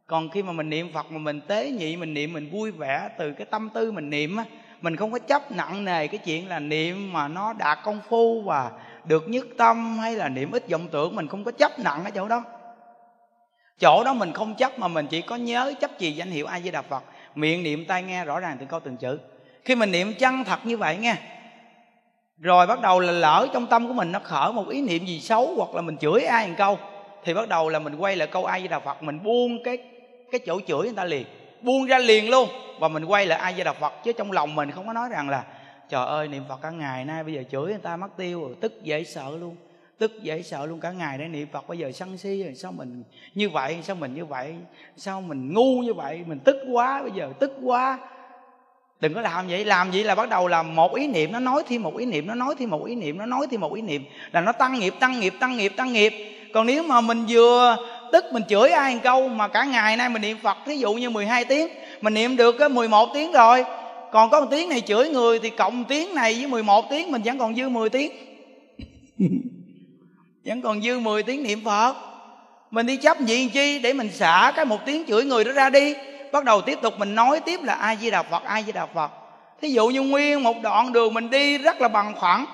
Còn 0.07 0.29
khi 0.29 0.43
mà 0.43 0.53
mình 0.53 0.71
niệm 0.71 0.93
phật 0.93 1.13
mà 1.13 1.19
mình 1.19 1.41
tế 1.41 1.71
nhị, 1.71 1.97
mình 1.97 2.15
niệm, 2.15 2.33
mình 2.33 2.51
vui 2.51 2.71
vẻ, 2.71 3.09
từ 3.19 3.33
cái 3.33 3.47
tâm 3.51 3.69
tư 3.75 3.93
mình 3.93 4.11
niệm 4.11 4.37
á, 4.37 4.45
mình 4.81 4.97
không 4.97 5.13
có 5.13 5.19
chấp 5.19 5.53
nặng 5.53 5.85
nề 5.85 6.07
cái 6.07 6.19
chuyện 6.25 6.49
là 6.49 6.59
niệm 6.59 7.13
mà 7.13 7.29
nó 7.29 7.53
đạt 7.53 7.79
công 7.85 8.01
phu 8.09 8.43
và 8.43 8.71
được 9.05 9.29
nhất 9.29 9.47
tâm 9.59 9.99
hay 9.99 10.17
là 10.17 10.29
niệm 10.29 10.51
ít 10.51 10.71
vọng 10.71 10.89
tưởng, 10.93 11.17
mình 11.17 11.29
không 11.29 11.45
có 11.45 11.51
chấp 11.51 11.79
nặng 11.79 12.05
ở 12.05 12.11
chỗ 12.11 12.29
đó. 12.29 12.45
Chỗ 13.81 14.05
đó 14.05 14.15
mình 14.15 14.33
không 14.33 14.55
chấp 14.55 14.79
mà 14.79 14.89
mình 14.89 15.07
chỉ 15.07 15.23
có 15.23 15.37
nhớ 15.37 15.75
chấp 15.81 15.91
trì 15.99 16.13
danh 16.13 16.31
hiệu 16.31 16.47
a 16.47 16.61
di 16.61 16.71
đà 16.71 16.83
phật. 16.83 17.05
Miệng 17.35 17.63
niệm 17.63 17.85
tai 17.85 18.03
nghe 18.03 18.25
rõ 18.25 18.41
ràng 18.41 18.57
từng 18.61 18.69
câu 18.69 18.81
từng 18.81 18.97
chữ. 18.97 19.19
Khi 19.65 19.75
mình 19.75 19.91
niệm 19.91 20.13
chân 20.19 20.45
thật 20.45 20.67
như 20.67 20.77
vậy 20.77 20.97
nghe 20.97 21.17
rồi 22.39 22.67
bắt 22.67 22.81
đầu 22.81 23.01
là 23.01 23.13
lỡ 23.13 23.49
trong 23.53 23.67
tâm 23.67 23.89
của 23.89 23.95
mình 23.95 24.13
nó 24.13 24.19
khởi 24.19 24.53
một 24.53 24.69
ý 24.69 24.83
niệm 24.83 25.05
gì 25.05 25.21
xấu 25.21 25.55
hoặc 25.57 25.75
là 25.75 25.83
mình 25.83 25.97
chửi 25.97 26.23
ai 26.23 26.49
một 26.49 26.55
câu, 26.59 26.79
thì 27.25 27.35
bắt 27.35 27.49
đầu 27.49 27.69
là 27.69 27.79
mình 27.79 27.97
quay 27.97 28.17
lại 28.17 28.29
câu 28.29 28.45
ai 28.45 28.61
với 28.61 28.69
đà 28.69 28.79
phật, 28.79 29.03
mình 29.03 29.23
buông 29.23 29.63
cái 29.65 29.79
cái 30.31 30.41
chỗ 30.47 30.61
chửi 30.67 30.83
người 30.83 30.93
ta 30.97 31.05
liền, 31.05 31.27
buông 31.63 31.87
ra 31.87 31.99
liền 31.99 32.31
luôn, 32.31 32.49
và 32.81 32.89
mình 32.89 33.05
quay 33.05 33.27
lại 33.27 33.39
ai 33.39 33.53
với 33.53 33.65
đà 33.65 33.73
phật. 33.73 33.93
Chứ 34.05 34.13
trong 34.13 34.33
lòng 34.33 34.55
mình 34.55 34.71
không 34.71 34.87
có 34.87 34.93
nói 34.93 35.09
rằng 35.09 35.29
là, 35.29 35.45
trời 35.89 36.07
ơi, 36.07 36.29
niệm 36.29 36.43
phật 36.49 36.59
cả 36.63 36.71
ngày 36.71 37.05
nay 37.05 37.25
bây 37.25 37.35
giờ 37.35 37.43
chửi 37.51 37.67
người 37.71 37.79
ta 37.83 37.97
mất 37.97 38.17
tiêu 38.17 38.41
rồi, 38.41 38.55
tức 38.61 38.83
dễ 38.83 39.05
sợ 39.05 39.31
luôn, 39.41 39.57
tức 39.99 40.13
dễ 40.23 40.43
sợ 40.43 40.67
luôn, 40.67 40.81
cả 40.81 40.91
ngày 40.91 41.19
để 41.19 41.29
niệm 41.29 41.49
phật 41.53 41.69
bây 41.69 41.79
giờ 41.79 41.93
sân 41.93 42.19
si 42.19 42.43
rồi, 42.43 42.55
sao 42.55 42.73
mình 42.73 43.03
như 43.35 43.51
vậy, 43.51 43.79
sao 43.83 43.97
mình 43.97 44.15
như 44.15 44.25
vậy, 44.25 44.55
sao 44.97 45.21
mình 45.21 45.55
ngu 45.55 45.81
như 45.83 45.95
vậy, 45.95 46.25
mình 46.27 46.39
tức 46.39 46.57
quá 46.73 47.03
bây 47.03 47.13
giờ, 47.13 47.33
tức 47.39 47.53
quá 47.63 47.99
đừng 49.03 49.15
có 49.15 49.21
làm 49.21 49.49
vậy 49.49 49.65
làm 49.65 49.91
vậy 49.91 50.05
là 50.05 50.15
bắt 50.15 50.29
đầu 50.29 50.49
là 50.49 50.63
một 50.63 50.95
ý 50.95 51.07
niệm 51.07 51.33
nó 51.33 51.41
nói 51.41 51.63
thêm 51.69 51.83
một 51.83 51.97
ý 51.97 52.07
niệm, 52.07 52.27
nó 52.27 52.35
nói 52.35 52.55
thêm 52.59 52.71
một 52.71 52.85
ý 52.85 52.95
niệm, 52.95 53.19
nó 53.19 53.27
nói 53.27 53.47
thêm 53.51 53.61
một 53.61 53.75
ý 53.75 53.83
niệm, 53.83 54.05
là 54.33 54.41
nó 54.41 54.53
tăng 54.53 54.81
nghiệp 54.81 54.95
tăng 55.01 55.21
nghiệp 55.21 55.35
tăng 55.41 55.57
nghiệp 55.57 55.73
tăng 55.77 55.93
nghiệp. 55.93 56.13
Còn 56.53 56.67
nếu 56.67 56.83
mà 56.83 57.01
mình 57.01 57.25
vừa 57.29 57.77
tức 58.13 58.25
mình 58.33 58.43
chửi 58.49 58.69
ai 58.69 58.95
một 58.95 59.01
câu 59.03 59.29
mà 59.29 59.49
cả 59.49 59.65
ngày 59.65 59.97
nay 59.97 60.09
mình 60.09 60.23
niệm 60.23 60.37
phật, 60.43 60.57
thí 60.67 60.77
dụ 60.77 60.95
như 60.95 61.11
12 61.11 61.45
tiếng, 61.45 61.69
mình 62.01 62.15
niệm 62.15 62.37
được 62.37 62.57
cái 62.59 62.69
11 62.69 63.09
tiếng 63.15 63.33
rồi. 63.33 63.65
Còn 64.13 64.31
có 64.31 64.41
một 64.41 64.47
tiếng 64.51 64.69
này 64.69 64.81
chửi 64.81 65.09
người 65.09 65.39
thì 65.39 65.51
cộng 65.51 65.85
tiếng 65.85 66.15
này 66.15 66.35
với 66.35 66.47
11 66.47 66.91
tiếng 66.91 67.13
mình 67.13 67.23
vẫn 67.25 67.39
còn 67.39 67.55
dư 67.55 67.69
10 67.69 67.89
tiếng. 67.89 68.13
Vẫn 70.45 70.63
còn 70.63 70.83
dư 70.83 70.99
10 70.99 71.23
tiếng 71.23 71.43
niệm 71.43 71.61
phật. 71.65 71.95
Mình 72.71 72.87
đi 72.87 72.97
chấp 72.97 73.21
gì 73.21 73.49
chi 73.49 73.79
để 73.79 73.93
mình 73.93 74.11
xả 74.13 74.53
cái 74.57 74.65
một 74.65 74.87
tiếng 74.87 75.05
chửi 75.09 75.25
người 75.25 75.45
đó 75.45 75.53
ra 75.53 75.71
đi 75.71 75.95
bắt 76.33 76.45
đầu 76.45 76.61
tiếp 76.61 76.79
tục 76.83 76.95
mình 76.99 77.15
nói 77.15 77.41
tiếp 77.41 77.61
là 77.63 77.75
ai 77.75 77.97
di 78.01 78.11
đà 78.11 78.23
phật, 78.23 78.45
ai 78.45 78.63
di 78.67 78.73
đà 78.73 78.87
phật. 78.87 79.11
Thí 79.63 79.71
dụ 79.71 79.89
như 79.89 80.03
nguyên 80.03 80.43
một 80.43 80.57
đoạn 80.63 80.93
đường 80.93 81.15
mình 81.15 81.31
đi 81.31 81.59
rất 81.59 81.81
là 81.81 81.89
bằng 81.89 82.15
phẳng 82.21 82.47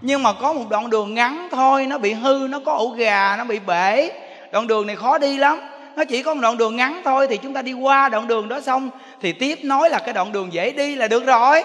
nhưng 0.00 0.22
mà 0.22 0.32
có 0.32 0.52
một 0.52 0.64
đoạn 0.68 0.90
đường 0.90 1.14
ngắn 1.14 1.48
thôi, 1.50 1.86
nó 1.86 1.98
bị 1.98 2.12
hư, 2.12 2.46
nó 2.50 2.60
có 2.66 2.72
ổ 2.72 2.88
gà, 2.88 3.36
nó 3.38 3.44
bị 3.44 3.58
bể. 3.58 4.10
Đoạn 4.52 4.66
đường 4.66 4.86
này 4.86 4.96
khó 4.96 5.18
đi 5.18 5.38
lắm. 5.38 5.60
Nó 5.96 6.04
chỉ 6.04 6.22
có 6.22 6.34
một 6.34 6.40
đoạn 6.40 6.56
đường 6.56 6.76
ngắn 6.76 7.02
thôi 7.04 7.26
thì 7.30 7.36
chúng 7.36 7.54
ta 7.54 7.62
đi 7.62 7.72
qua 7.72 8.08
đoạn 8.08 8.26
đường 8.26 8.48
đó 8.48 8.60
xong, 8.60 8.90
thì 9.20 9.32
tiếp 9.32 9.58
nói 9.62 9.90
là 9.90 9.98
cái 9.98 10.14
đoạn 10.14 10.32
đường 10.32 10.52
dễ 10.52 10.70
đi 10.70 10.94
là 10.94 11.08
được 11.08 11.26
rồi. 11.26 11.64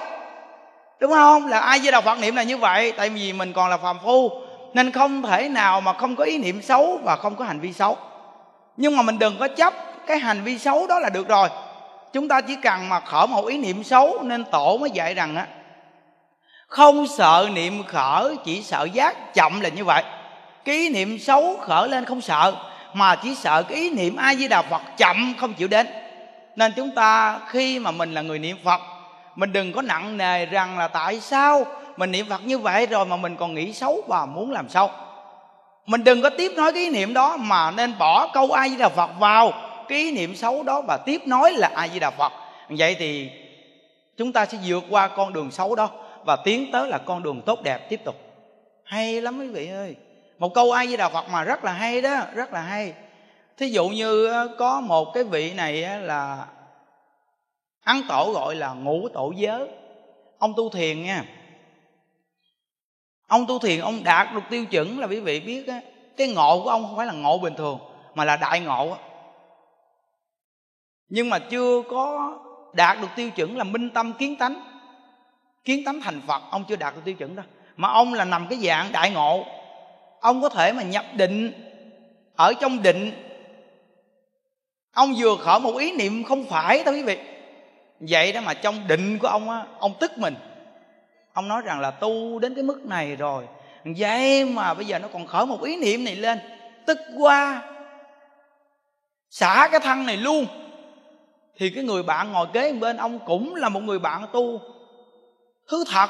Đúng 0.99 1.11
không? 1.11 1.47
Là 1.47 1.59
ai 1.59 1.79
với 1.79 1.91
đạo 1.91 2.01
phật 2.01 2.19
niệm 2.19 2.35
là 2.35 2.43
như 2.43 2.57
vậy, 2.57 2.91
tại 2.91 3.09
vì 3.09 3.33
mình 3.33 3.53
còn 3.53 3.69
là 3.69 3.77
phàm 3.77 3.97
phu, 4.03 4.31
nên 4.73 4.91
không 4.91 5.21
thể 5.21 5.49
nào 5.49 5.81
mà 5.81 5.93
không 5.93 6.15
có 6.15 6.23
ý 6.23 6.37
niệm 6.37 6.61
xấu 6.61 6.99
và 7.03 7.15
không 7.15 7.35
có 7.35 7.45
hành 7.45 7.59
vi 7.59 7.73
xấu. 7.73 7.97
Nhưng 8.77 8.97
mà 8.97 9.03
mình 9.03 9.19
đừng 9.19 9.37
có 9.39 9.47
chấp 9.47 9.73
cái 10.11 10.19
hành 10.19 10.43
vi 10.43 10.57
xấu 10.57 10.87
đó 10.87 10.99
là 10.99 11.09
được 11.09 11.27
rồi. 11.27 11.49
Chúng 12.13 12.27
ta 12.27 12.41
chỉ 12.41 12.55
cần 12.55 12.89
mà 12.89 12.99
khởi 12.99 13.27
một 13.27 13.45
ý 13.45 13.57
niệm 13.57 13.83
xấu 13.83 14.23
nên 14.23 14.43
tổ 14.45 14.77
mới 14.77 14.89
dạy 14.91 15.13
rằng 15.13 15.35
á, 15.35 15.45
không 16.67 17.07
sợ 17.07 17.49
niệm 17.53 17.83
khởi, 17.83 18.35
chỉ 18.45 18.61
sợ 18.61 18.87
giác, 18.93 19.33
chậm 19.33 19.61
là 19.61 19.69
như 19.69 19.85
vậy. 19.85 20.03
Cái 20.65 20.75
ý 20.75 20.89
niệm 20.89 21.19
xấu 21.19 21.57
khởi 21.57 21.89
lên 21.89 22.05
không 22.05 22.21
sợ, 22.21 22.53
mà 22.93 23.15
chỉ 23.15 23.35
sợ 23.35 23.63
cái 23.63 23.77
ý 23.77 23.89
niệm 23.89 24.15
a 24.15 24.35
di 24.35 24.47
đà 24.47 24.61
phật 24.61 24.81
chậm 24.97 25.33
không 25.39 25.53
chịu 25.53 25.67
đến. 25.67 25.87
Nên 26.55 26.73
chúng 26.75 26.91
ta 26.91 27.39
khi 27.47 27.79
mà 27.79 27.91
mình 27.91 28.13
là 28.13 28.21
người 28.21 28.39
niệm 28.39 28.57
phật, 28.63 28.81
mình 29.35 29.53
đừng 29.53 29.73
có 29.73 29.81
nặng 29.81 30.17
nề 30.17 30.45
rằng 30.45 30.77
là 30.77 30.87
tại 30.87 31.19
sao 31.19 31.65
mình 31.97 32.11
niệm 32.11 32.25
phật 32.29 32.45
như 32.45 32.59
vậy 32.59 32.85
rồi 32.85 33.05
mà 33.05 33.15
mình 33.15 33.35
còn 33.35 33.53
nghĩ 33.53 33.73
xấu 33.73 34.03
và 34.07 34.25
muốn 34.25 34.51
làm 34.51 34.69
xấu 34.69 34.89
mình 35.85 36.03
đừng 36.03 36.21
có 36.21 36.29
tiếp 36.29 36.51
nói 36.55 36.73
cái 36.73 36.83
ý 36.83 36.89
niệm 36.89 37.13
đó 37.13 37.37
mà 37.37 37.71
nên 37.71 37.93
bỏ 37.99 38.27
câu 38.33 38.51
a 38.51 38.69
di 38.69 38.77
đà 38.77 38.89
phật 38.89 39.09
vào 39.19 39.53
cái 39.91 39.99
ý 39.99 40.11
niệm 40.11 40.35
xấu 40.35 40.63
đó 40.63 40.81
và 40.81 40.97
tiếp 40.97 41.21
nói 41.25 41.53
là 41.53 41.71
a 41.75 41.87
di 41.87 41.99
đà 41.99 42.09
phật. 42.09 42.31
Vậy 42.69 42.95
thì 42.99 43.29
chúng 44.17 44.33
ta 44.33 44.45
sẽ 44.45 44.57
vượt 44.65 44.83
qua 44.89 45.07
con 45.07 45.33
đường 45.33 45.51
xấu 45.51 45.75
đó 45.75 45.89
và 46.25 46.35
tiến 46.35 46.69
tới 46.71 46.87
là 46.87 46.97
con 46.97 47.23
đường 47.23 47.41
tốt 47.41 47.59
đẹp 47.63 47.89
tiếp 47.89 48.01
tục. 48.05 48.15
Hay 48.83 49.21
lắm 49.21 49.39
quý 49.39 49.47
vị 49.47 49.67
ơi. 49.67 49.95
Một 50.39 50.53
câu 50.53 50.71
ai 50.71 50.87
với 50.87 50.97
đạo 50.97 51.09
phật 51.09 51.29
mà 51.29 51.43
rất 51.43 51.63
là 51.63 51.71
hay 51.71 52.01
đó, 52.01 52.21
rất 52.33 52.53
là 52.53 52.61
hay. 52.61 52.93
Thí 53.57 53.67
dụ 53.69 53.89
như 53.89 54.31
có 54.57 54.81
một 54.81 55.11
cái 55.13 55.23
vị 55.23 55.53
này 55.53 55.81
là 55.99 56.45
ăn 57.83 58.01
tổ 58.09 58.31
gọi 58.33 58.55
là 58.55 58.73
ngũ 58.73 59.09
tổ 59.09 59.33
giới. 59.35 59.67
Ông 60.37 60.53
tu 60.57 60.69
thiền 60.69 61.03
nha. 61.03 61.25
Ông 63.27 63.45
tu 63.47 63.59
thiền, 63.59 63.79
ông 63.79 64.03
đạt 64.03 64.27
được 64.33 64.43
tiêu 64.49 64.65
chuẩn 64.65 64.99
là 64.99 65.07
quý 65.07 65.19
vị 65.19 65.39
biết 65.39 65.67
á, 65.67 65.81
cái 66.17 66.27
ngộ 66.27 66.61
của 66.63 66.69
ông 66.69 66.83
không 66.83 66.97
phải 66.97 67.07
là 67.07 67.13
ngộ 67.13 67.37
bình 67.37 67.53
thường, 67.55 67.77
mà 68.15 68.25
là 68.25 68.37
đại 68.37 68.59
ngộ 68.59 68.97
nhưng 71.11 71.29
mà 71.29 71.39
chưa 71.39 71.81
có 71.89 72.37
đạt 72.73 72.97
được 73.01 73.07
tiêu 73.15 73.29
chuẩn 73.29 73.57
là 73.57 73.63
minh 73.63 73.89
tâm 73.89 74.13
kiến 74.13 74.35
tánh. 74.35 74.63
Kiến 75.65 75.83
tánh 75.85 76.01
thành 76.01 76.21
phật, 76.27 76.41
ông 76.51 76.63
chưa 76.69 76.75
đạt 76.75 76.95
được 76.95 77.01
tiêu 77.05 77.15
chuẩn 77.15 77.35
đó. 77.35 77.43
Mà 77.75 77.91
ông 77.91 78.13
là 78.13 78.25
nằm 78.25 78.47
cái 78.49 78.59
dạng 78.59 78.91
đại 78.91 79.11
ngộ. 79.11 79.45
Ông 80.21 80.41
có 80.41 80.49
thể 80.49 80.73
mà 80.73 80.83
nhập 80.83 81.05
định 81.15 81.51
ở 82.35 82.53
trong 82.53 82.81
định. 82.81 83.11
Ông 84.93 85.13
vừa 85.17 85.35
khởi 85.35 85.59
một 85.59 85.77
ý 85.77 85.91
niệm 85.91 86.23
không 86.23 86.45
phải 86.45 86.83
thôi 86.85 86.93
quý 86.93 87.03
vị. 87.03 87.17
Vậy 87.99 88.31
đó 88.31 88.41
mà 88.41 88.53
trong 88.53 88.87
định 88.87 89.19
của 89.19 89.27
ông 89.27 89.49
á, 89.49 89.65
ông 89.79 89.93
tức 89.99 90.17
mình. 90.17 90.35
Ông 91.33 91.47
nói 91.47 91.61
rằng 91.65 91.79
là 91.79 91.91
tu 91.91 92.39
đến 92.39 92.55
cái 92.55 92.63
mức 92.63 92.85
này 92.85 93.15
rồi. 93.15 93.47
Vậy 93.83 94.45
mà 94.45 94.73
bây 94.73 94.85
giờ 94.85 94.99
nó 94.99 95.07
còn 95.13 95.27
khởi 95.27 95.45
một 95.45 95.63
ý 95.63 95.77
niệm 95.77 96.03
này 96.03 96.15
lên. 96.15 96.39
Tức 96.85 96.97
quá. 97.17 97.61
Xả 99.29 99.67
cái 99.71 99.79
thân 99.79 100.05
này 100.05 100.17
luôn 100.17 100.45
thì 101.57 101.69
cái 101.69 101.83
người 101.83 102.03
bạn 102.03 102.31
ngồi 102.31 102.47
kế 102.53 102.73
bên 102.73 102.97
ông 102.97 103.19
cũng 103.25 103.55
là 103.55 103.69
một 103.69 103.79
người 103.79 103.99
bạn 103.99 104.25
tu. 104.33 104.61
Thứ 105.69 105.83
thật 105.91 106.09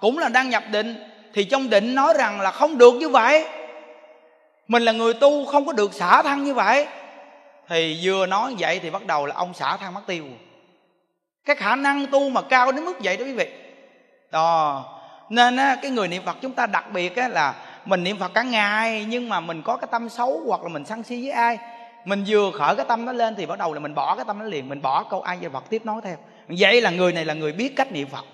cũng 0.00 0.18
là 0.18 0.28
đang 0.28 0.50
nhập 0.50 0.62
định 0.70 0.96
thì 1.34 1.44
trong 1.44 1.70
định 1.70 1.94
nói 1.94 2.14
rằng 2.18 2.40
là 2.40 2.50
không 2.50 2.78
được 2.78 2.94
như 2.94 3.08
vậy. 3.08 3.44
Mình 4.68 4.82
là 4.82 4.92
người 4.92 5.14
tu 5.14 5.46
không 5.46 5.66
có 5.66 5.72
được 5.72 5.94
xả 5.94 6.22
thân 6.22 6.44
như 6.44 6.54
vậy. 6.54 6.86
Thì 7.68 8.00
vừa 8.02 8.26
nói 8.26 8.54
vậy 8.58 8.80
thì 8.82 8.90
bắt 8.90 9.06
đầu 9.06 9.26
là 9.26 9.34
ông 9.34 9.54
xả 9.54 9.76
thân 9.76 9.94
mất 9.94 10.00
tiêu. 10.06 10.24
Cái 11.44 11.56
khả 11.56 11.76
năng 11.76 12.06
tu 12.06 12.28
mà 12.28 12.42
cao 12.42 12.72
đến 12.72 12.84
mức 12.84 12.96
vậy 13.02 13.16
đó 13.16 13.24
quý 13.24 13.32
vị. 13.32 13.48
Đó. 14.30 14.84
Nên 15.30 15.56
á, 15.56 15.76
cái 15.82 15.90
người 15.90 16.08
niệm 16.08 16.22
phật 16.26 16.36
chúng 16.42 16.52
ta 16.52 16.66
đặc 16.66 16.84
biệt 16.92 17.16
á, 17.16 17.28
là 17.28 17.54
mình 17.84 18.04
niệm 18.04 18.16
phật 18.18 18.34
cả 18.34 18.42
ngày 18.42 19.06
nhưng 19.08 19.28
mà 19.28 19.40
mình 19.40 19.62
có 19.62 19.76
cái 19.76 19.88
tâm 19.90 20.08
xấu 20.08 20.42
hoặc 20.46 20.62
là 20.62 20.68
mình 20.68 20.84
sân 20.84 21.02
si 21.02 21.22
với 21.22 21.30
ai 21.30 21.58
mình 22.06 22.24
vừa 22.26 22.50
khởi 22.50 22.76
cái 22.76 22.86
tâm 22.88 23.04
nó 23.04 23.12
lên 23.12 23.34
thì 23.36 23.46
bắt 23.46 23.58
đầu 23.58 23.74
là 23.74 23.80
mình 23.80 23.94
bỏ 23.94 24.16
cái 24.16 24.24
tâm 24.24 24.38
nó 24.38 24.44
liền, 24.44 24.68
mình 24.68 24.82
bỏ 24.82 25.02
câu 25.02 25.22
ai 25.22 25.36
về 25.36 25.48
phật 25.48 25.64
tiếp 25.70 25.84
nói 25.84 26.00
theo. 26.04 26.16
Vậy 26.48 26.80
là 26.80 26.90
người 26.90 27.12
này 27.12 27.24
là 27.24 27.34
người 27.34 27.52
biết 27.52 27.76
cách 27.76 27.92
niệm 27.92 28.08
phật, 28.12 28.24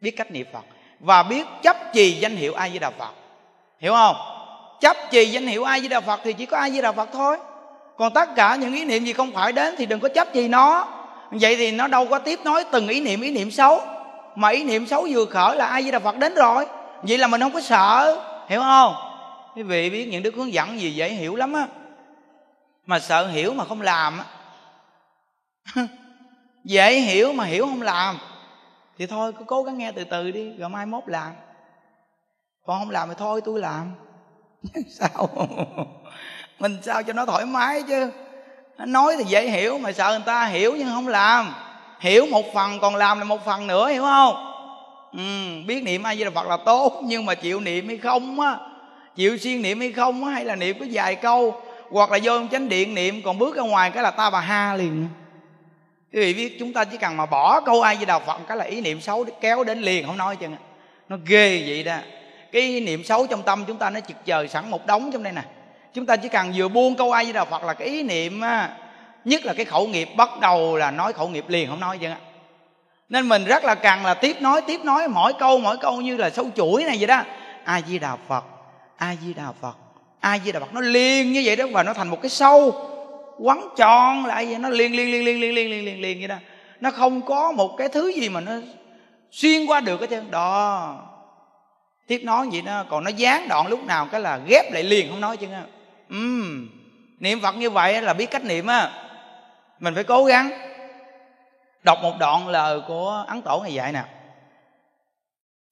biết 0.00 0.10
cách 0.10 0.30
niệm 0.30 0.46
phật. 0.52 0.64
Và 1.00 1.22
biết 1.22 1.46
chấp 1.62 1.76
trì 1.92 2.10
danh 2.10 2.36
hiệu 2.36 2.54
ai 2.54 2.70
với 2.70 2.78
đạo 2.78 2.92
phật. 2.98 3.10
Hiểu 3.80 3.92
không? 3.92 4.16
Chấp 4.80 4.96
trì 5.10 5.26
danh 5.26 5.46
hiệu 5.46 5.64
ai 5.64 5.80
với 5.80 5.88
đạo 5.88 6.00
phật 6.00 6.20
thì 6.24 6.32
chỉ 6.32 6.46
có 6.46 6.56
ai 6.56 6.70
với 6.70 6.82
đạo 6.82 6.92
phật 6.92 7.08
thôi. 7.12 7.36
Còn 7.98 8.12
tất 8.12 8.28
cả 8.36 8.56
những 8.56 8.74
ý 8.74 8.84
niệm 8.84 9.04
gì 9.04 9.12
không 9.12 9.32
phải 9.32 9.52
đến 9.52 9.74
thì 9.78 9.86
đừng 9.86 10.00
có 10.00 10.08
chấp 10.08 10.28
trì 10.32 10.48
nó. 10.48 10.88
Vậy 11.30 11.56
thì 11.56 11.72
nó 11.72 11.88
đâu 11.88 12.06
có 12.06 12.18
tiếp 12.18 12.40
nói 12.44 12.64
từng 12.70 12.88
ý 12.88 13.00
niệm 13.00 13.20
ý 13.20 13.30
niệm 13.30 13.50
xấu. 13.50 13.80
Mà 14.34 14.48
ý 14.48 14.64
niệm 14.64 14.86
xấu 14.86 15.06
vừa 15.10 15.24
khởi 15.24 15.56
là 15.56 15.66
ai 15.66 15.82
với 15.82 15.92
đạo 15.92 16.00
phật 16.00 16.16
đến 16.16 16.34
rồi. 16.34 16.66
Vậy 17.02 17.18
là 17.18 17.26
mình 17.26 17.40
không 17.40 17.52
có 17.52 17.60
sợ. 17.60 18.20
Hiểu 18.48 18.60
không? 18.60 18.94
Quý 19.56 19.62
vị 19.62 19.90
biết 19.90 20.08
những 20.10 20.22
đức 20.22 20.34
hướng 20.34 20.52
dẫn 20.52 20.80
gì 20.80 20.90
dễ 20.90 21.08
hiểu 21.08 21.36
lắm 21.36 21.52
á 21.52 21.66
mà 22.86 22.98
sợ 22.98 23.28
hiểu 23.28 23.54
mà 23.54 23.64
không 23.64 23.80
làm 23.80 24.20
dễ 26.64 27.00
hiểu 27.00 27.32
mà 27.32 27.44
hiểu 27.44 27.66
không 27.66 27.82
làm. 27.82 28.18
Thì 28.98 29.06
thôi 29.06 29.32
cứ 29.38 29.44
cố 29.44 29.62
gắng 29.62 29.78
nghe 29.78 29.92
từ 29.92 30.04
từ 30.04 30.30
đi 30.30 30.52
rồi 30.58 30.68
mai 30.68 30.86
mốt 30.86 31.02
làm. 31.06 31.32
Còn 32.66 32.78
không 32.78 32.90
làm 32.90 33.08
thì 33.08 33.14
thôi 33.18 33.40
tôi 33.44 33.60
làm. 33.60 33.92
Sao? 34.90 35.28
Mình 36.58 36.78
sao 36.82 37.02
cho 37.02 37.12
nó 37.12 37.26
thoải 37.26 37.46
mái 37.46 37.82
chứ? 37.82 38.10
Nói 38.78 39.14
thì 39.18 39.24
dễ 39.24 39.50
hiểu 39.50 39.78
mà 39.78 39.92
sợ 39.92 40.10
người 40.10 40.26
ta 40.26 40.44
hiểu 40.44 40.74
nhưng 40.78 40.88
không 40.88 41.08
làm. 41.08 41.54
Hiểu 42.00 42.26
một 42.26 42.44
phần 42.54 42.80
còn 42.80 42.96
làm 42.96 43.18
là 43.18 43.24
một 43.24 43.44
phần 43.44 43.66
nữa 43.66 43.88
hiểu 43.88 44.02
không? 44.02 44.52
Ừ, 45.12 45.20
biết 45.66 45.82
niệm 45.82 46.02
ai 46.02 46.16
di 46.16 46.24
đà 46.24 46.30
phật 46.30 46.46
là 46.46 46.56
tốt 46.56 47.00
nhưng 47.04 47.26
mà 47.26 47.34
chịu 47.34 47.60
niệm 47.60 47.88
hay 47.88 47.96
không 47.96 48.40
á 48.40 48.58
chịu 49.14 49.38
siêng 49.38 49.62
niệm 49.62 49.80
hay 49.80 49.92
không 49.92 50.24
á 50.24 50.30
hay 50.30 50.44
là 50.44 50.56
niệm 50.56 50.76
có 50.80 50.86
vài 50.92 51.14
câu 51.14 51.62
hoặc 51.90 52.10
là 52.10 52.18
vô 52.22 52.32
chánh 52.52 52.68
điện 52.68 52.94
niệm 52.94 53.22
còn 53.24 53.38
bước 53.38 53.56
ra 53.56 53.62
ngoài 53.62 53.90
cái 53.90 54.02
là 54.02 54.10
ta 54.10 54.30
bà 54.30 54.40
ha 54.40 54.74
liền. 54.74 55.08
Quý 56.12 56.20
vị 56.20 56.34
biết 56.34 56.56
chúng 56.58 56.72
ta 56.72 56.84
chỉ 56.84 56.96
cần 56.96 57.16
mà 57.16 57.26
bỏ 57.26 57.60
câu 57.60 57.82
ai 57.82 57.96
với 57.96 58.06
đạo 58.06 58.20
phật 58.26 58.38
cái 58.48 58.56
là 58.56 58.64
ý 58.64 58.80
niệm 58.80 59.00
xấu 59.00 59.24
kéo 59.40 59.64
đến 59.64 59.80
liền 59.80 60.06
không 60.06 60.16
nói 60.16 60.36
chừng 60.36 60.56
nó 61.08 61.16
ghê 61.26 61.64
vậy 61.66 61.82
đó. 61.82 61.96
Cái 62.52 62.62
ý 62.62 62.80
niệm 62.80 63.04
xấu 63.04 63.26
trong 63.26 63.42
tâm 63.42 63.64
chúng 63.66 63.78
ta 63.78 63.90
nó 63.90 64.00
chực 64.00 64.24
chờ 64.24 64.46
sẵn 64.46 64.70
một 64.70 64.86
đống 64.86 65.10
trong 65.12 65.22
đây 65.22 65.32
nè. 65.32 65.42
Chúng 65.94 66.06
ta 66.06 66.16
chỉ 66.16 66.28
cần 66.28 66.52
vừa 66.54 66.68
buông 66.68 66.94
câu 66.94 67.12
ai 67.12 67.24
với 67.24 67.32
đạo 67.32 67.44
phật 67.44 67.64
là 67.64 67.74
cái 67.74 67.88
ý 67.88 68.02
niệm 68.02 68.40
á, 68.40 68.70
nhất 69.24 69.44
là 69.44 69.54
cái 69.54 69.64
khẩu 69.64 69.86
nghiệp 69.86 70.08
bắt 70.16 70.30
đầu 70.40 70.76
là 70.76 70.90
nói 70.90 71.12
khẩu 71.12 71.28
nghiệp 71.28 71.44
liền 71.48 71.68
không 71.68 71.80
nói 71.80 71.98
chứ. 71.98 72.08
Nên 73.08 73.28
mình 73.28 73.44
rất 73.44 73.64
là 73.64 73.74
cần 73.74 74.04
là 74.04 74.14
tiếp 74.14 74.36
nói 74.40 74.62
tiếp 74.66 74.80
nói 74.84 75.08
mỗi 75.08 75.32
câu 75.38 75.58
mỗi 75.58 75.76
câu 75.76 76.00
như 76.00 76.16
là 76.16 76.30
sâu 76.30 76.46
chuỗi 76.56 76.84
này 76.84 76.96
vậy 76.96 77.06
đó. 77.06 77.22
A 77.64 77.80
di 77.80 77.98
đà 77.98 78.16
phật 78.28 78.44
a 78.96 79.14
di 79.22 79.34
đà 79.34 79.52
phật 79.60 79.76
a 80.26 80.38
di 80.38 80.52
đà 80.52 80.60
phật? 80.60 80.74
Nó 80.74 80.80
liên 80.80 81.32
như 81.32 81.42
vậy 81.44 81.56
đó 81.56 81.64
và 81.72 81.82
nó 81.82 81.94
thành 81.94 82.08
một 82.08 82.22
cái 82.22 82.30
sâu. 82.30 82.74
Quắn 83.38 83.60
tròn 83.76 84.26
lại 84.26 84.46
vậy 84.46 84.58
nó 84.58 84.68
liên 84.68 84.96
liên 84.96 85.10
liên 85.10 85.24
liên 85.24 85.40
liên 85.40 85.54
liên 85.54 85.70
liên 85.70 85.84
liên 85.84 86.02
liên 86.02 86.18
vậy 86.18 86.28
đó. 86.28 86.36
Nó 86.80 86.90
không 86.90 87.22
có 87.22 87.52
một 87.52 87.74
cái 87.78 87.88
thứ 87.88 88.08
gì 88.08 88.28
mà 88.28 88.40
nó 88.40 88.52
xuyên 89.30 89.66
qua 89.66 89.80
được 89.80 90.00
hết 90.00 90.10
trơn. 90.10 90.30
Đó. 90.30 90.96
Tiếp 92.06 92.20
nói 92.24 92.48
vậy 92.52 92.62
đó 92.62 92.84
còn 92.90 93.04
nó 93.04 93.10
gián 93.10 93.48
đoạn 93.48 93.66
lúc 93.66 93.84
nào 93.84 94.08
cái 94.12 94.20
là 94.20 94.40
ghép 94.46 94.72
lại 94.72 94.82
liền 94.82 95.10
không 95.10 95.20
nói 95.20 95.36
chứ 95.36 95.46
um, 96.10 96.68
niệm 97.20 97.40
phật 97.40 97.56
như 97.56 97.70
vậy 97.70 98.02
là 98.02 98.14
biết 98.14 98.30
cách 98.30 98.44
niệm 98.44 98.66
á. 98.66 98.90
Mình 99.80 99.94
phải 99.94 100.04
cố 100.04 100.24
gắng 100.24 100.50
đọc 101.82 101.98
một 102.02 102.12
đoạn 102.18 102.48
lời 102.48 102.80
của 102.88 103.24
ấn 103.28 103.42
tổ 103.42 103.60
ngày 103.60 103.74
dạy 103.74 103.92
nè. 103.92 104.04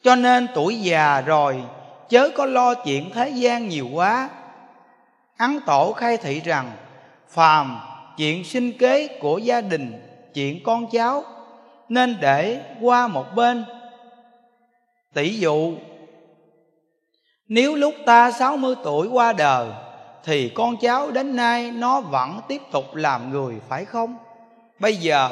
Cho 0.03 0.15
nên 0.15 0.47
tuổi 0.55 0.81
già 0.81 1.21
rồi 1.21 1.63
chớ 2.09 2.31
có 2.35 2.47
lo 2.47 2.75
chuyện 2.75 3.11
thế 3.15 3.29
gian 3.29 3.69
nhiều 3.69 3.89
quá 3.93 4.29
ấn 5.39 5.61
tổ 5.67 5.93
khai 5.93 6.17
thị 6.17 6.41
rằng, 6.41 6.73
phàm 7.29 7.81
chuyện 8.17 8.45
sinh 8.45 8.79
kế 8.79 9.19
của 9.21 9.39
gia 9.39 9.61
đình, 9.61 9.93
chuyện 10.35 10.63
con 10.65 10.87
cháu, 10.91 11.25
nên 11.89 12.17
để 12.21 12.63
qua 12.81 13.09
một 13.09 13.35
bên. 13.35 13.65
Tỷ 15.15 15.39
dụ, 15.39 15.73
nếu 17.49 17.75
lúc 17.75 17.95
ta 18.07 18.31
60 18.31 18.75
tuổi 18.85 19.09
qua 19.09 19.33
đời, 19.33 19.69
Thì 20.25 20.49
con 20.49 20.77
cháu 20.77 21.11
đến 21.11 21.37
nay 21.37 21.71
nó 21.71 22.01
vẫn 22.01 22.41
tiếp 22.49 22.63
tục 22.73 22.95
làm 22.95 23.31
người, 23.31 23.55
phải 23.69 23.85
không? 23.85 24.17
Bây 24.79 24.97
giờ, 24.97 25.31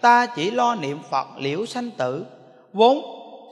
ta 0.00 0.26
chỉ 0.26 0.50
lo 0.50 0.74
niệm 0.74 0.98
Phật 1.10 1.26
liễu 1.38 1.66
sanh 1.66 1.90
tử. 1.90 2.26
Vốn, 2.72 3.02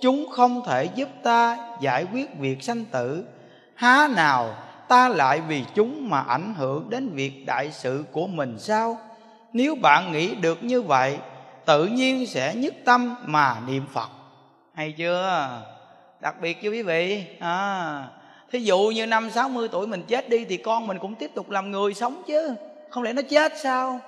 chúng 0.03 0.26
không 0.30 0.62
thể 0.66 0.84
giúp 0.84 1.09
ta 1.22 1.59
giải 1.80 2.07
quyết 2.12 2.38
việc 2.38 2.62
sanh 2.62 2.84
tử. 2.84 3.24
Há 3.74 4.09
nào 4.16 4.55
ta 4.89 5.09
lại 5.09 5.41
vì 5.49 5.64
chúng 5.74 6.11
mà 6.11 6.20
ảnh 6.20 6.55
hưởng 6.55 6.91
đến 6.91 7.09
việc 7.09 7.47
đại 7.47 7.70
sự 7.72 8.05
của 8.12 8.26
mình 8.26 8.59
sao? 8.59 8.99
Nếu 9.53 9.74
bạn 9.74 10.12
nghĩ 10.12 10.34
được 10.34 10.64
như 10.64 10.82
vậy 10.82 11.18
Tự 11.66 11.84
nhiên 11.84 12.26
sẽ 12.26 12.55
nhất 12.55 12.74
tâm 12.84 13.16
mà 13.24 13.57
niệm 13.68 13.82
Phật. 13.93 14.09
Hay 14.74 14.93
chưa? 14.93 15.51
đặc 16.20 16.41
biệt 16.41 16.62
cho 16.62 16.70
quý 16.70 16.82
vị 16.82 17.24
à, 17.41 18.09
thí 18.53 18.59
dụ 18.59 18.78
như 18.78 19.07
năm 19.07 19.30
60 19.30 19.68
tuổi 19.72 19.87
mình 19.87 20.03
chết 20.09 20.28
đi 20.28 20.45
thì 20.45 20.57
con 20.57 20.87
mình 20.87 20.99
cũng 20.99 21.14
tiếp 21.14 21.30
tục 21.34 21.51
làm 21.51 21.70
người 21.70 21.95
sống 21.95 22.22
chứ. 22.26 22.55
Không 22.91 23.03
lẽ 23.03 23.12
nó 23.12 23.22
chết 23.22 23.53
sao? 23.62 24.01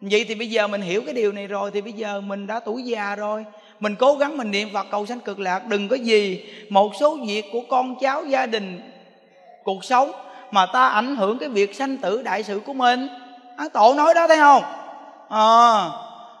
Vậy 0.00 0.24
thì 0.28 0.34
bây 0.34 0.50
giờ 0.50 0.66
mình 0.66 0.80
hiểu 0.80 1.02
cái 1.04 1.14
điều 1.14 1.32
này 1.32 1.46
rồi 1.46 1.70
thì 1.74 1.80
bây 1.80 1.92
giờ 1.92 2.20
mình 2.20 2.46
đã 2.46 2.60
tuổi 2.60 2.82
già 2.82 3.16
rồi. 3.16 3.44
Mình 3.80 3.96
cố 3.96 4.14
gắng 4.14 4.36
mình 4.36 4.50
niệm 4.50 4.68
phật 4.72 4.86
cầu 4.90 5.06
sanh 5.06 5.20
cực 5.20 5.38
lạc 5.38 5.66
đừng 5.68 5.88
có 5.88 5.96
gì. 5.96 6.44
Một 6.68 6.92
số 7.00 7.18
việc 7.26 7.44
của 7.52 7.62
con 7.68 7.96
cháu 8.00 8.24
gia 8.24 8.46
đình 8.46 8.80
cuộc 9.64 9.84
sống 9.84 10.12
mà 10.50 10.66
ta 10.66 10.88
ảnh 10.88 11.16
hưởng 11.16 11.38
cái 11.38 11.48
việc 11.48 11.74
sanh 11.74 11.96
tử 11.96 12.22
đại 12.22 12.42
sự 12.42 12.60
của 12.66 12.72
mình. 12.72 13.08
Án 13.56 13.70
tổ 13.70 13.94
nói 13.94 14.14
đó 14.14 14.28
thấy 14.28 14.38
không? 14.38 14.62
À, 15.28 15.90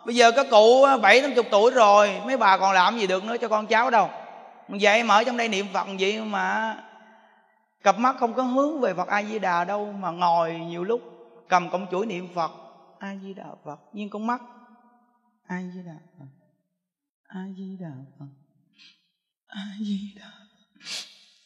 bây 0.06 0.14
giờ 0.14 0.32
các 0.32 0.46
cụ 0.50 0.84
ờ, 0.84 0.98
bảy 0.98 1.22
tám 1.22 1.34
chục 1.34 1.46
tuổi 1.50 1.70
rồi 1.70 2.20
mấy 2.24 2.36
bà 2.36 2.58
còn 2.58 2.72
làm 2.72 2.98
gì 2.98 3.06
được 3.06 3.24
nữa 3.24 3.36
cho 3.40 3.48
con 3.48 3.66
cháu 3.66 3.90
đâu. 3.90 4.10
Vậy 4.68 5.02
mà 5.02 5.14
ở 5.14 5.24
trong 5.24 5.36
đây 5.36 5.48
niệm 5.48 5.66
phật 5.72 5.86
vậy 5.98 6.20
mà 6.20 6.76
cặp 7.82 7.98
mắt 7.98 8.16
không 8.18 8.34
có 8.34 8.42
hướng 8.42 8.80
về 8.80 8.94
phật 8.94 9.08
a 9.08 9.22
di 9.22 9.38
đà 9.38 9.64
đâu 9.64 9.92
mà 9.92 10.10
ngồi 10.10 10.54
nhiều 10.54 10.84
lúc 10.84 11.00
cầm 11.48 11.70
cọng 11.70 11.86
chuỗi 11.90 12.06
niệm 12.06 12.28
phật. 12.34 12.50
A 12.98 13.14
di 13.22 13.34
đà 13.34 13.46
phật 13.64 13.80
nhưng 13.92 14.10
con 14.10 14.26
mắt 14.26 14.40
a 15.46 15.62
di 15.74 15.80
đà 15.86 15.96
phật 16.18 16.26
a 17.26 17.40
di 17.56 17.76
đà 17.80 17.90
phật 18.18 18.26
a 19.46 19.62
di 19.78 20.14
đà 20.16 20.30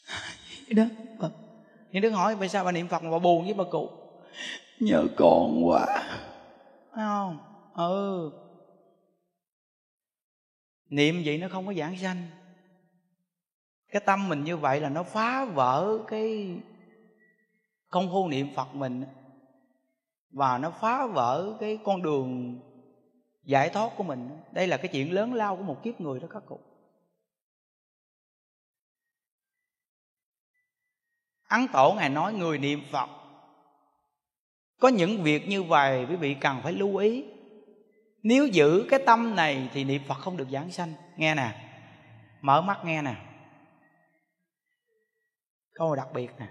a 0.06 0.18
di 0.66 0.74
đà 0.74 0.86
phật 1.20 1.47
nhưng 1.93 2.03
đức 2.03 2.11
hỏi 2.11 2.36
tại 2.41 2.49
sao 2.49 2.64
bà 2.64 2.72
niệm 2.72 2.89
phật 2.89 3.03
mà 3.03 3.11
bà 3.11 3.18
buồn 3.18 3.45
với 3.45 3.55
bà 3.55 3.64
cụ? 3.70 3.91
Nhớ 4.80 5.05
con 5.16 5.66
quá. 5.66 5.86
Phải 6.95 7.05
không? 7.05 7.39
Ừ. 7.74 8.30
Niệm 10.89 11.22
vậy 11.24 11.39
nó 11.39 11.49
không 11.49 11.66
có 11.66 11.74
giảng 11.74 11.97
sanh. 11.97 12.26
Cái 13.93 14.03
tâm 14.07 14.28
mình 14.28 14.45
như 14.45 14.57
vậy 14.57 14.80
là 14.80 14.89
nó 14.89 15.03
phá 15.03 15.45
vỡ 15.45 15.99
cái 16.09 16.57
công 17.91 18.11
phu 18.11 18.28
niệm 18.28 18.49
phật 18.55 18.74
mình. 18.74 19.05
Và 20.30 20.59
nó 20.59 20.70
phá 20.70 21.07
vỡ 21.07 21.57
cái 21.61 21.78
con 21.84 22.03
đường 22.03 22.61
giải 23.45 23.70
thoát 23.70 23.91
của 23.97 24.05
mình. 24.05 24.28
Đây 24.53 24.66
là 24.66 24.76
cái 24.76 24.89
chuyện 24.89 25.12
lớn 25.12 25.34
lao 25.34 25.57
của 25.57 25.62
một 25.62 25.82
kiếp 25.82 26.01
người 26.01 26.20
đó 26.20 26.28
các 26.30 26.43
cụ 26.47 26.61
ấn 31.49 31.68
tổ 31.72 31.92
ngài 31.92 32.09
nói 32.09 32.32
người 32.32 32.59
niệm 32.59 32.82
phật. 32.90 33.09
Có 34.80 34.88
những 34.88 35.22
việc 35.22 35.49
như 35.49 35.62
vậy, 35.62 36.07
quý 36.09 36.16
vị 36.16 36.36
cần 36.40 36.61
phải 36.62 36.72
lưu 36.72 36.96
ý. 36.96 37.24
Nếu 38.22 38.46
giữ 38.46 38.86
cái 38.90 39.01
tâm 39.07 39.36
này 39.36 39.68
thì 39.72 39.84
niệm 39.84 40.03
phật 40.09 40.14
không 40.14 40.36
được 40.36 40.49
giảng 40.51 40.70
sanh. 40.70 40.92
Nghe 41.16 41.34
nè. 41.34 41.51
Mở 42.40 42.61
mắt 42.61 42.78
nghe 42.84 43.03
nè. 43.03 43.14
Câu 45.74 45.94
đặc 45.94 46.09
biệt 46.14 46.30
nè. 46.38 46.46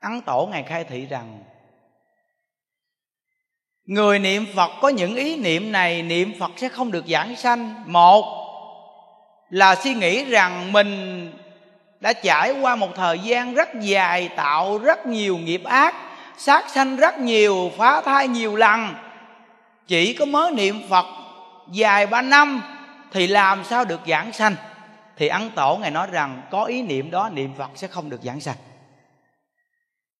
Ấn 0.00 0.20
tổ 0.26 0.48
ngài 0.50 0.62
khai 0.62 0.84
thị 0.84 1.06
rằng, 1.06 1.44
người 3.84 4.18
niệm 4.18 4.46
phật 4.54 4.70
có 4.82 4.88
những 4.88 5.14
ý 5.14 5.36
niệm 5.36 5.72
này, 5.72 6.02
niệm 6.02 6.32
phật 6.38 6.50
sẽ 6.56 6.68
không 6.68 6.90
được 6.90 7.06
giảng 7.06 7.36
sanh. 7.36 7.92
Một 7.92 8.44
là 9.50 9.74
suy 9.74 9.94
nghĩ 9.94 10.24
rằng 10.24 10.72
mình 10.72 11.32
đã 12.00 12.12
trải 12.12 12.52
qua 12.60 12.76
một 12.76 12.94
thời 12.96 13.18
gian 13.18 13.54
rất 13.54 13.68
dài, 13.80 14.28
tạo 14.36 14.78
rất 14.78 15.06
nhiều 15.06 15.38
nghiệp 15.38 15.64
ác, 15.64 15.94
sát 16.36 16.70
sanh 16.70 16.96
rất 16.96 17.18
nhiều, 17.18 17.70
phá 17.78 18.00
thai 18.00 18.28
nhiều 18.28 18.56
lần. 18.56 18.94
Chỉ 19.86 20.14
có 20.14 20.24
mới 20.24 20.50
niệm 20.50 20.82
phật 20.90 21.06
dài 21.72 22.06
ba 22.06 22.22
năm 22.22 22.62
thì 23.12 23.26
làm 23.26 23.64
sao 23.64 23.84
được 23.84 24.00
giảng 24.06 24.32
sanh? 24.32 24.54
Thì 25.16 25.28
ấn 25.28 25.50
tổ 25.50 25.76
ngài 25.76 25.90
nói 25.90 26.06
rằng 26.10 26.42
có 26.50 26.64
ý 26.64 26.82
niệm 26.82 27.10
đó, 27.10 27.28
niệm 27.32 27.52
phật 27.58 27.70
sẽ 27.74 27.86
không 27.86 28.10
được 28.10 28.20
giảng 28.22 28.40
sanh. 28.40 28.56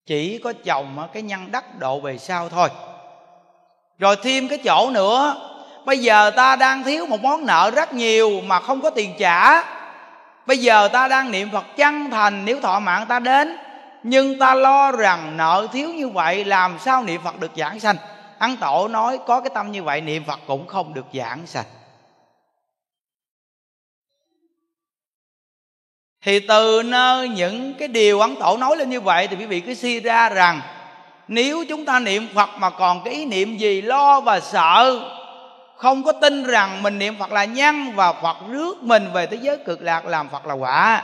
Chỉ 0.06 0.38
có 0.38 0.52
chồng 0.64 1.08
cái 1.12 1.22
nhân 1.22 1.52
đắc 1.52 1.78
độ 1.78 2.00
về 2.00 2.18
sau 2.18 2.48
thôi. 2.48 2.68
Rồi 3.98 4.16
thêm 4.22 4.48
cái 4.48 4.58
chỗ 4.58 4.90
nữa, 4.90 5.36
bây 5.84 5.98
giờ 5.98 6.30
ta 6.30 6.56
đang 6.56 6.84
thiếu 6.84 7.06
một 7.06 7.22
món 7.22 7.46
nợ 7.46 7.70
rất 7.74 7.94
nhiều 7.94 8.40
mà 8.46 8.60
không 8.60 8.80
có 8.80 8.90
tiền 8.90 9.14
trả 9.18 9.62
bây 10.48 10.58
giờ 10.58 10.88
ta 10.88 11.08
đang 11.08 11.30
niệm 11.30 11.50
phật 11.52 11.76
chân 11.76 12.10
thành, 12.10 12.44
nếu 12.44 12.60
thọ 12.60 12.80
mạng 12.80 13.06
ta 13.08 13.18
đến, 13.18 13.56
nhưng 14.02 14.38
ta 14.38 14.54
lo 14.54 14.92
rằng 14.92 15.36
nợ 15.36 15.66
thiếu 15.72 15.88
như 15.94 16.08
vậy, 16.08 16.44
làm 16.44 16.78
sao 16.78 17.04
niệm 17.04 17.20
phật 17.24 17.40
được 17.40 17.50
giảng 17.56 17.80
sanh? 17.80 17.96
Ăn 18.38 18.56
tổ 18.56 18.88
nói 18.88 19.18
có 19.26 19.40
cái 19.40 19.50
tâm 19.54 19.72
như 19.72 19.82
vậy, 19.82 20.00
niệm 20.00 20.24
phật 20.24 20.40
cũng 20.46 20.66
không 20.66 20.94
được 20.94 21.06
giảng 21.14 21.46
sanh. 21.46 21.64
Thì 26.22 26.40
từ 26.40 26.82
nơi 26.82 27.28
những 27.28 27.74
cái 27.74 27.88
điều 27.88 28.20
ấn 28.20 28.36
tổ 28.36 28.56
nói 28.56 28.76
lên 28.76 28.90
như 28.90 29.00
vậy 29.00 29.28
thì 29.28 29.36
quý 29.36 29.46
vị 29.46 29.60
cứ 29.60 29.74
suy 29.74 30.00
ra 30.00 30.28
rằng, 30.28 30.60
nếu 31.28 31.64
chúng 31.68 31.84
ta 31.84 32.00
niệm 32.00 32.28
phật 32.34 32.50
mà 32.58 32.70
còn 32.70 33.04
cái 33.04 33.14
ý 33.14 33.24
niệm 33.24 33.56
gì 33.56 33.82
lo 33.82 34.20
và 34.20 34.40
sợ 34.40 35.00
không 35.78 36.02
có 36.02 36.12
tin 36.12 36.44
rằng 36.44 36.82
mình 36.82 36.98
niệm 36.98 37.14
phật 37.18 37.32
là 37.32 37.44
nhân 37.44 37.92
và 37.94 38.12
phật 38.12 38.36
rước 38.50 38.82
mình 38.82 39.08
về 39.12 39.26
thế 39.26 39.38
giới 39.40 39.56
cực 39.56 39.82
lạc 39.82 40.06
làm 40.06 40.28
phật 40.28 40.46
là 40.46 40.54
quả. 40.54 41.02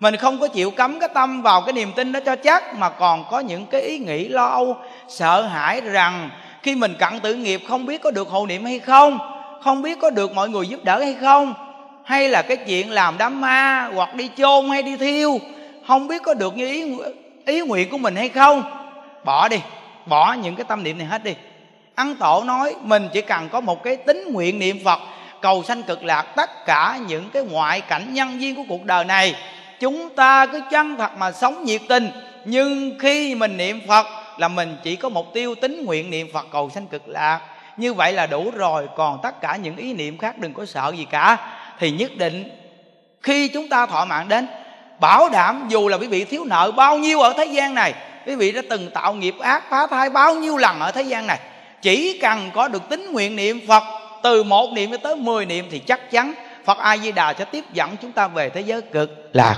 Mình 0.00 0.16
không 0.16 0.38
có 0.38 0.48
chịu 0.48 0.70
cấm 0.70 1.00
cái 1.00 1.08
tâm 1.14 1.42
vào 1.42 1.62
cái 1.62 1.72
niềm 1.72 1.92
tin 1.96 2.12
đó 2.12 2.20
cho 2.26 2.36
chắc, 2.36 2.74
mà 2.74 2.88
còn 2.88 3.24
có 3.30 3.40
những 3.40 3.66
cái 3.66 3.80
ý 3.80 3.98
nghĩ 3.98 4.28
lo 4.28 4.46
âu, 4.46 4.76
sợ 5.08 5.42
hãi 5.42 5.80
rằng 5.80 6.30
khi 6.62 6.74
mình 6.74 6.94
cận 6.98 7.20
tử 7.20 7.34
nghiệp 7.34 7.62
không 7.68 7.86
biết 7.86 8.02
có 8.02 8.10
được 8.10 8.28
hộ 8.28 8.46
niệm 8.46 8.64
hay 8.64 8.78
không 8.78 9.18
không 9.66 9.82
biết 9.82 9.98
có 10.00 10.10
được 10.10 10.32
mọi 10.32 10.48
người 10.48 10.66
giúp 10.66 10.84
đỡ 10.84 10.98
hay 10.98 11.16
không, 11.20 11.54
hay 12.04 12.28
là 12.28 12.42
cái 12.42 12.56
chuyện 12.56 12.90
làm 12.90 13.18
đám 13.18 13.40
ma 13.40 13.90
hoặc 13.94 14.14
đi 14.14 14.30
chôn 14.36 14.68
hay 14.68 14.82
đi 14.82 14.96
thiêu, 14.96 15.40
không 15.86 16.08
biết 16.08 16.22
có 16.22 16.34
được 16.34 16.56
như 16.56 16.66
ý 16.66 16.96
ý 17.46 17.60
nguyện 17.60 17.90
của 17.90 17.98
mình 17.98 18.16
hay 18.16 18.28
không. 18.28 18.62
Bỏ 19.24 19.48
đi, 19.48 19.60
bỏ 20.06 20.32
những 20.32 20.56
cái 20.56 20.64
tâm 20.68 20.82
niệm 20.82 20.98
này 20.98 21.06
hết 21.06 21.24
đi 21.24 21.34
ăn 21.96 22.16
tổ 22.16 22.42
nói, 22.46 22.74
mình 22.82 23.08
chỉ 23.12 23.20
cần 23.20 23.48
có 23.48 23.60
một 23.60 23.82
cái 23.82 23.96
tính 23.96 24.32
nguyện 24.32 24.58
niệm 24.58 24.78
phật, 24.84 25.00
cầu 25.40 25.62
sanh 25.62 25.82
cực 25.82 26.04
lạc 26.04 26.22
tất 26.22 26.66
cả 26.66 26.98
những 27.06 27.30
cái 27.30 27.42
ngoại 27.42 27.80
cảnh 27.80 28.14
nhân 28.14 28.40
duyên 28.40 28.56
của 28.56 28.62
cuộc 28.68 28.84
đời 28.84 29.04
này, 29.04 29.34
chúng 29.80 30.08
ta 30.16 30.46
cứ 30.46 30.60
chân 30.70 30.96
thật 30.96 31.10
mà 31.18 31.32
sống 31.32 31.64
nhiệt 31.64 31.80
tình. 31.88 32.10
Nhưng 32.44 32.98
khi 32.98 33.34
mình 33.34 33.56
niệm 33.56 33.80
phật 33.88 34.06
là 34.38 34.48
mình 34.48 34.76
chỉ 34.82 34.96
có 34.96 35.08
mục 35.08 35.26
tiêu 35.34 35.54
tính 35.54 35.84
nguyện 35.84 36.10
niệm 36.10 36.28
phật 36.32 36.46
cầu 36.52 36.70
sanh 36.70 36.86
cực 36.86 37.08
lạc. 37.08 37.40
Như 37.76 37.94
vậy 37.94 38.12
là 38.12 38.26
đủ 38.26 38.50
rồi, 38.54 38.88
còn 38.96 39.18
tất 39.22 39.40
cả 39.40 39.56
những 39.56 39.76
ý 39.76 39.92
niệm 39.92 40.18
khác 40.18 40.38
đừng 40.38 40.54
có 40.54 40.66
sợ 40.66 40.92
gì 40.96 41.06
cả. 41.10 41.36
Thì 41.78 41.90
nhất 41.90 42.10
định 42.16 42.50
khi 43.22 43.48
chúng 43.48 43.68
ta 43.68 43.86
thọ 43.86 44.04
mạng 44.04 44.28
đến, 44.28 44.48
bảo 45.00 45.28
đảm 45.28 45.66
dù 45.68 45.88
là 45.88 45.96
quý 45.96 46.06
vị 46.06 46.24
thiếu 46.24 46.44
nợ 46.44 46.72
bao 46.76 46.98
nhiêu 46.98 47.20
ở 47.20 47.34
thế 47.36 47.44
gian 47.44 47.74
này, 47.74 47.94
quý 48.26 48.34
vị 48.34 48.52
đã 48.52 48.62
từng 48.70 48.90
tạo 48.90 49.14
nghiệp 49.14 49.34
ác 49.40 49.62
phá 49.70 49.86
thai 49.86 50.10
bao 50.10 50.34
nhiêu 50.34 50.56
lần 50.56 50.80
ở 50.80 50.90
thế 50.90 51.02
gian 51.02 51.26
này 51.26 51.38
chỉ 51.86 52.18
cần 52.18 52.50
có 52.54 52.68
được 52.68 52.88
tính 52.88 53.12
nguyện 53.12 53.36
niệm 53.36 53.60
phật 53.68 53.82
từ 54.22 54.42
một 54.42 54.72
niệm 54.72 54.90
cho 54.90 54.96
tới 54.96 55.16
mười 55.16 55.46
niệm 55.46 55.68
thì 55.70 55.78
chắc 55.78 56.10
chắn 56.10 56.34
phật 56.64 56.78
a 56.78 56.96
di 56.96 57.12
đà 57.12 57.34
sẽ 57.38 57.44
tiếp 57.44 57.64
dẫn 57.72 57.96
chúng 58.02 58.12
ta 58.12 58.28
về 58.28 58.50
thế 58.50 58.60
giới 58.60 58.82
cực 58.82 59.10
lạc. 59.32 59.56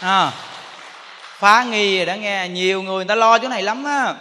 À, 0.00 0.32
phá 1.38 1.64
nghi 1.64 1.96
rồi 1.96 2.06
đã 2.06 2.16
nghe 2.16 2.48
nhiều 2.48 2.82
người, 2.82 2.94
người 2.94 3.04
ta 3.04 3.14
lo 3.14 3.38
chỗ 3.38 3.48
này 3.48 3.62
lắm 3.62 3.84
á. 3.84 4.14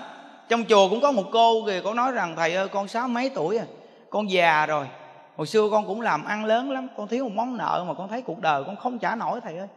Trong 0.49 0.65
chùa 0.65 0.89
cũng 0.89 1.01
có 1.01 1.11
một 1.11 1.25
cô 1.31 1.63
kìa 1.67 1.81
cô 1.83 1.93
nói 1.93 2.11
rằng 2.11 2.35
thầy 2.35 2.55
ơi 2.55 2.67
con 2.67 2.87
sáu 2.87 3.07
mấy 3.07 3.29
tuổi 3.35 3.57
à? 3.57 3.65
Con 4.09 4.31
già 4.31 4.65
rồi. 4.65 4.85
Hồi 5.37 5.47
xưa 5.47 5.69
con 5.71 5.87
cũng 5.87 6.01
làm 6.01 6.25
ăn 6.25 6.45
lớn 6.45 6.71
lắm 6.71 6.87
con 6.97 7.07
thiếu 7.07 7.23
một 7.23 7.31
món 7.35 7.57
nợ 7.57 7.85
mà 7.87 7.93
con 7.97 8.07
thấy 8.07 8.21
cuộc 8.21 8.39
đời 8.39 8.63
con 8.63 8.75
không 8.75 8.99
trả 8.99 9.15
nổi 9.15 9.39
thầy 9.43 9.57
ơi 9.57 9.67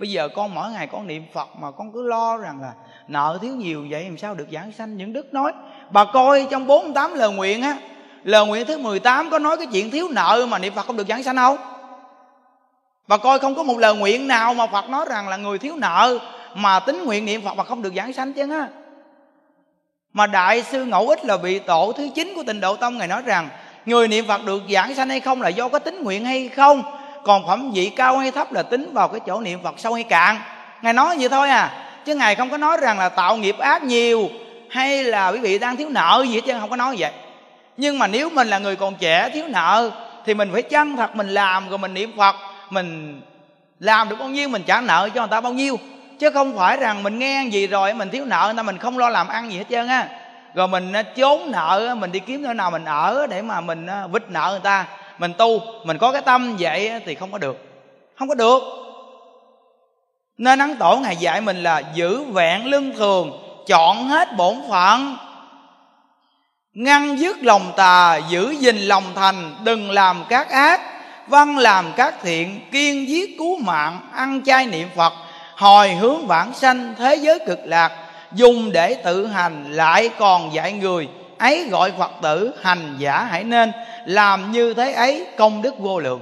bây 0.00 0.10
giờ 0.10 0.28
con 0.28 0.54
mỗi 0.54 0.70
ngày 0.70 0.86
con 0.86 1.06
niệm 1.06 1.24
phật 1.32 1.48
mà 1.58 1.70
con 1.70 1.92
cứ 1.92 2.02
lo 2.02 2.36
rằng 2.36 2.60
là 2.62 2.72
nợ 3.08 3.38
thiếu 3.42 3.54
nhiều 3.54 3.86
vậy 3.90 4.04
làm 4.04 4.18
sao 4.18 4.34
được 4.34 4.46
giảng 4.52 4.72
sanh 4.72 4.96
những 4.96 5.12
đức 5.12 5.34
nói. 5.34 5.52
Bà 5.90 6.04
coi 6.04 6.46
trong 6.50 6.66
48 6.66 7.14
lời 7.14 7.30
nguyện 7.30 7.62
á, 7.62 7.76
lời 8.24 8.46
nguyện 8.46 8.66
thứ 8.66 8.78
18 8.78 9.30
có 9.30 9.38
nói 9.38 9.56
cái 9.56 9.66
chuyện 9.72 9.90
thiếu 9.90 10.08
nợ 10.10 10.46
mà 10.48 10.58
niệm 10.58 10.74
phật 10.74 10.86
không 10.86 10.96
được 10.96 11.08
giảng 11.08 11.22
sanh 11.22 11.36
không 11.36 11.56
bà 13.08 13.16
coi 13.16 13.38
không 13.38 13.54
có 13.54 13.62
một 13.62 13.78
lời 13.78 13.94
nguyện 13.94 14.28
nào 14.28 14.54
mà 14.54 14.66
phật 14.66 14.88
nói 14.88 15.06
rằng 15.08 15.28
là 15.28 15.36
người 15.36 15.58
thiếu 15.58 15.76
nợ 15.76 16.18
mà 16.54 16.80
tính 16.80 17.04
nguyện 17.04 17.24
niệm 17.24 17.42
phật 17.44 17.54
mà 17.54 17.64
không 17.64 17.82
được 17.82 17.94
giảng 17.96 18.12
sanh 18.12 18.32
chứ 18.32 18.50
á. 18.50 18.68
Mà 20.12 20.26
đại 20.26 20.62
sư 20.62 20.84
ngẫu 20.84 21.08
ích 21.08 21.24
là 21.24 21.36
vị 21.36 21.58
tổ 21.58 21.92
thứ 21.96 22.08
chín 22.14 22.32
của 22.36 22.42
tịnh 22.42 22.60
độ 22.60 22.76
tông 22.76 22.98
ngài 22.98 23.08
nói 23.08 23.22
rằng, 23.26 23.48
người 23.86 24.08
niệm 24.08 24.26
phật 24.26 24.44
được 24.44 24.62
giảng 24.70 24.94
sanh 24.94 25.08
hay 25.08 25.20
không 25.20 25.42
là 25.42 25.48
do 25.48 25.68
có 25.68 25.78
tính 25.78 26.02
nguyện 26.02 26.24
hay 26.24 26.48
không? 26.48 26.99
Còn 27.24 27.46
phẩm 27.46 27.70
vị 27.74 27.90
cao 27.96 28.18
hay 28.18 28.30
thấp 28.30 28.52
là 28.52 28.62
tính 28.62 28.90
vào 28.92 29.08
cái 29.08 29.20
chỗ 29.26 29.40
niệm 29.40 29.58
phật 29.62 29.74
sâu 29.78 29.94
hay 29.94 30.02
cạn. 30.02 30.40
Ngài 30.82 30.92
nói 30.92 31.16
vậy 31.18 31.28
thôi 31.28 31.50
à 31.50 31.70
chứ 32.04 32.14
ngài 32.14 32.34
không 32.34 32.50
có 32.50 32.56
nói 32.56 32.76
rằng 32.80 32.98
là 32.98 33.08
tạo 33.08 33.36
nghiệp 33.36 33.58
ác 33.58 33.82
nhiều 33.82 34.30
hay 34.70 35.04
là 35.04 35.28
quý 35.28 35.38
vị 35.38 35.58
đang 35.58 35.76
thiếu 35.76 35.88
nợ 35.88 36.24
gì 36.28 36.34
hết 36.34 36.40
trơn 36.46 36.60
không 36.60 36.70
có 36.70 36.76
nói 36.76 36.96
vậy. 36.98 37.12
Nhưng 37.76 37.98
mà 37.98 38.06
nếu 38.06 38.30
mình 38.30 38.48
là 38.48 38.58
người 38.58 38.76
còn 38.76 38.94
trẻ 38.94 39.30
thiếu 39.34 39.44
nợ 39.48 39.90
thì 40.26 40.34
mình 40.34 40.50
phải 40.52 40.62
chân 40.62 40.96
thật 40.96 41.16
mình 41.16 41.28
làm 41.28 41.68
rồi 41.68 41.78
mình 41.78 41.94
niệm 41.94 42.12
phật. 42.16 42.36
Mình 42.70 43.20
làm 43.78 44.08
được 44.08 44.16
bao 44.18 44.28
nhiêu 44.28 44.48
mình 44.48 44.62
trả 44.66 44.80
nợ 44.80 45.08
cho 45.14 45.20
người 45.20 45.30
ta 45.30 45.40
bao 45.40 45.52
nhiêu. 45.52 45.78
Chứ 46.18 46.30
không 46.30 46.56
phải 46.56 46.76
rằng 46.76 47.02
mình 47.02 47.18
nghe 47.18 47.44
gì 47.50 47.66
rồi 47.66 47.94
mình 47.94 48.10
thiếu 48.10 48.24
nợ 48.24 48.42
người 48.46 48.56
ta 48.56 48.62
mình 48.62 48.78
không 48.78 48.98
lo 48.98 49.08
làm 49.08 49.28
ăn 49.28 49.52
gì 49.52 49.58
hết 49.58 49.64
trơn 49.70 49.88
á. 49.88 50.08
Rồi 50.54 50.68
mình 50.68 50.92
à, 50.92 51.02
trốn 51.02 51.50
nợ 51.50 51.94
mình 51.98 52.12
đi 52.12 52.18
kiếm 52.18 52.42
nơi 52.42 52.54
nào 52.54 52.70
mình 52.70 52.84
ở 52.84 53.26
để 53.30 53.42
mà 53.42 53.60
mình 53.60 53.86
à, 53.86 54.06
vít 54.06 54.30
nợ 54.30 54.48
người 54.50 54.60
ta 54.60 54.86
mình 55.20 55.32
tu, 55.38 55.60
mình 55.84 55.98
có 55.98 56.12
cái 56.12 56.22
tâm 56.22 56.56
vậy 56.58 56.92
thì 57.06 57.14
không 57.14 57.32
có 57.32 57.38
được. 57.38 57.56
Không 58.18 58.28
có 58.28 58.34
được. 58.34 58.62
Nên 60.38 60.58
ấn 60.58 60.76
tổ 60.76 60.96
ngài 60.96 61.16
dạy 61.16 61.40
mình 61.40 61.62
là 61.62 61.82
giữ 61.94 62.22
vẹn 62.22 62.66
lương 62.66 62.92
thường, 62.92 63.32
chọn 63.66 64.08
hết 64.08 64.36
bổn 64.36 64.54
phận. 64.70 65.16
Ngăn 66.74 67.18
dứt 67.18 67.36
lòng 67.42 67.72
tà, 67.76 68.20
giữ 68.28 68.50
gìn 68.50 68.76
lòng 68.76 69.04
thành, 69.14 69.54
đừng 69.64 69.90
làm 69.90 70.24
các 70.28 70.50
ác. 70.50 70.80
Văn 71.26 71.58
làm 71.58 71.92
các 71.96 72.14
thiện, 72.22 72.60
kiên 72.72 73.08
giết 73.08 73.38
cứu 73.38 73.56
mạng, 73.56 74.00
ăn 74.12 74.42
chay 74.44 74.66
niệm 74.66 74.88
phật, 74.96 75.12
hồi 75.56 75.88
hướng 75.94 76.26
vãng 76.26 76.54
sanh 76.54 76.94
thế 76.98 77.14
giới 77.14 77.38
cực 77.46 77.58
lạc. 77.64 77.92
Dùng 78.32 78.72
để 78.72 78.94
tự 78.94 79.26
hành, 79.26 79.72
lại 79.72 80.10
còn 80.18 80.54
dạy 80.54 80.72
người, 80.72 81.08
ấy 81.38 81.68
gọi 81.70 81.92
phật 81.98 82.10
tử 82.22 82.54
hành 82.62 82.96
giả 82.98 83.24
hãy 83.30 83.44
nên 83.44 83.72
làm 84.10 84.52
như 84.52 84.74
thế 84.74 84.92
ấy, 84.92 85.26
công 85.36 85.62
đức 85.62 85.78
vô 85.78 85.98
lượng. 85.98 86.20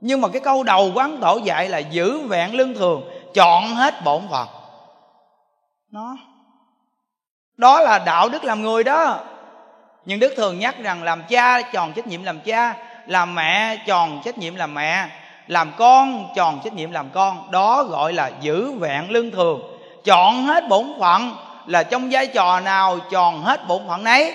Nhưng 0.00 0.20
mà 0.20 0.28
cái 0.28 0.40
câu 0.40 0.62
đầu 0.62 0.92
quán 0.94 1.18
tổ 1.20 1.36
dạy 1.44 1.68
là 1.68 1.78
giữ 1.78 2.18
vẹn 2.18 2.54
lương 2.54 2.74
thường, 2.74 3.02
chọn 3.34 3.74
hết 3.74 4.04
bổn 4.04 4.22
phận. 4.30 4.48
Nó, 5.92 6.16
đó 7.56 7.80
là 7.80 7.98
đạo 7.98 8.28
đức 8.28 8.44
làm 8.44 8.62
người 8.62 8.84
đó. 8.84 9.20
Nhưng 10.04 10.20
đức 10.20 10.34
thường 10.36 10.58
nhắc 10.58 10.74
rằng 10.78 11.02
làm 11.02 11.22
cha 11.28 11.62
tròn 11.62 11.92
trách 11.92 12.06
nhiệm 12.06 12.22
làm 12.22 12.40
cha, 12.40 12.74
làm 13.06 13.34
mẹ 13.34 13.76
tròn 13.86 14.20
trách 14.24 14.38
nhiệm 14.38 14.54
làm 14.54 14.74
mẹ, 14.74 15.08
làm 15.46 15.72
con 15.76 16.28
tròn 16.36 16.60
trách 16.64 16.72
nhiệm 16.72 16.90
làm 16.90 17.10
con. 17.10 17.50
Đó 17.50 17.84
gọi 17.84 18.12
là 18.12 18.30
giữ 18.40 18.72
vẹn 18.72 19.10
lương 19.10 19.30
thường. 19.30 19.60
Chọn 20.04 20.44
hết 20.44 20.68
bổn 20.68 20.92
phận 21.00 21.36
là 21.66 21.82
trong 21.82 22.08
vai 22.10 22.26
trò 22.26 22.60
nào 22.60 22.98
tròn 23.10 23.42
hết 23.42 23.68
bổn 23.68 23.82
phận 23.88 24.04
nấy 24.04 24.34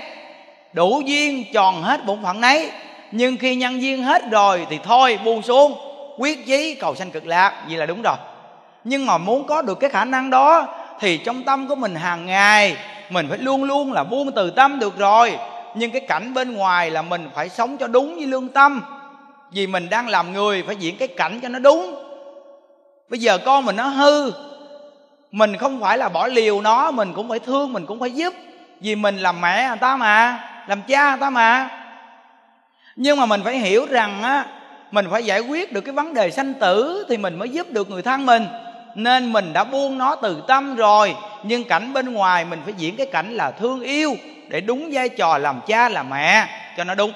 đủ 0.73 1.01
duyên 1.05 1.43
tròn 1.53 1.83
hết 1.83 2.05
bổn 2.05 2.23
phận 2.23 2.41
nấy. 2.41 2.71
Nhưng 3.11 3.37
khi 3.37 3.55
nhân 3.55 3.81
duyên 3.81 4.03
hết 4.03 4.31
rồi 4.31 4.67
thì 4.69 4.79
thôi, 4.83 5.19
buông 5.25 5.41
xuống. 5.41 5.73
Quyết 6.17 6.45
chí 6.45 6.75
cầu 6.75 6.95
sanh 6.95 7.11
cực 7.11 7.25
lạc, 7.25 7.63
vậy 7.67 7.77
là 7.77 7.85
đúng 7.85 8.01
rồi. 8.01 8.15
Nhưng 8.83 9.05
mà 9.05 9.17
muốn 9.17 9.47
có 9.47 9.61
được 9.61 9.79
cái 9.79 9.89
khả 9.89 10.05
năng 10.05 10.29
đó, 10.29 10.67
thì 10.99 11.17
trong 11.17 11.43
tâm 11.43 11.67
của 11.67 11.75
mình 11.75 11.95
hàng 11.95 12.25
ngày, 12.25 12.77
mình 13.09 13.27
phải 13.29 13.37
luôn 13.37 13.63
luôn 13.63 13.93
là 13.93 14.03
buông 14.03 14.31
từ 14.31 14.49
tâm 14.49 14.79
được 14.79 14.97
rồi. 14.97 15.37
Nhưng 15.75 15.91
cái 15.91 16.01
cảnh 16.01 16.33
bên 16.33 16.53
ngoài 16.53 16.91
là 16.91 17.01
mình 17.01 17.29
phải 17.35 17.49
sống 17.49 17.77
cho 17.77 17.87
đúng 17.87 18.15
với 18.15 18.25
lương 18.25 18.49
tâm. 18.49 18.81
Vì 19.51 19.67
mình 19.67 19.89
đang 19.89 20.09
làm 20.09 20.33
người, 20.33 20.63
phải 20.67 20.75
diễn 20.75 20.97
cái 20.97 21.07
cảnh 21.07 21.39
cho 21.43 21.49
nó 21.49 21.59
đúng. 21.59 21.95
Bây 23.09 23.19
giờ 23.19 23.37
con 23.37 23.65
mình 23.65 23.75
nó 23.75 23.83
hư, 23.83 24.31
mình 25.31 25.57
không 25.57 25.81
phải 25.81 25.97
là 25.97 26.09
bỏ 26.09 26.27
liều 26.27 26.61
nó, 26.61 26.91
mình 26.91 27.13
cũng 27.13 27.29
phải 27.29 27.39
thương, 27.39 27.73
mình 27.73 27.85
cũng 27.85 27.99
phải 27.99 28.11
giúp. 28.11 28.33
Vì 28.81 28.95
mình 28.95 29.17
làm 29.17 29.41
mẹ, 29.41 29.67
người 29.67 29.77
ta 29.77 29.97
mà 29.97 30.39
làm 30.67 30.81
cha 30.81 31.15
ta 31.15 31.29
mà. 31.29 31.69
Nhưng 32.95 33.19
mà 33.19 33.25
mình 33.25 33.41
phải 33.43 33.57
hiểu 33.57 33.85
rằng 33.89 34.23
á, 34.23 34.45
mình 34.91 35.05
phải 35.11 35.23
giải 35.23 35.39
quyết 35.39 35.73
được 35.73 35.81
cái 35.81 35.93
vấn 35.93 36.13
đề 36.13 36.31
sanh 36.31 36.53
tử 36.53 37.05
thì 37.09 37.17
mình 37.17 37.39
mới 37.39 37.49
giúp 37.49 37.67
được 37.71 37.89
người 37.89 38.01
thân 38.01 38.25
mình. 38.25 38.47
Nên 38.95 39.33
mình 39.33 39.53
đã 39.53 39.63
buông 39.63 39.97
nó 39.97 40.15
từ 40.15 40.43
tâm 40.47 40.75
rồi, 40.75 41.15
nhưng 41.43 41.63
cảnh 41.63 41.93
bên 41.93 42.13
ngoài 42.13 42.45
mình 42.45 42.61
phải 42.63 42.73
diễn 42.77 42.95
cái 42.95 43.07
cảnh 43.11 43.33
là 43.33 43.51
thương 43.51 43.81
yêu 43.81 44.15
để 44.49 44.61
đúng 44.61 44.89
vai 44.93 45.09
trò 45.09 45.37
làm 45.37 45.59
cha, 45.67 45.89
làm 45.89 46.09
mẹ 46.09 46.47
cho 46.77 46.83
nó 46.83 46.95
đúng. 46.95 47.11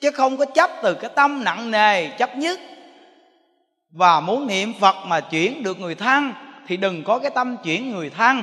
Chứ 0.00 0.10
không 0.10 0.36
có 0.36 0.44
chấp 0.44 0.70
từ 0.82 0.94
cái 0.94 1.10
tâm 1.14 1.44
nặng 1.44 1.70
nề, 1.70 2.08
chấp 2.08 2.36
nhất. 2.36 2.60
Và 3.90 4.20
muốn 4.20 4.46
niệm 4.46 4.72
phật 4.80 4.96
mà 5.06 5.20
chuyển 5.20 5.62
được 5.62 5.80
người 5.80 5.94
thân 5.94 6.32
thì 6.66 6.76
đừng 6.76 7.04
có 7.04 7.18
cái 7.18 7.30
tâm 7.34 7.56
chuyển 7.64 7.90
người 7.90 8.10
thân. 8.10 8.42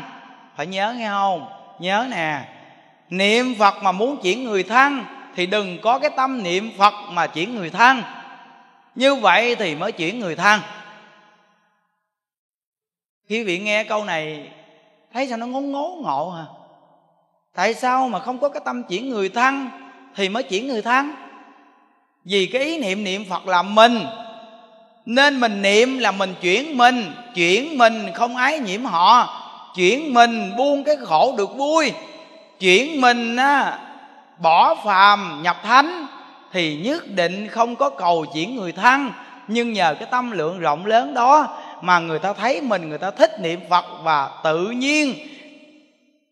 Phải 0.58 0.68
nhớ 0.68 0.94
nghe 0.98 1.10
không? 1.10 1.46
Nhớ 1.80 2.06
nè 2.10 2.42
niệm 3.10 3.56
phật 3.60 3.84
mà 3.84 3.92
muốn 3.92 4.18
chuyển 4.22 4.44
người 4.44 4.64
thân 4.64 5.04
thì 5.36 5.46
đừng 5.46 5.78
có 5.82 6.00
cái 6.00 6.10
tâm 6.18 6.44
niệm 6.44 6.72
phật 6.78 6.94
mà 7.10 7.28
chuyển 7.28 7.56
người 7.56 7.70
thân. 7.70 8.02
Như 8.96 9.16
vậy 9.16 9.56
thì 9.56 9.76
mới 9.76 9.92
chuyển 9.92 10.20
người 10.20 10.36
thân. 10.36 10.60
Khi 13.28 13.44
vị 13.44 13.60
nghe 13.60 13.84
câu 13.84 14.06
này, 14.06 14.50
thấy 15.14 15.28
sao 15.28 15.38
nó 15.38 15.46
ngố 15.46 15.62
ngố 15.62 15.98
ngộ 16.02 16.30
hả? 16.30 16.46
Tại 17.56 17.74
sao 17.74 18.10
mà 18.10 18.20
không 18.20 18.40
có 18.40 18.50
cái 18.50 18.62
tâm 18.66 18.84
chuyển 18.84 19.10
người 19.10 19.30
thân 19.30 19.70
thì 20.16 20.30
mới 20.30 20.44
chuyển 20.44 20.68
người 20.68 20.82
thân? 20.82 21.12
Vì 22.26 22.46
cái 22.46 22.62
ý 22.62 22.78
niệm 22.78 23.04
niệm 23.04 23.26
phật 23.30 23.48
là 23.48 23.62
mình. 23.62 24.06
Nên 25.06 25.40
mình 25.40 25.62
niệm 25.62 25.98
là 25.98 26.12
mình 26.12 26.36
chuyển 26.42 26.78
mình 26.78 27.12
chuyển 27.36 27.78
mình 27.78 28.10
không 28.14 28.36
ái 28.36 28.60
nhiễm 28.60 28.86
họ. 28.86 29.36
Chuyển 29.76 30.14
mình 30.14 30.52
buông 30.58 30.84
cái 30.84 30.96
khổ 30.96 31.36
được 31.38 31.56
vui 31.56 31.92
chuyển 32.60 33.02
mình 33.02 33.36
á, 33.36 33.78
bỏ 34.38 34.76
phàm 34.76 35.40
nhập 35.44 35.58
thánh 35.64 36.08
thì 36.52 36.78
nhất 36.78 37.08
định 37.08 37.48
không 37.48 37.76
có 37.76 37.90
cầu 37.90 38.26
chuyển 38.34 38.56
người 38.56 38.72
thân. 38.72 39.12
Nhưng 39.48 39.74
nhờ 39.74 39.96
cái 40.00 40.08
tâm 40.12 40.32
lượng 40.32 40.60
rộng 40.60 40.86
lớn 40.86 41.14
đó 41.14 41.58
mà 41.82 42.00
người 42.00 42.20
ta 42.20 42.34
thấy 42.34 42.62
mình 42.62 42.90
người 42.90 42.98
ta 42.98 43.12
thích 43.12 43.32
niệm 43.42 43.60
phật 43.70 43.86
và 44.04 44.30
tự 44.44 44.68
nhiên 44.70 45.14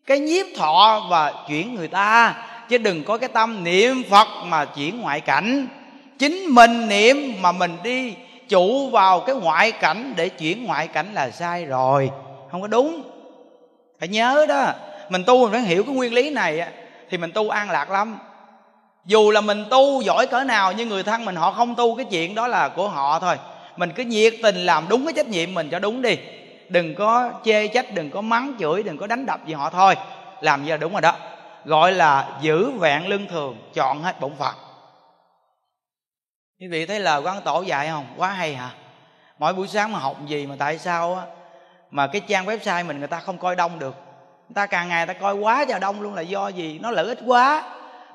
cái 0.06 0.18
nhiếp 0.18 0.46
thọ 0.56 1.06
và 1.10 1.32
chuyển 1.48 1.74
người 1.74 1.88
ta. 1.88 2.34
Chứ 2.68 2.78
đừng 2.78 3.04
có 3.04 3.18
cái 3.18 3.28
tâm 3.28 3.64
niệm 3.64 4.02
phật 4.10 4.28
mà 4.46 4.64
chuyển 4.64 5.00
ngoại 5.00 5.20
cảnh. 5.20 5.66
Chính 6.18 6.46
mình 6.48 6.88
niệm 6.88 7.16
mà 7.40 7.52
mình 7.52 7.76
đi 7.82 8.14
chủ 8.48 8.90
vào 8.90 9.20
cái 9.20 9.36
ngoại 9.36 9.72
cảnh 9.72 10.12
để 10.16 10.28
chuyển 10.28 10.64
ngoại 10.64 10.88
cảnh 10.88 11.06
là 11.14 11.30
sai 11.30 11.64
rồi. 11.64 12.10
Không 12.50 12.60
có 12.60 12.66
đúng. 12.66 13.02
Phải 13.98 14.08
nhớ 14.08 14.46
đó 14.48 14.72
mình 15.08 15.24
tu 15.24 15.42
mình 15.42 15.52
phải 15.52 15.60
hiểu 15.60 15.84
cái 15.84 15.94
nguyên 15.94 16.14
lý 16.14 16.30
này 16.30 16.68
thì 17.10 17.18
mình 17.18 17.32
tu 17.32 17.48
an 17.48 17.70
lạc 17.70 17.90
lắm. 17.90 18.18
Dù 19.04 19.30
là 19.30 19.40
mình 19.40 19.64
tu 19.70 20.02
giỏi 20.02 20.26
cỡ 20.26 20.44
nào, 20.44 20.72
nhưng 20.72 20.88
người 20.88 21.02
thân 21.02 21.24
mình 21.24 21.36
họ 21.36 21.52
không 21.52 21.74
tu, 21.74 21.96
cái 21.96 22.06
chuyện 22.10 22.34
đó 22.34 22.46
là 22.46 22.68
của 22.68 22.88
họ 22.88 23.18
thôi. 23.18 23.36
Mình 23.76 23.92
cứ 23.96 24.04
nhiệt 24.04 24.34
tình 24.42 24.56
làm 24.56 24.86
đúng 24.88 25.04
cái 25.04 25.12
trách 25.12 25.28
nhiệm 25.28 25.54
mình 25.54 25.68
cho 25.70 25.78
đúng 25.78 26.02
đi. 26.02 26.18
Đừng 26.68 26.94
có 26.94 27.32
chê 27.44 27.68
trách, 27.68 27.94
đừng 27.94 28.10
có 28.10 28.20
mắng 28.20 28.52
chửi, 28.58 28.82
đừng 28.82 28.98
có 28.98 29.06
đánh 29.06 29.26
đập 29.26 29.46
gì 29.46 29.54
họ 29.54 29.70
thôi. 29.70 29.94
Làm 30.40 30.64
như 30.64 30.70
là 30.70 30.76
đúng 30.76 30.92
rồi 30.92 31.00
đó. 31.00 31.12
Gọi 31.64 31.92
là 31.92 32.38
giữ 32.40 32.70
vẹn 32.70 33.06
lương 33.06 33.26
thường, 33.26 33.56
chọn 33.74 34.02
hết 34.02 34.20
bổn 34.20 34.32
phận. 34.38 34.54
Quý 36.60 36.68
vị 36.68 36.86
thấy 36.86 37.00
lời 37.00 37.20
quán 37.20 37.40
tổ 37.44 37.62
dạy 37.62 37.88
không? 37.88 38.06
Quá 38.16 38.28
hay 38.28 38.54
hả? 38.54 38.70
Mỗi 39.38 39.52
buổi 39.52 39.68
sáng 39.68 39.92
mà 39.92 39.98
học 39.98 40.16
gì 40.26 40.46
mà 40.46 40.54
tại 40.58 40.78
sao 40.78 41.14
á, 41.14 41.22
mà 41.90 42.06
cái 42.06 42.20
trang 42.28 42.46
website 42.46 42.86
mình 42.86 42.98
người 42.98 43.08
ta 43.08 43.20
không 43.20 43.38
coi 43.38 43.56
đông 43.56 43.78
được 43.78 43.94
ta 44.54 44.66
càng 44.66 44.88
ngày 44.88 45.06
ta 45.06 45.12
coi 45.12 45.34
quá 45.34 45.64
vào 45.68 45.78
đông 45.78 46.00
luôn 46.00 46.14
là 46.14 46.22
do 46.22 46.48
gì? 46.48 46.78
Nó 46.82 46.90
lợi 46.90 47.06
ích 47.06 47.18
quá. 47.26 47.64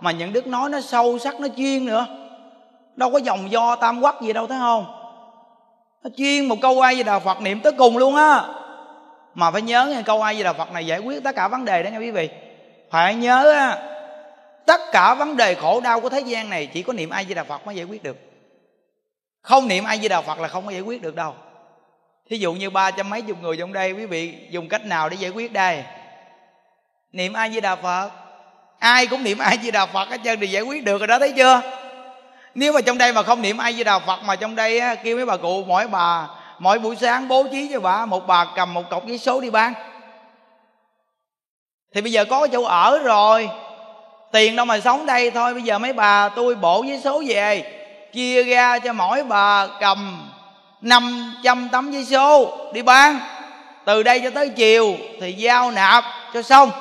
Mà 0.01 0.11
những 0.11 0.33
đức 0.33 0.47
nói 0.47 0.69
nó 0.69 0.81
sâu 0.81 1.19
sắc, 1.19 1.39
nó 1.39 1.47
chuyên 1.57 1.85
nữa. 1.85 2.05
Đâu 2.95 3.11
có 3.11 3.17
dòng 3.17 3.51
do 3.51 3.75
tam 3.75 4.01
quắc 4.01 4.21
gì 4.21 4.33
đâu, 4.33 4.47
thấy 4.47 4.59
không? 4.59 4.85
Nó 6.03 6.09
chuyên 6.17 6.45
một 6.45 6.55
câu 6.61 6.81
ai 6.81 6.97
gì 6.97 7.03
đà 7.03 7.19
phật 7.19 7.41
niệm 7.41 7.59
tới 7.59 7.71
cùng 7.71 7.97
luôn 7.97 8.15
á. 8.15 8.43
Mà 9.35 9.51
phải 9.51 9.61
nhớ 9.61 9.85
nghe 9.85 10.01
câu 10.01 10.21
ai 10.21 10.37
gì 10.37 10.43
đà 10.43 10.53
phật 10.53 10.71
này 10.71 10.85
giải 10.85 10.99
quyết 10.99 11.23
tất 11.23 11.35
cả 11.35 11.47
vấn 11.47 11.65
đề 11.65 11.83
đó 11.83 11.89
nha 11.89 11.97
quý 11.97 12.11
vị. 12.11 12.29
Phải 12.91 13.15
nhớ 13.15 13.51
á, 13.51 13.77
tất 14.65 14.81
cả 14.91 15.13
vấn 15.13 15.37
đề 15.37 15.55
khổ 15.55 15.81
đau 15.81 15.99
của 15.99 16.09
thế 16.09 16.19
gian 16.19 16.49
này 16.49 16.65
chỉ 16.65 16.81
có 16.83 16.93
niệm 16.93 17.09
ai 17.09 17.25
di 17.25 17.33
đà 17.33 17.43
phật 17.43 17.65
mới 17.65 17.75
giải 17.75 17.85
quyết 17.85 18.03
được. 18.03 18.17
Không 19.41 19.67
niệm 19.67 19.83
ai 19.83 19.99
di 19.99 20.07
đà 20.07 20.21
phật 20.21 20.39
là 20.39 20.47
không 20.47 20.65
có 20.65 20.71
giải 20.71 20.81
quyết 20.81 21.01
được 21.01 21.15
đâu. 21.15 21.33
Thí 22.29 22.37
dụ 22.37 22.53
như 22.53 22.69
ba 22.69 22.91
trăm 22.91 23.09
mấy 23.09 23.21
chục 23.21 23.37
người 23.41 23.57
trong 23.57 23.73
đây, 23.73 23.91
quý 23.91 24.05
vị 24.05 24.47
dùng 24.49 24.69
cách 24.69 24.85
nào 24.85 25.09
để 25.09 25.17
giải 25.19 25.31
quyết 25.31 25.53
đây? 25.53 25.83
Niệm 27.13 27.33
ai 27.33 27.51
di 27.51 27.61
đà 27.61 27.75
phật. 27.75 28.09
Ai 28.79 29.07
cũng 29.07 29.23
niệm 29.23 29.37
ai 29.37 29.59
di 29.63 29.71
đà 29.71 29.85
phật 29.85 30.09
hết 30.09 30.17
trơn 30.23 30.39
thì 30.39 30.47
giải 30.47 30.61
quyết 30.61 30.83
được 30.83 30.97
rồi 30.97 31.07
đó 31.07 31.19
thấy 31.19 31.31
chưa? 31.31 31.61
Nếu 32.55 32.73
mà 32.73 32.81
trong 32.81 32.97
đây 32.97 33.13
mà 33.13 33.23
không 33.23 33.41
niệm 33.41 33.57
ai 33.57 33.73
di 33.73 33.83
đà 33.83 33.99
phật 33.99 34.23
mà 34.23 34.35
trong 34.35 34.55
đây 34.55 34.79
á, 34.79 34.95
kêu 34.95 35.15
mấy 35.15 35.25
bà 35.25 35.37
cụ 35.37 35.63
mỗi 35.67 35.87
bà 35.87 36.27
mỗi 36.59 36.79
buổi 36.79 36.95
sáng 36.95 37.27
bố 37.27 37.45
trí 37.51 37.69
cho 37.73 37.79
bà 37.79 38.05
một 38.05 38.27
bà 38.27 38.45
cầm 38.55 38.73
một 38.73 38.89
cọc 38.89 39.07
giấy 39.07 39.17
số 39.17 39.41
đi 39.41 39.49
bán. 39.49 39.73
Thì 41.93 42.01
bây 42.01 42.11
giờ 42.11 42.25
có 42.25 42.47
chỗ 42.47 42.63
ở 42.63 42.99
rồi. 43.03 43.49
Tiền 44.31 44.55
đâu 44.55 44.65
mà 44.65 44.79
sống 44.79 45.05
đây 45.05 45.31
thôi. 45.31 45.53
Bây 45.53 45.63
giờ 45.63 45.79
mấy 45.79 45.93
bà 45.93 46.29
tôi 46.29 46.55
bộ 46.55 46.83
giấy 46.83 47.01
số 47.03 47.23
về 47.27 47.63
chia 48.13 48.43
ra 48.43 48.79
cho 48.79 48.93
mỗi 48.93 49.23
bà 49.23 49.67
cầm 49.79 50.29
500 50.81 51.69
tấm 51.71 51.91
giấy 51.91 52.05
số 52.05 52.57
đi 52.73 52.81
bán. 52.81 53.19
Từ 53.85 54.03
đây 54.03 54.19
cho 54.19 54.29
tới 54.29 54.49
chiều 54.49 54.95
thì 55.21 55.33
giao 55.33 55.71
nạp 55.71 56.03
cho 56.33 56.41
xong 56.41 56.71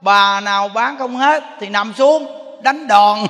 bà 0.00 0.40
nào 0.40 0.68
bán 0.68 0.98
không 0.98 1.16
hết 1.16 1.44
thì 1.60 1.68
nằm 1.68 1.92
xuống, 1.98 2.26
đánh 2.62 2.88
đòn. 2.88 3.18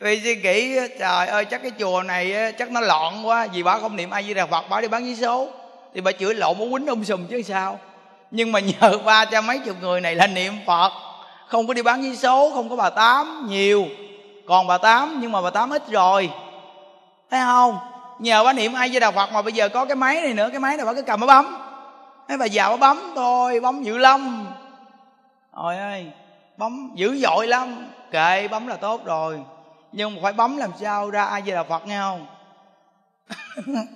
Vì 0.00 0.20
suy 0.24 0.36
nghĩ, 0.36 0.78
trời 0.98 1.26
ơi, 1.26 1.44
chắc 1.44 1.62
cái 1.62 1.70
chùa 1.78 2.02
này 2.02 2.52
chắc 2.58 2.70
nó 2.70 2.80
loạn 2.80 3.26
quá, 3.26 3.46
vì 3.52 3.62
bà 3.62 3.78
không 3.78 3.96
niệm 3.96 4.10
ai 4.10 4.24
di 4.24 4.34
đà 4.34 4.46
phật 4.46 4.64
bà 4.70 4.80
đi 4.80 4.88
bán 4.88 5.06
giấy 5.06 5.16
số, 5.16 5.48
thì 5.94 6.00
bà 6.00 6.12
chửi 6.12 6.34
lộn 6.34 6.58
muốn 6.58 6.72
quýnh 6.72 6.86
um 6.86 7.04
sùm 7.04 7.26
chứ 7.26 7.42
sao. 7.42 7.78
Nhưng 8.30 8.52
mà 8.52 8.60
nhờ 8.60 8.98
ba 9.04 9.24
cho 9.24 9.40
mấy 9.40 9.58
chục 9.58 9.76
người 9.80 10.00
này 10.00 10.14
là 10.14 10.26
niệm 10.26 10.52
phật, 10.66 10.92
không 11.48 11.66
có 11.66 11.74
đi 11.74 11.82
bán 11.82 12.02
giấy 12.02 12.16
số, 12.16 12.50
không 12.54 12.68
có 12.68 12.76
bà 12.76 12.90
tám 12.90 13.46
nhiều. 13.48 13.86
Còn 14.46 14.66
bà 14.66 14.78
tám, 14.78 15.18
nhưng 15.20 15.32
mà 15.32 15.42
bà 15.42 15.50
tám 15.50 15.70
ít 15.70 15.82
rồi. 15.90 16.30
Thấy 17.30 17.40
không? 17.40 17.78
Nhờ 18.18 18.44
bà 18.44 18.52
niệm 18.52 18.72
ai 18.72 18.90
di 18.90 19.00
đà 19.00 19.10
phật 19.10 19.32
mà 19.32 19.42
bây 19.42 19.52
giờ 19.52 19.68
có 19.68 19.84
cái 19.84 19.96
máy 19.96 20.20
này 20.20 20.34
nữa, 20.34 20.48
cái 20.52 20.60
máy 20.60 20.76
này 20.76 20.86
bà 20.86 20.94
cứ 20.94 21.02
cầm 21.02 21.20
nó 21.20 21.26
bấm 21.26 21.65
mấy 22.28 22.38
bà 22.38 22.46
già 22.46 22.70
bà 22.70 22.76
bấm 22.76 23.12
thôi, 23.14 23.60
bấm 23.60 23.82
dữ 23.82 23.98
lắm. 23.98 24.46
Trời 25.56 25.78
ơi, 25.78 26.06
bấm 26.56 26.90
dữ 26.94 27.16
dội 27.16 27.46
lắm. 27.46 27.88
Kệ, 28.10 28.48
bấm 28.48 28.66
là 28.66 28.76
tốt 28.76 29.04
rồi. 29.04 29.40
Nhưng 29.92 30.14
mà 30.14 30.20
phải 30.22 30.32
bấm 30.32 30.56
làm 30.56 30.70
sao 30.80 31.10
ra 31.10 31.24
ai 31.24 31.42
về 31.42 31.54
là 31.54 31.64
phật, 31.64 31.86
nghe 31.86 31.98
không? 31.98 32.26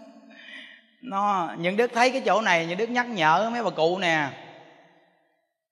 Nó, 1.02 1.54
những 1.58 1.76
đức 1.76 1.90
thấy 1.94 2.10
cái 2.10 2.22
chỗ 2.26 2.40
này, 2.40 2.66
những 2.66 2.78
đức 2.78 2.90
nhắc 2.90 3.08
nhở 3.08 3.50
mấy 3.52 3.62
bà 3.64 3.70
cụ 3.70 3.98
nè. 3.98 4.28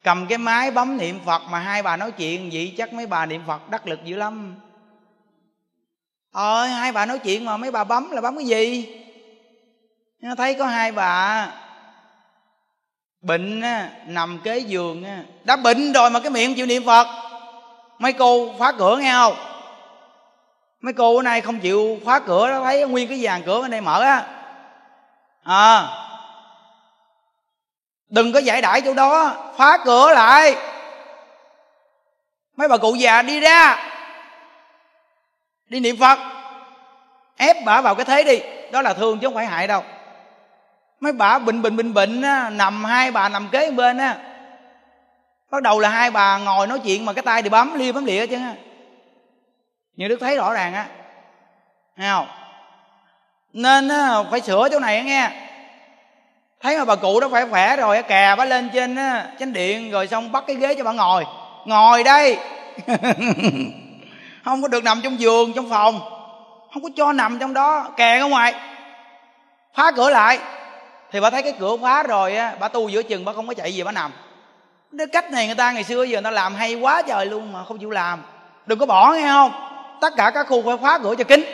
Cầm 0.02 0.26
cái 0.26 0.38
máy 0.38 0.70
bấm 0.70 0.96
niệm 0.96 1.20
phật 1.24 1.42
mà 1.50 1.58
hai 1.58 1.82
bà 1.82 1.96
nói 1.96 2.12
chuyện, 2.12 2.50
vậy 2.52 2.74
chắc 2.78 2.92
mấy 2.92 3.06
bà 3.06 3.26
niệm 3.26 3.42
phật 3.46 3.70
đắc 3.70 3.86
lực 3.86 4.04
dữ 4.04 4.16
lắm. 4.16 4.54
Ờ 6.32 6.64
hai 6.64 6.92
bà 6.92 7.06
nói 7.06 7.18
chuyện 7.18 7.44
mà 7.44 7.56
mấy 7.56 7.70
bà 7.70 7.84
bấm 7.84 8.10
là 8.10 8.20
bấm 8.20 8.36
cái 8.36 8.46
gì? 8.46 8.94
Nó 10.20 10.34
thấy 10.34 10.54
có 10.54 10.66
hai 10.66 10.92
bà 10.92 11.48
bệnh 13.20 13.60
á, 13.60 13.88
nằm 14.06 14.38
kế 14.44 14.58
giường 14.58 15.04
á. 15.04 15.18
đã 15.44 15.56
bệnh 15.56 15.92
rồi 15.92 16.10
mà 16.10 16.20
cái 16.20 16.30
miệng 16.30 16.54
chịu 16.54 16.66
niệm 16.66 16.84
phật. 16.86 17.06
Mấy 17.98 18.12
cô 18.12 18.54
phá 18.58 18.72
cửa 18.72 18.96
nghe 18.96 19.12
không? 19.12 19.36
Mấy 20.80 20.92
cô 20.92 21.14
bữa 21.14 21.22
nay 21.22 21.40
không 21.40 21.60
chịu 21.60 21.98
khóa 22.04 22.18
cửa 22.18 22.50
đó 22.50 22.60
thấy 22.64 22.86
nguyên 22.86 23.08
cái 23.08 23.18
vàng 23.22 23.42
cửa 23.46 23.60
bên 23.60 23.70
đây 23.70 23.80
mở 23.80 24.00
á. 24.00 24.24
À. 25.44 25.88
Đừng 28.08 28.32
có 28.32 28.38
giải 28.38 28.62
đãi 28.62 28.80
chỗ 28.80 28.94
đó 28.94 29.36
phá 29.56 29.78
cửa 29.84 30.12
lại. 30.14 30.56
Mấy 32.56 32.68
bà 32.68 32.76
cụ 32.76 32.94
già 32.94 33.22
đi 33.22 33.40
ra. 33.40 33.84
Đi 35.68 35.80
niệm 35.80 35.96
phật. 36.00 36.18
Ép 37.36 37.56
bà 37.64 37.80
vào 37.80 37.94
cái 37.94 38.04
thế 38.04 38.24
đi. 38.24 38.40
Đó 38.72 38.82
là 38.82 38.94
thương 38.94 39.18
chứ 39.18 39.26
không 39.26 39.34
phải 39.34 39.46
hại 39.46 39.66
đâu 39.66 39.82
mấy 41.00 41.12
bà 41.12 41.38
bệnh 41.38 41.62
bệnh 41.62 41.76
bệnh 41.76 41.94
bệnh 41.94 42.22
á, 42.22 42.50
nằm 42.50 42.84
hai 42.84 43.10
bà 43.10 43.28
nằm 43.28 43.48
kế 43.48 43.70
bên 43.70 43.98
á. 43.98 44.16
Bắt 45.50 45.62
đầu 45.62 45.80
là 45.80 45.88
hai 45.88 46.10
bà 46.10 46.38
ngồi 46.38 46.66
nói 46.66 46.78
chuyện 46.84 47.04
mà 47.04 47.12
cái 47.12 47.22
tay 47.22 47.42
thì 47.42 47.48
bấm 47.48 47.74
lia 47.74 47.92
bấm 47.92 48.04
lịa 48.04 48.26
chứ 48.26 48.38
như 49.96 50.08
đức 50.08 50.16
thấy 50.20 50.36
rõ 50.36 50.52
ràng 50.52 50.74
á. 50.74 50.86
Nghe 51.96 52.10
không? 52.10 52.26
Nên 53.52 53.88
á, 53.88 54.22
phải 54.30 54.40
sửa 54.40 54.68
chỗ 54.72 54.80
này 54.80 55.04
nghe. 55.04 55.30
Thấy 56.60 56.78
mà 56.78 56.84
bà 56.84 56.96
cụ 56.96 57.20
đó 57.20 57.28
phải 57.32 57.46
khỏe 57.50 57.76
rồi 57.76 58.02
kè 58.02 58.34
bà 58.36 58.44
lên 58.44 58.70
trên 58.72 58.96
á, 58.96 59.26
chánh 59.38 59.52
điện 59.52 59.90
rồi 59.90 60.06
xong 60.06 60.32
bắt 60.32 60.44
cái 60.46 60.56
ghế 60.56 60.74
cho 60.74 60.84
bà 60.84 60.92
ngồi. 60.92 61.24
Ngồi 61.64 62.04
đây. 62.04 62.38
Không 64.44 64.62
có 64.62 64.68
được 64.68 64.84
nằm 64.84 65.00
trong 65.04 65.20
giường 65.20 65.52
trong 65.52 65.70
phòng. 65.70 66.00
Không 66.72 66.82
có 66.82 66.88
cho 66.96 67.12
nằm 67.12 67.38
trong 67.38 67.54
đó 67.54 67.90
kè 67.96 68.18
ở 68.18 68.26
ngoài. 68.26 68.54
Phá 69.74 69.92
cửa 69.96 70.10
lại 70.10 70.38
thì 71.10 71.20
bà 71.20 71.30
thấy 71.30 71.42
cái 71.42 71.52
cửa 71.58 71.76
khóa 71.80 72.02
rồi 72.02 72.36
á, 72.36 72.56
bà 72.60 72.68
tu 72.68 72.88
giữa 72.88 73.02
chừng, 73.02 73.24
bà 73.24 73.32
không 73.32 73.46
có 73.46 73.54
chạy 73.54 73.74
gì 73.74 73.82
bà 73.82 73.92
nằm. 73.92 74.12
Cái 74.98 75.06
cách 75.06 75.30
này 75.32 75.46
người 75.46 75.54
ta 75.54 75.72
ngày 75.72 75.84
xưa 75.84 76.02
giờ 76.02 76.16
người 76.16 76.24
ta 76.24 76.30
làm 76.30 76.54
hay 76.54 76.74
quá 76.74 77.02
trời 77.02 77.26
luôn 77.26 77.52
mà 77.52 77.64
không 77.64 77.78
chịu 77.78 77.90
làm. 77.90 78.22
Đừng 78.66 78.78
có 78.78 78.86
bỏ, 78.86 79.12
nghe 79.12 79.28
không? 79.28 79.52
Tất 80.00 80.12
cả 80.16 80.30
các 80.34 80.46
khu 80.48 80.62
phải 80.62 80.76
khóa 80.76 80.98
cửa 81.02 81.14
cho 81.18 81.24
kín 81.24 81.44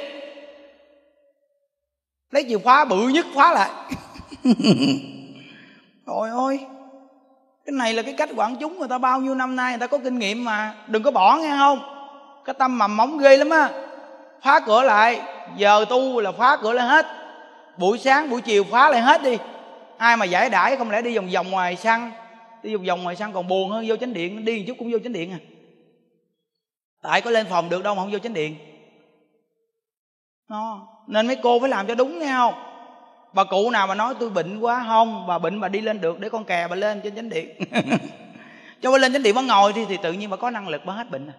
lấy 2.35 2.45
chìa 2.49 2.59
khóa, 2.59 2.85
bự 2.85 3.09
nhất 3.09 3.27
khóa 3.35 3.53
lại. 3.53 3.71
Trời 6.07 6.31
ơi. 6.37 6.61
Cái 7.67 7.73
này 7.73 7.95
là 7.95 8.03
cái 8.03 8.15
cách 8.19 8.29
quản 8.37 8.57
chúng 8.57 8.79
người 8.79 8.89
ta 8.89 8.99
bao 8.99 9.21
nhiêu 9.21 9.35
năm 9.35 9.57
nay 9.57 9.73
người 9.73 9.79
ta 9.79 9.87
có 9.87 9.99
kinh 9.99 10.19
nghiệm 10.19 10.45
mà. 10.45 10.75
Đừng 10.87 11.03
có 11.03 11.11
bỏ, 11.11 11.37
nghe 11.37 11.57
không? 11.59 11.81
Cái 12.45 12.55
tâm 12.59 12.79
mầm 12.79 12.97
móng 12.97 13.19
ghê 13.19 13.37
lắm 13.37 13.51
á. 13.51 13.71
Khóa 14.43 14.61
cửa 14.61 14.83
lại, 14.83 15.21
giờ 15.57 15.85
tu 15.89 16.21
là 16.21 16.33
khóa 16.33 16.57
cửa 16.63 16.73
lại 16.73 16.87
hết 16.87 17.07
buổi 17.79 17.99
sáng 17.99 18.31
buổi 18.31 18.41
chiều 18.41 18.65
phá 18.65 18.91
lại 18.91 19.01
hết 19.01 19.23
đi. 19.23 19.39
Ai 19.97 20.17
mà 20.17 20.25
giải 20.25 20.51
đãi 20.51 20.77
không 20.77 20.91
lẽ 20.91 21.03
đi 21.03 21.17
vòng 21.17 21.31
vòng 21.31 21.51
ngoài 21.51 21.77
xăng 21.77 22.13
đi 22.63 22.77
vòng 22.77 22.87
vòng 22.87 23.03
ngoài 23.03 23.17
xăng 23.17 23.33
còn 23.33 23.49
buồn 23.49 23.71
hơn 23.71 23.85
vô 23.89 23.97
chánh 23.97 24.13
điện 24.13 24.45
đi 24.45 24.59
một 24.59 24.65
chút 24.67 24.77
cũng 24.79 24.93
vô 24.93 24.99
chánh 24.99 25.13
điện 25.13 25.33
à. 25.33 25.39
Tại 27.03 27.21
có 27.21 27.31
lên 27.31 27.47
phòng 27.51 27.69
được 27.69 27.83
đâu 27.83 27.95
mà 27.95 28.03
không 28.03 28.13
vô 28.13 28.19
chánh 28.19 28.35
điện. 28.35 28.57
Nó 30.49 30.87
nên 31.07 31.27
mấy 31.27 31.37
cô 31.37 31.61
phải 31.61 31.69
làm 31.69 31.87
cho 31.87 31.95
đúng 31.95 32.19
nghe 32.19 32.33
không? 32.33 32.55
Bà 33.33 33.45
cụ 33.45 33.71
nào 33.71 33.87
mà 33.87 33.95
nói 33.95 34.15
tôi 34.21 34.31
bệnh 34.31 34.61
quá 34.61 34.85
không? 34.87 35.27
Bà 35.27 35.39
bệnh 35.39 35.61
bà 35.61 35.69
đi 35.69 35.81
lên 35.81 36.01
được 36.01 36.21
để 36.21 36.29
con 36.29 36.45
kè 36.45 36.69
bà 36.69 36.77
lên 36.77 37.01
trên 37.05 37.15
chánh 37.17 37.29
điện. 37.29 37.57
Cho 38.83 38.93
bà 38.93 38.99
lên 38.99 39.13
chánh 39.13 39.23
điện 39.23 39.35
bà 39.35 39.43
ngồi 39.43 39.73
thì, 39.73 39.85
thì 39.89 39.97
tự 40.03 40.13
nhiên 40.13 40.31
bà 40.31 40.37
có 40.37 40.51
năng 40.51 40.69
lực 40.69 40.83
bà 40.85 40.95
hết 40.95 41.11
bệnh 41.11 41.29
à. 41.29 41.35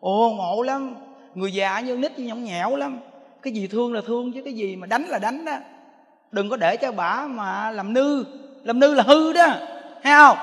Ồ 0.00 0.30
ngộ 0.36 0.62
lắm. 0.62 0.94
Người 1.34 1.52
già 1.52 1.80
như 1.80 1.96
nít 1.96 2.18
như 2.18 2.24
nhõng 2.24 2.44
nhẽo 2.44 2.76
lắm. 2.76 3.00
Cái 3.42 3.52
gì 3.52 3.66
thương 3.66 3.92
là 3.92 4.00
thương 4.06 4.32
chứ 4.32 4.42
cái 4.44 4.52
gì 4.52 4.76
mà 4.76 4.86
đánh 4.86 5.04
là 5.08 5.18
đánh 5.18 5.44
đó 5.44 5.56
đừng 6.32 6.50
có 6.50 6.56
để 6.56 6.76
cho 6.76 6.92
bà 6.92 7.26
mà 7.26 7.70
làm 7.70 7.92
nư. 7.92 8.24
Làm 8.64 8.80
nư 8.80 8.94
là 8.94 9.02
hư 9.02 9.32
đó. 9.32 9.46
Thấy 10.02 10.12
không? 10.18 10.38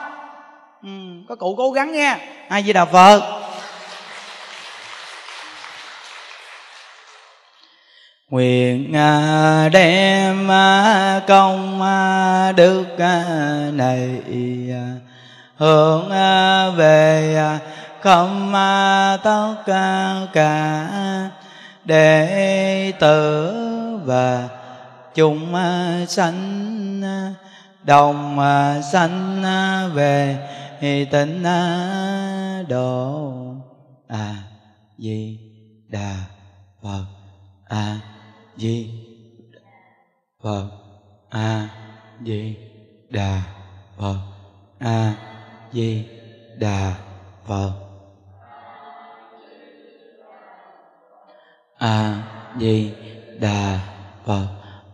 Ừ, 0.84 0.90
có 1.30 1.36
cụ 1.36 1.56
cố 1.58 1.72
gắng 1.72 1.92
nghe. 1.92 2.18
Ai 2.50 2.64
gì 2.64 2.74
đà 2.74 2.86
phật. 2.86 3.22
Nguyện 8.30 8.96
à, 8.96 9.70
đem 9.74 10.52
à, 10.52 11.22
công 11.28 11.82
à, 11.82 12.52
đức 12.52 12.86
này 13.74 14.22
hướng 15.58 16.10
về 16.76 17.36
không 18.02 18.54
tất 19.24 19.56
cả 20.34 20.88
đệ 21.86 22.92
tử 23.00 23.54
và 24.06 24.57
chúng 25.18 25.56
à, 25.56 26.06
sanh 26.08 27.02
à, 27.04 27.34
đồng 27.84 28.40
à, 28.40 28.82
sanh 28.82 29.44
về 29.94 30.38
tịnh 31.12 31.44
độ 32.68 33.34
a 34.08 34.36
di, 34.98 35.40
đà, 35.90 36.16
phật 36.84 37.06
a 37.66 38.00
di, 38.58 38.92
phật 40.44 40.70
a 41.30 41.70
di, 42.26 42.56
đà, 43.10 43.42
phật 43.98 44.18
a 44.80 45.14
di, 45.74 46.06
đà, 46.58 46.96
phật 47.46 47.72
a 51.78 52.24
di, 52.60 52.92
đà, 53.40 53.80
phật 54.26 54.57